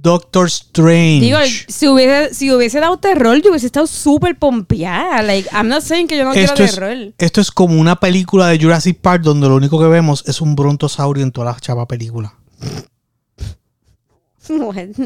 Doctor 0.00 0.46
Strange. 0.46 1.20
Digo, 1.20 1.38
si 1.66 1.88
hubiese, 1.88 2.32
si 2.32 2.52
hubiese 2.52 2.78
dado 2.78 2.98
terror, 2.98 3.42
yo 3.42 3.50
hubiese 3.50 3.66
estado 3.66 3.86
súper 3.86 4.38
pompeada. 4.38 5.22
Like, 5.22 5.48
I'm 5.52 5.68
not 5.68 5.82
saying 5.82 6.06
que 6.06 6.16
yo 6.16 6.24
no 6.24 6.32
esto, 6.32 6.54
quiero 6.54 6.64
es, 6.64 6.74
terror. 6.74 7.12
esto 7.18 7.40
es 7.40 7.50
como 7.50 7.80
una 7.80 7.96
película 7.96 8.46
de 8.46 8.60
Jurassic 8.60 9.00
Park 9.00 9.22
donde 9.22 9.48
lo 9.48 9.56
único 9.56 9.78
que 9.78 9.86
vemos 9.86 10.22
es 10.26 10.40
un 10.40 10.54
brontosaurio 10.54 11.24
en 11.24 11.32
toda 11.32 11.52
la 11.52 11.58
chava 11.58 11.86
película. 11.88 12.34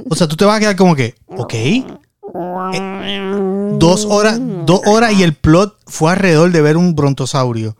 O 0.08 0.14
sea, 0.14 0.28
tú 0.28 0.36
te 0.36 0.44
vas 0.44 0.58
a 0.58 0.60
quedar 0.60 0.76
como 0.76 0.94
que, 0.94 1.14
ok. 1.26 1.54
Eh, 1.54 3.72
dos 3.78 4.04
horas, 4.04 4.38
dos 4.66 4.82
horas 4.86 5.14
y 5.14 5.22
el 5.22 5.34
plot 5.34 5.78
fue 5.86 6.12
alrededor 6.12 6.52
de 6.52 6.62
ver 6.62 6.76
un 6.76 6.94
brontosaurio. 6.94 7.76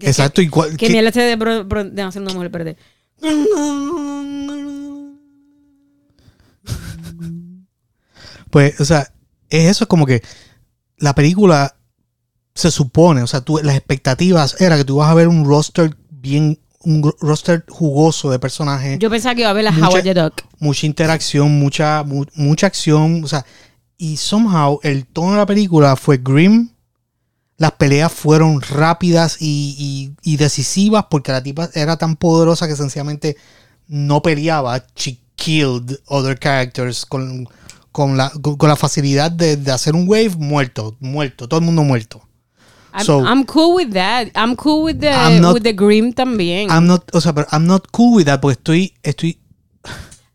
Exacto. 0.00 0.40
¿Y 0.42 0.48
cuál- 0.48 0.76
Que 0.76 0.88
mierda 0.90 1.08
este 1.08 1.20
de, 1.22 1.36
bro- 1.38 1.90
de 1.90 2.02
hacer 2.02 2.22
una 2.22 2.32
mujer 2.34 2.50
perder. 2.50 2.76
Pues, 8.50 8.80
o 8.80 8.84
sea, 8.84 9.12
es 9.50 9.66
eso, 9.68 9.84
es 9.84 9.88
como 9.88 10.06
que 10.06 10.22
la 10.96 11.14
película 11.14 11.76
se 12.54 12.70
supone, 12.70 13.22
o 13.22 13.26
sea, 13.26 13.40
tú, 13.42 13.60
las 13.62 13.76
expectativas 13.76 14.60
era 14.60 14.76
que 14.76 14.84
tú 14.84 14.96
vas 14.96 15.10
a 15.10 15.14
ver 15.14 15.28
un 15.28 15.44
roster 15.44 15.96
bien, 16.10 16.58
un 16.80 17.12
roster 17.20 17.64
jugoso 17.68 18.30
de 18.30 18.38
personajes, 18.38 18.98
Yo 18.98 19.10
pensaba 19.10 19.34
que 19.34 19.42
iba 19.42 19.50
a 19.50 19.54
ver 19.54 19.64
la 19.64 19.70
Mucha- 19.72 19.88
Howard 19.88 20.02
the 20.02 20.14
Duck. 20.14 20.34
mucha 20.58 20.86
interacción, 20.86 21.58
mucha, 21.58 22.02
mu- 22.04 22.24
mucha 22.34 22.66
acción, 22.66 23.22
o 23.22 23.28
sea, 23.28 23.44
y 23.96 24.16
somehow 24.16 24.80
el 24.82 25.06
tono 25.06 25.32
de 25.32 25.38
la 25.38 25.46
película 25.46 25.94
fue 25.96 26.18
grim. 26.18 26.70
Las 27.58 27.72
peleas 27.72 28.12
fueron 28.12 28.60
rápidas 28.62 29.36
y, 29.40 29.74
y- 30.22 30.32
y 30.32 30.36
decisivas 30.36 31.06
porque 31.10 31.32
la 31.32 31.42
tipa 31.42 31.68
era 31.74 31.96
tan 31.96 32.14
poderosa 32.16 32.66
que 32.68 32.76
sencillamente 32.76 33.36
no 33.88 34.22
peleaba. 34.22 34.84
She 34.96 35.18
killed 35.34 35.98
other 36.06 36.38
characters 36.38 37.04
con, 37.04 37.48
con, 37.90 38.16
la, 38.16 38.30
con, 38.30 38.68
la 38.68 38.76
facilidad 38.76 39.30
de, 39.32 39.56
de 39.56 39.72
hacer 39.72 39.96
un 39.96 40.08
wave 40.08 40.36
muerto, 40.38 40.96
muerto, 41.00 41.48
todo 41.48 41.58
el 41.60 41.66
mundo 41.66 41.82
muerto. 41.82 42.22
I'm, 42.94 43.04
So- 43.04 43.20
I'm 43.24 43.44
cool 43.44 43.74
with 43.74 43.92
that. 43.92 44.28
I'm 44.36 44.54
cool 44.56 44.84
with 44.84 45.00
the, 45.00 45.10
I'm 45.10 45.40
not- 45.40 45.54
with 45.54 45.62
the 45.64 45.72
Grim 45.72 46.12
también. 46.12 46.70
I'm 46.70 46.86
not, 46.86 47.12
o 47.12 47.20
sea, 47.20 47.32
pero 47.34 47.48
I'm 47.52 47.66
not 47.66 47.88
cool 47.90 48.14
with 48.16 48.26
that 48.26 48.40
porque 48.40 48.54
estoy, 48.58 48.94
estoy, 49.02 49.38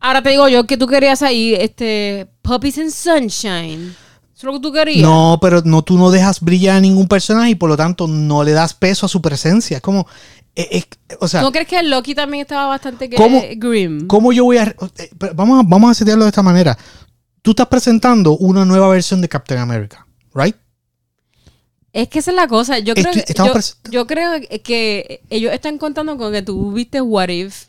Ahora 0.01 0.21
te 0.21 0.32
digo 0.32 0.49
yo 0.49 0.65
que 0.67 0.76
tú 0.76 0.86
querías 0.88 1.21
ahí, 1.21 1.55
este, 1.55 2.28
Puppies 2.41 2.78
and 2.78 2.91
Sunshine. 2.91 3.95
¿Eso 4.44 4.50
es 4.50 4.56
lo 4.56 4.60
que 4.60 4.68
tú 4.68 4.74
querías? 4.74 5.02
No, 5.02 5.38
pero 5.41 5.62
no, 5.64 5.84
tú 5.84 5.98
no 5.98 6.12
dejas 6.12 6.41
brillar 6.41 6.76
a 6.76 6.82
ningún 6.82 7.08
personaje 7.08 7.52
y 7.52 7.56
por 7.56 7.70
lo 7.70 7.78
tanto 7.78 8.08
no 8.10 8.44
le 8.44 8.52
das 8.52 8.74
peso 8.74 9.06
a 9.06 9.10
su 9.10 9.22
presencia. 9.22 9.78
Es 9.78 9.82
como, 9.82 10.06
es- 10.54 10.68
es- 10.70 10.88
o 11.22 11.30
sea, 11.30 11.41
¿No 11.41 11.54
crees 11.54 11.70
que 11.70 11.82
Loki 11.82 12.14
también 12.14 12.41
estaba 12.41 12.68
bastante 12.68 13.10
¿Cómo- 13.10 13.41
grim? 13.56 14.06
¿cómo 14.08 14.34
yo 14.34 14.44
voy 14.44 14.58
a... 14.58 14.64
eh, 14.98 15.10
Vamos 15.34 15.62
a, 15.64 15.64
vamos 15.66 15.91
a 15.91 15.94
setearlo 15.94 16.26
de 16.26 16.30
esta 16.30 16.44
manera. 16.44 16.78
Tú 17.41 17.52
estás 17.52 17.68
presentando 17.68 18.36
una 18.38 18.66
nueva 18.66 18.89
versión 18.89 19.22
de 19.22 19.30
Captain 19.30 19.62
America, 19.62 20.06
¿right? 20.36 20.58
Es 21.94 22.10
que 22.10 22.20
esa 22.20 22.32
es 22.32 22.36
la 22.36 22.48
cosa. 22.50 22.80
Yo 22.80 22.96
creo, 22.96 23.12
Estoy- 23.12 23.24
que, 23.24 23.32
estamos 23.32 23.54
yo, 23.54 23.60
pres- 23.60 23.91
yo 23.91 24.08
creo 24.08 24.32
que 24.62 25.22
ellos 25.30 25.54
están 25.54 25.78
contando 25.78 26.18
con 26.18 26.34
que 26.34 26.41
tú 26.41 26.74
viste 26.74 27.00
What 27.02 27.30
If. 27.30 27.68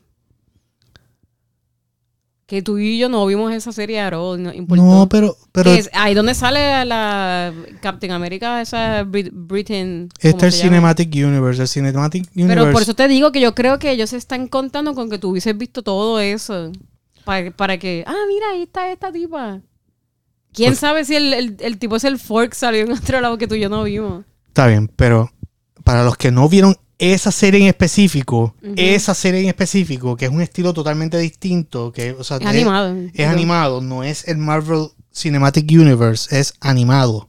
Que 2.47 2.61
tú 2.61 2.77
y 2.77 2.99
yo 2.99 3.09
no 3.09 3.25
vimos 3.25 3.53
esa 3.55 3.73
serie 3.73 4.05
all, 4.07 4.43
no 4.43 4.53
importó. 4.53 4.85
No, 4.85 5.09
pero... 5.09 5.35
pero 5.51 5.71
es 5.71 5.89
ahí 5.95 6.13
donde 6.13 6.35
sale 6.35 6.85
la 6.85 7.55
Captain 7.81 8.13
America, 8.13 8.61
esa 8.61 9.03
Brit- 9.05 9.31
Britain. 9.33 10.11
este 10.19 10.33
¿cómo 10.33 10.47
es 10.49 10.55
el? 10.57 10.61
Cinematic 10.69 11.09
Universe. 11.15 11.63
El 11.63 11.69
Cinematic 11.69 12.29
Universe... 12.35 12.61
Pero 12.61 12.73
por 12.73 12.83
eso 12.83 12.95
te 12.95 13.09
digo 13.09 13.33
que 13.33 13.41
yo 13.41 13.55
creo 13.55 13.79
que 13.79 13.91
ellos 13.91 14.11
se 14.11 14.19
están 14.19 14.47
contando 14.49 14.95
con 14.95 15.09
que 15.09 15.17
tú 15.19 15.31
hubieses 15.31 15.57
visto 15.57 15.83
todo 15.83 16.21
eso. 16.21 16.71
Para, 17.25 17.51
para 17.51 17.79
que, 17.79 18.05
ah, 18.07 18.15
mira, 18.29 18.51
ahí 18.53 18.63
está 18.65 18.91
esta 18.93 19.11
tipa. 19.11 19.63
¿Quién 20.53 20.71
Pues- 20.73 20.79
sabe 20.81 21.07
si 21.07 21.17
el, 21.17 21.33
el- 21.33 21.57
el 21.61 21.79
tipo 21.79 21.97
es 21.97 22.05
el 22.05 22.19
Fork 22.19 22.53
salió 22.53 22.83
en 22.83 22.93
otro 22.93 23.23
lado 23.23 23.39
que 23.39 23.49
tú 23.49 23.55
y 23.55 23.61
yo 23.61 23.71
no 23.71 23.85
vimos? 23.85 24.27
Está 24.49 24.67
bien, 24.67 24.89
pero 24.95 25.31
para 25.83 26.05
los 26.05 26.19
que 26.19 26.31
no 26.31 26.47
vieron 26.51 26.77
esa 26.99 27.33
serie 27.33 27.61
en 27.61 27.67
específico, 27.67 28.55
esa 28.77 29.15
serie 29.15 29.41
en 29.41 29.49
específico, 29.49 30.17
que 30.17 30.27
es 30.27 30.31
un 30.31 30.41
estilo 30.41 30.73
totalmente 30.73 31.19
distinto, 31.19 31.93
que 31.93 32.13
o 32.13 32.25
sea, 32.25 32.37
Es 32.39 32.47
animado. 32.47 32.95
es 33.13 33.27
animado, 33.27 33.81
no 33.81 34.05
es 34.05 34.29
el 34.29 34.39
Marvel 34.39 34.89
Cinematic 35.13 35.71
Universe, 35.71 36.39
es 36.39 36.55
animado. 36.61 37.29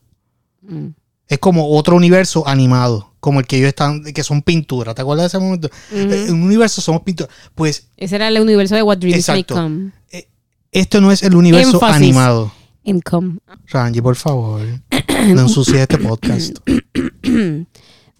Mm. 0.61 0.87
Es 1.27 1.39
como 1.39 1.69
otro 1.69 1.95
universo 1.95 2.47
animado, 2.47 3.13
como 3.19 3.39
el 3.39 3.47
que 3.47 3.57
ellos 3.57 3.69
están, 3.69 4.03
que 4.03 4.23
son 4.23 4.43
pinturas. 4.43 4.93
¿Te 4.93 5.01
acuerdas 5.01 5.23
de 5.31 5.37
ese 5.37 5.43
momento? 5.43 5.69
En 5.91 6.33
un 6.33 6.43
universo 6.43 6.81
somos 6.81 7.01
pinturas. 7.01 7.33
Pues 7.55 7.87
Ese 7.97 8.15
era 8.17 8.27
el 8.27 8.39
universo 8.39 8.75
de 8.75 8.83
What 8.83 8.97
Dreams 8.99 9.27
May 9.27 9.39
Exacto. 9.41 9.55
Come. 9.55 9.91
esto 10.71 11.01
no 11.01 11.11
es 11.11 11.23
el 11.23 11.35
universo 11.35 11.73
Énfasis. 11.77 11.95
animado. 11.95 12.51
Income. 12.83 13.39
Ranji, 13.67 13.99
por 14.01 14.15
favor, 14.15 14.61
no 15.33 15.41
ensucies 15.41 15.81
este 15.81 15.97
podcast. 15.97 16.57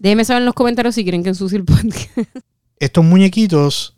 Déjenme 0.06 0.24
saber 0.24 0.42
en 0.42 0.46
los 0.46 0.54
comentarios 0.54 0.94
si 0.94 1.02
quieren 1.02 1.24
que 1.24 1.30
ensucie 1.30 1.58
el 1.58 1.64
podcast. 1.64 2.08
Estos 2.78 3.04
muñequitos 3.04 3.96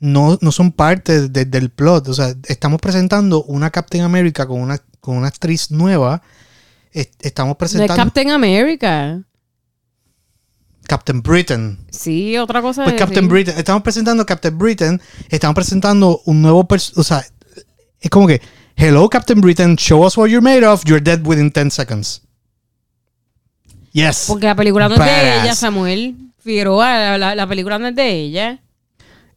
no, 0.00 0.38
no 0.40 0.52
son 0.52 0.72
parte 0.72 1.28
de- 1.28 1.44
del 1.44 1.68
plot. 1.68 2.08
O 2.08 2.14
sea, 2.14 2.34
estamos 2.46 2.80
presentando 2.80 3.44
una 3.44 3.68
Captain 3.68 4.04
America 4.04 4.46
con 4.46 4.58
una, 4.58 4.78
con 5.00 5.18
una 5.18 5.28
actriz 5.28 5.70
nueva. 5.70 6.22
Es- 6.92 7.10
estamos 7.20 7.50
No 7.50 7.52
es 7.52 7.58
presentando 7.58 7.94
Captain 8.04 8.30
America. 8.30 9.22
Captain 10.86 11.20
Britain. 11.20 11.78
Sí, 11.90 12.38
otra 12.38 12.62
cosa. 12.62 12.84
Pues 12.84 12.96
Captain. 12.96 13.28
Britain, 13.28 13.58
estamos 13.58 13.82
presentando 13.82 14.24
Captain 14.24 14.56
Britain, 14.56 14.98
estamos 15.28 15.54
presentando 15.54 16.22
un 16.24 16.40
nuevo 16.40 16.66
o 16.96 17.02
sea, 17.04 17.22
es 18.00 18.08
como 18.08 18.26
que, 18.26 18.40
hello 18.76 19.10
Captain 19.10 19.42
Britain, 19.42 19.76
show 19.76 20.06
us 20.06 20.16
what 20.16 20.28
you're 20.28 20.40
made 20.40 20.66
of, 20.66 20.84
you're 20.86 21.04
dead 21.04 21.20
within 21.26 21.50
10 21.52 21.70
seconds. 21.70 22.22
Yes. 24.06 24.24
Porque 24.28 24.46
la 24.46 24.54
película 24.54 24.88
no 24.88 24.94
es 24.94 25.00
de 25.00 25.06
Badass. 25.06 25.44
ella, 25.44 25.54
Samuel. 25.54 26.16
Figueroa, 26.38 26.98
la, 26.98 27.18
la- 27.18 27.34
la 27.34 27.46
película 27.46 27.78
no 27.78 27.88
es 27.88 27.94
de 27.96 28.10
ella. 28.10 28.60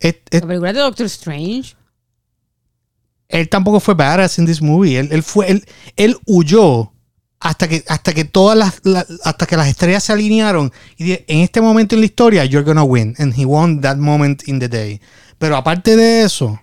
La 0.01 0.41
película 0.41 0.69
es 0.69 0.75
de 0.75 0.81
Doctor 0.81 1.05
Strange. 1.07 1.75
él 3.29 3.47
tampoco 3.49 3.79
fue 3.79 3.93
badass 3.93 4.39
in 4.39 4.45
this 4.45 4.61
movie, 4.61 4.97
él, 4.99 5.07
él 5.11 5.23
fue, 5.23 5.49
él, 5.49 5.65
él 5.95 6.17
huyó 6.25 6.91
hasta 7.39 7.67
que, 7.67 7.83
hasta 7.87 8.13
que 8.13 8.25
todas 8.25 8.57
las, 8.57 8.81
la- 8.83 9.05
hasta 9.23 9.45
que 9.45 9.55
las 9.57 9.67
estrellas 9.67 10.03
se 10.03 10.11
alinearon 10.13 10.71
y 10.97 11.03
dije, 11.05 11.25
en 11.27 11.39
este 11.39 11.61
momento 11.61 11.95
en 11.95 12.01
la 12.01 12.05
historia, 12.05 12.45
you're 12.45 12.65
gonna 12.65 12.83
win, 12.83 13.15
and 13.19 13.33
he 13.37 13.45
won 13.45 13.79
that 13.81 13.97
moment 13.97 14.47
in 14.47 14.59
the 14.59 14.67
day. 14.67 14.99
Pero 15.37 15.55
aparte 15.55 15.95
de 15.95 16.23
eso, 16.23 16.59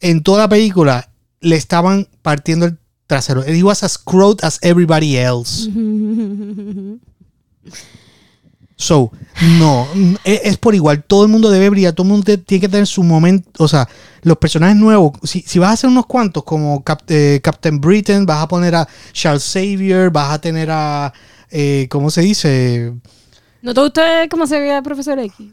en 0.00 0.22
toda 0.22 0.40
la 0.42 0.48
película 0.48 1.10
le 1.40 1.56
estaban 1.56 2.08
partiendo 2.22 2.66
el 2.66 2.78
trasero. 3.06 3.42
He 3.44 3.62
was 3.62 3.82
as 3.82 3.92
screwed 3.92 4.38
as 4.42 4.58
everybody 4.62 5.16
else. 5.16 5.68
So, 8.78 9.10
no, 9.58 9.88
n- 9.94 10.18
e- 10.24 10.42
es 10.44 10.58
por 10.58 10.74
igual. 10.74 11.02
Todo 11.02 11.24
el 11.24 11.30
mundo 11.30 11.48
debe 11.50 11.70
brillar, 11.70 11.94
todo 11.94 12.04
el 12.06 12.10
mundo 12.10 12.24
te- 12.24 12.36
tiene 12.36 12.60
que 12.60 12.68
tener 12.68 12.86
su 12.86 13.02
momento. 13.02 13.48
O 13.64 13.68
sea, 13.68 13.88
los 14.22 14.36
personajes 14.36 14.76
nuevos, 14.76 15.12
si, 15.22 15.40
si 15.40 15.58
vas 15.58 15.70
a 15.70 15.72
hacer 15.72 15.88
unos 15.88 16.04
cuantos, 16.06 16.44
como 16.44 16.84
Cap- 16.84 17.02
eh, 17.08 17.40
Captain 17.42 17.80
Britain, 17.80 18.26
vas 18.26 18.42
a 18.42 18.48
poner 18.48 18.74
a 18.74 18.86
Charles 19.12 19.44
Xavier, 19.50 20.10
vas 20.10 20.30
a 20.32 20.40
tener 20.40 20.68
a. 20.70 21.12
eh, 21.50 21.86
¿Cómo 21.90 22.10
se 22.10 22.20
dice? 22.20 22.92
¿No 23.62 23.72
te 23.72 23.80
gusta 23.80 24.28
cómo 24.30 24.46
se 24.46 24.60
veía 24.60 24.76
el 24.76 24.82
profesor 24.82 25.18
X? 25.18 25.52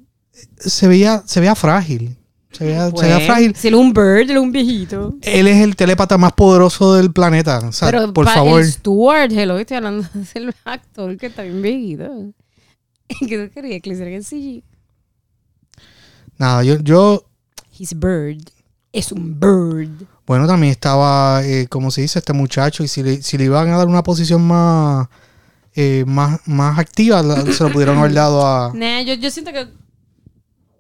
Se 0.59 0.87
veía, 0.89 1.23
se 1.25 1.39
veía 1.39 1.55
frágil. 1.55 2.17
Se 2.51 2.65
veía, 2.65 2.89
se 2.91 3.01
veía 3.05 3.19
frágil. 3.21 3.55
Si 3.55 3.67
él 3.69 3.73
es 3.75 3.79
un 3.79 3.93
bird, 3.93 4.17
él 4.19 4.31
es 4.31 4.37
un 4.37 4.51
viejito. 4.51 5.15
Él 5.21 5.47
es 5.47 5.57
el 5.61 5.75
telépata 5.75 6.17
más 6.17 6.33
poderoso 6.33 6.93
del 6.95 7.11
planeta. 7.13 7.59
O 7.59 7.71
sea, 7.71 7.89
Pero 7.89 8.13
por 8.13 8.27
favor. 8.27 8.61
el 8.61 8.67
Stuart, 8.71 9.31
hello, 9.31 9.57
estoy 9.57 9.77
hablando 9.77 10.07
del 10.35 10.53
actor 10.65 11.15
que 11.17 11.27
está 11.27 11.43
bien 11.43 11.61
viejito. 11.61 12.09
¿Qué 13.27 13.47
tú 13.47 13.53
querías 13.53 13.81
que 13.81 13.89
le 13.89 13.95
hicieran 13.95 14.13
el 14.13 14.23
CG? 14.25 14.63
Nada, 16.37 16.63
yo, 16.63 16.79
yo 16.79 17.25
He's 17.77 17.97
bird. 17.97 18.41
Es 18.91 19.11
un 19.11 19.39
bird. 19.39 20.05
Bueno, 20.25 20.47
también 20.47 20.71
estaba, 20.71 21.43
eh, 21.43 21.67
como 21.67 21.89
se 21.91 22.01
dice, 22.01 22.19
este 22.19 22.33
muchacho, 22.33 22.83
y 22.83 22.87
si 22.87 23.01
le, 23.03 23.21
si 23.21 23.37
le 23.37 23.45
iban 23.45 23.69
a 23.69 23.77
dar 23.77 23.87
una 23.87 24.03
posición 24.03 24.41
más, 24.43 25.07
eh, 25.73 26.03
más, 26.07 26.39
más 26.47 26.77
activa, 26.79 27.23
se 27.51 27.63
lo 27.63 27.71
pudieron 27.71 27.97
haber 27.97 28.13
dado 28.13 28.45
a... 28.45 28.71
Nah, 28.75 29.01
yo, 29.01 29.15
yo 29.15 29.29
siento 29.31 29.51
que. 29.51 29.67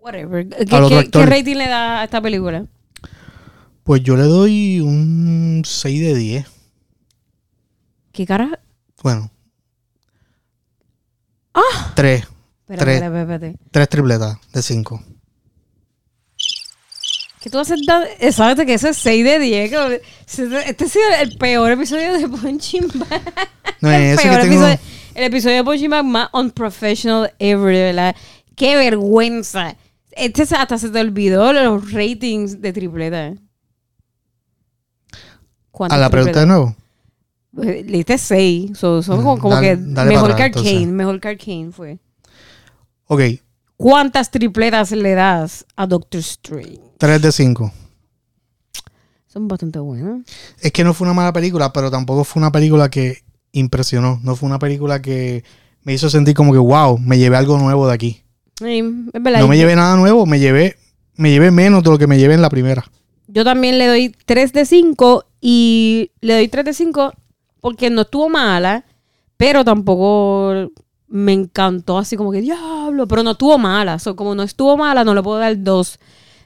Whatever. 0.01 0.47
¿Qué, 0.49 0.65
qué- 0.65 1.09
qué 1.11 1.25
rating 1.25 1.55
le 1.55 1.67
da 1.67 2.01
a 2.01 2.03
esta 2.03 2.21
película? 2.21 2.65
Pues 3.83 4.01
yo 4.03 4.15
le 4.15 4.23
doy 4.23 4.79
un 4.79 5.63
6 5.65 6.01
de 6.01 6.15
10. 6.15 6.45
¿Qué 8.11 8.25
cara? 8.25 8.59
Bueno. 9.01 9.31
Tres. 11.95 12.23
Espera, 12.61 12.79
Tres. 12.83 13.01
espérate. 13.01 13.55
Tres 13.71 13.89
tripletas 13.89 14.37
de 14.53 14.61
5. 14.61 15.03
¿Qué 17.41 17.49
tú 17.49 17.59
haces? 17.59 17.79
¿Sabes 18.31 18.65
que 18.65 18.73
eso 18.73 18.87
es 18.87 18.97
6 18.97 19.23
de 19.25 19.39
10? 19.39 19.69
que- 19.69 20.01
Este 20.65 20.85
ha 20.85 20.87
sido 20.87 21.05
el 21.21 21.37
peor 21.37 21.71
episodio 21.71 22.13
de 22.17 22.27
Punching 22.29 22.87
Bag. 22.95 23.21
No 23.81 23.91
el 23.91 24.01
es 24.01 24.13
eso 24.19 24.23
peor 24.23 24.35
que 24.41 24.47
tengo... 24.47 24.65
episodio. 24.67 24.79
El 25.15 25.23
episodio 25.25 25.55
de 25.57 25.63
Punching 25.65 25.89
Bag 25.89 26.05
más 26.05 26.29
unprofessional 26.33 27.33
ever, 27.39 27.73
verdad. 27.93 28.15
¡Qué 28.55 28.75
vergüenza! 28.77 29.75
Este 30.11 30.43
hasta 30.43 30.77
se 30.77 30.89
te 30.89 30.99
olvidó 30.99 31.51
los 31.53 31.91
ratings 31.91 32.61
de 32.61 32.71
tripleta. 32.71 33.33
¿Cuántas 35.71 35.97
A 35.97 35.99
la 36.01 36.09
pregunta 36.09 36.39
de 36.39 36.45
nuevo. 36.45 36.75
Le 37.57 37.83
diste 37.83 38.17
6. 38.17 38.77
son 38.77 38.99
Mm, 39.01 39.05
como, 39.17 39.37
como 39.39 39.55
dale- 39.55 39.67
que 39.69 39.75
dale 39.77 40.09
mejor 40.09 40.35
que 40.35 40.43
Arcane. 40.43 40.69
entonces. 40.69 40.87
Mejor 40.93 41.19
que 41.19 41.27
Arcane 41.29 41.71
fue. 41.71 41.99
Ok, 43.07 43.21
¿Cuántas 43.75 44.31
tripletas 44.31 44.91
le 44.91 45.13
das 45.13 45.65
a 45.75 45.85
Doctor 45.87 46.19
Strange? 46.21 46.79
3 46.97 47.21
de 47.21 47.31
5. 47.31 47.71
Son 49.27 49.47
bastante 49.47 49.79
buenas. 49.79 50.21
Es 50.61 50.71
que 50.71 50.83
no 50.83 50.93
fue 50.93 51.05
una 51.05 51.13
mala 51.13 51.33
película, 51.33 51.73
pero 51.73 51.89
tampoco 51.89 52.23
fue 52.23 52.39
una 52.39 52.51
película 52.51 52.89
que 52.89 53.23
impresionó. 53.51 54.19
No 54.23 54.35
fue 54.35 54.47
una 54.47 54.59
película 54.59 55.01
que 55.01 55.43
me 55.81 55.93
hizo 55.93 56.09
sentir 56.09 56.33
como 56.35 56.53
que, 56.53 56.59
wow, 56.59 56.97
me 56.99 57.17
llevé 57.17 57.35
algo 57.35 57.57
nuevo 57.57 57.87
de 57.87 57.93
aquí. 57.93 58.23
Sí, 58.59 58.79
es 59.11 59.23
verdad. 59.23 59.39
No 59.41 59.47
me 59.47 59.57
llevé 59.57 59.75
nada 59.75 59.95
nuevo, 59.97 60.25
me 60.25 60.39
llevé, 60.39 60.77
me 61.15 61.31
llevé 61.31 61.49
menos 61.51 61.83
de 61.83 61.89
lo 61.89 61.97
que 61.97 62.07
me 62.07 62.17
llevé 62.19 62.35
en 62.35 62.41
la 62.43 62.49
primera. 62.49 62.85
Yo 63.27 63.43
también 63.43 63.79
le 63.79 63.87
doy 63.87 64.15
3 64.25 64.53
de 64.53 64.65
5 64.65 65.25
y 65.41 66.11
le 66.21 66.35
doy 66.35 66.47
3 66.47 66.63
de 66.65 66.73
5 66.73 67.13
porque 67.63 67.89
no 67.89 68.01
estuvo 68.01 68.27
mala, 68.27 68.83
pero 69.37 69.63
tampoco 69.63 70.69
me 71.07 71.31
encantó 71.31 71.97
así 71.97 72.17
como 72.17 72.29
que 72.29 72.41
diablo, 72.41 73.07
pero 73.07 73.23
no 73.23 73.31
estuvo 73.31 73.57
mala. 73.57 73.99
So, 73.99 74.17
como 74.17 74.35
no 74.35 74.43
estuvo 74.43 74.75
mala, 74.75 75.05
no 75.05 75.15
le 75.15 75.23
puedo 75.23 75.39
dar 75.39 75.55
dos. 75.63 75.97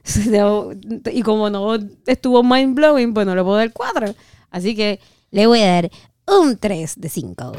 Y 1.12 1.24
como 1.24 1.50
no 1.50 1.76
estuvo 2.06 2.44
mind 2.44 2.76
blowing, 2.76 3.16
pues 3.16 3.26
no 3.26 3.34
le 3.34 3.42
puedo 3.42 3.58
dar 3.58 3.74
cuatro. 3.74 4.14
Así 4.52 4.76
que 4.76 5.00
le 5.32 5.48
voy 5.48 5.62
a 5.62 5.74
dar 5.74 5.92
un 6.28 6.56
3 6.56 6.94
de 6.98 7.10
5. 7.10 7.52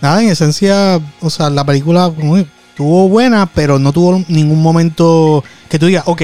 Nada, 0.00 0.22
en 0.22 0.28
esencia, 0.28 1.00
o 1.20 1.28
sea, 1.28 1.50
la 1.50 1.64
película 1.64 2.12
como 2.14 2.36
estuvo 2.76 3.08
buena, 3.08 3.46
pero 3.46 3.78
no 3.78 3.90
tuvo 3.90 4.22
ningún 4.28 4.62
momento 4.62 5.42
que 5.70 5.78
tú 5.78 5.86
digas, 5.86 6.04
ok, 6.06 6.20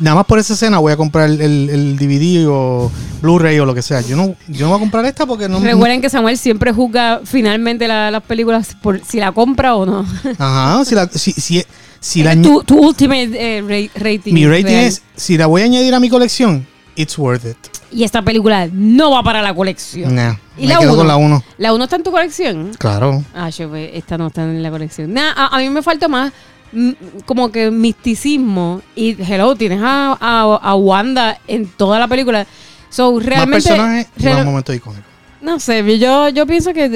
nada 0.00 0.14
más 0.16 0.24
por 0.24 0.38
esa 0.38 0.54
escena 0.54 0.78
voy 0.78 0.90
a 0.90 0.96
comprar 0.96 1.28
el, 1.28 1.38
el 1.42 1.96
DVD 1.98 2.46
o 2.48 2.90
Blu-ray 3.20 3.58
o 3.58 3.66
lo 3.66 3.74
que 3.74 3.82
sea. 3.82 4.00
Yo 4.00 4.16
no, 4.16 4.34
yo 4.48 4.64
no 4.64 4.68
voy 4.70 4.76
a 4.78 4.80
comprar 4.80 5.04
esta 5.04 5.26
porque 5.26 5.50
no... 5.50 5.60
Recuerden 5.60 6.00
que 6.00 6.08
Samuel 6.08 6.38
siempre 6.38 6.72
juzga 6.72 7.20
finalmente 7.24 7.86
la- 7.86 8.10
las 8.10 8.22
películas 8.22 8.74
por 8.82 9.02
si 9.04 9.20
la 9.20 9.32
compra 9.32 9.76
o 9.76 9.84
no. 9.84 10.06
Ajá, 10.38 10.82
si 10.86 10.94
la, 10.94 11.10
si, 11.10 11.32
si, 11.32 11.62
si 12.00 12.22
la 12.22 12.40
tu, 12.40 12.62
tu 12.64 12.78
ultimate 12.78 13.32
eh, 13.34 13.60
ra- 13.60 14.00
rating. 14.02 14.32
mi 14.32 14.46
rating 14.46 14.64
real. 14.64 14.84
es, 14.86 15.02
si 15.14 15.36
la 15.36 15.46
voy 15.46 15.60
a 15.60 15.66
añadir 15.66 15.92
a 15.94 16.00
mi 16.00 16.08
colección, 16.08 16.66
it's 16.96 17.16
worth 17.18 17.44
it. 17.44 17.56
Y 17.92 18.02
esta 18.04 18.20
película 18.22 18.68
no 18.72 19.12
va 19.12 19.22
para 19.22 19.40
la 19.42 19.54
colección. 19.54 20.14
Nah, 20.14 20.34
¿Y 20.58 20.62
me 20.62 20.68
la 20.74 20.78
quedo 20.80 20.88
uno? 20.90 20.96
con 20.98 21.08
la 21.08 21.16
1. 21.16 21.44
¿La 21.58 21.72
1 21.72 21.84
está 21.84 21.96
en 21.96 22.02
tu 22.02 22.10
colección? 22.10 22.72
Claro. 22.78 23.22
Ah, 23.34 23.48
yo, 23.50 23.68
pues, 23.68 23.90
esta 23.94 24.18
no 24.18 24.26
está 24.26 24.42
en 24.42 24.62
la 24.62 24.70
colección. 24.70 25.12
Nah, 25.12 25.32
a, 25.36 25.56
a 25.56 25.58
mí 25.60 25.70
me 25.70 25.82
falta 25.82 26.08
más 26.08 26.32
mm, 26.72 26.90
como 27.24 27.52
que 27.52 27.70
misticismo. 27.70 28.82
Y 28.96 29.16
hello, 29.22 29.54
tienes 29.54 29.80
a, 29.82 30.16
a, 30.20 30.42
a 30.62 30.74
Wanda 30.74 31.38
en 31.46 31.66
toda 31.68 31.98
la 31.98 32.08
película. 32.08 32.46
So, 32.90 33.12
Más 33.12 33.24
realmente. 33.24 33.68
personajes 33.68 34.06
y 34.18 34.24
más 34.24 34.44
momentos 34.44 34.74
icónicos. 34.74 35.04
no 35.42 35.60
sé, 35.60 35.98
yo, 35.98 36.28
yo 36.30 36.46
pienso 36.46 36.72
que 36.72 36.86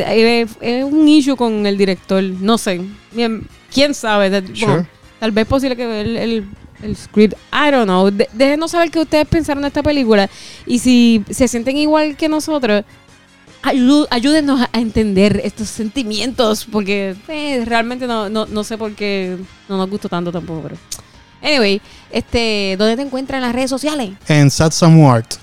es, 0.42 0.50
es 0.60 0.84
un 0.84 1.06
issue 1.06 1.36
con 1.36 1.66
el 1.66 1.76
director. 1.78 2.22
No 2.22 2.58
sé. 2.58 2.80
Bien, 3.12 3.46
¿Quién 3.72 3.94
sabe? 3.94 4.30
De- 4.30 4.40
bueno, 4.40 4.56
Sure. 4.56 4.86
tal 5.20 5.30
vez 5.30 5.46
posible 5.46 5.76
que 5.76 6.00
el, 6.00 6.16
el, 6.16 6.44
el 6.82 6.96
script, 6.96 7.34
I 7.52 7.70
don't 7.70 7.84
know. 7.84 8.10
De- 8.10 8.28
déjenos 8.32 8.70
saber 8.70 8.90
qué 8.90 9.00
ustedes 9.00 9.26
pensaron 9.26 9.62
de 9.62 9.68
esta 9.68 9.82
película. 9.82 10.28
Y 10.66 10.78
si 10.78 11.24
se 11.30 11.48
sienten 11.48 11.76
igual 11.76 12.16
que 12.16 12.28
nosotros, 12.28 12.84
ayúdenos 13.62 14.60
a, 14.60 14.78
entender 14.78 15.40
estos 15.44 15.68
sentimientos. 15.68 16.66
Porque 16.70 17.16
eh, 17.28 17.64
realmente 17.64 18.06
no, 18.06 18.28
no, 18.28 18.46
no 18.46 18.64
sé 18.64 18.78
por 18.78 18.94
qué 18.94 19.36
no 19.68 19.76
nos 19.76 19.90
gustó 19.90 20.08
tanto 20.08 20.32
tampoco. 20.32 20.62
Pero. 20.62 20.76
Anyway, 21.42 21.80
este, 22.10 22.76
¿dónde 22.78 22.96
te 22.96 23.02
encuentras 23.02 23.38
en 23.38 23.42
las 23.42 23.54
redes 23.54 23.70
sociales? 23.70 24.10
En 24.28 24.50
Satsam 24.50 25.04
Art. 25.04 25.34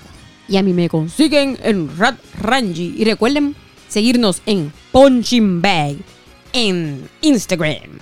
Y 0.48 0.56
a 0.56 0.62
mí 0.62 0.72
me 0.72 0.88
consiguen 0.88 1.58
en 1.62 1.96
Rat 1.98 2.16
Ranji. 2.40 2.94
Y 2.96 3.04
recuerden 3.04 3.54
seguirnos 3.88 4.42
en 4.46 4.72
Punching 4.92 5.60
Bag 5.60 5.96
en 6.52 7.08
Instagram. 7.20 7.98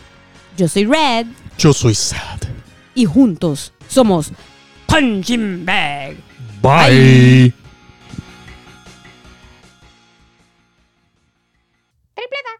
Yo 0.56 0.68
soy 0.68 0.84
Red 0.84 1.26
Yo 1.58 1.72
soy 1.72 1.94
sad. 1.94 2.55
Y 2.96 3.04
juntos 3.04 3.72
somos 3.86 4.32
Punching 4.88 5.64
Bag. 5.64 6.16
Bye. 6.60 7.52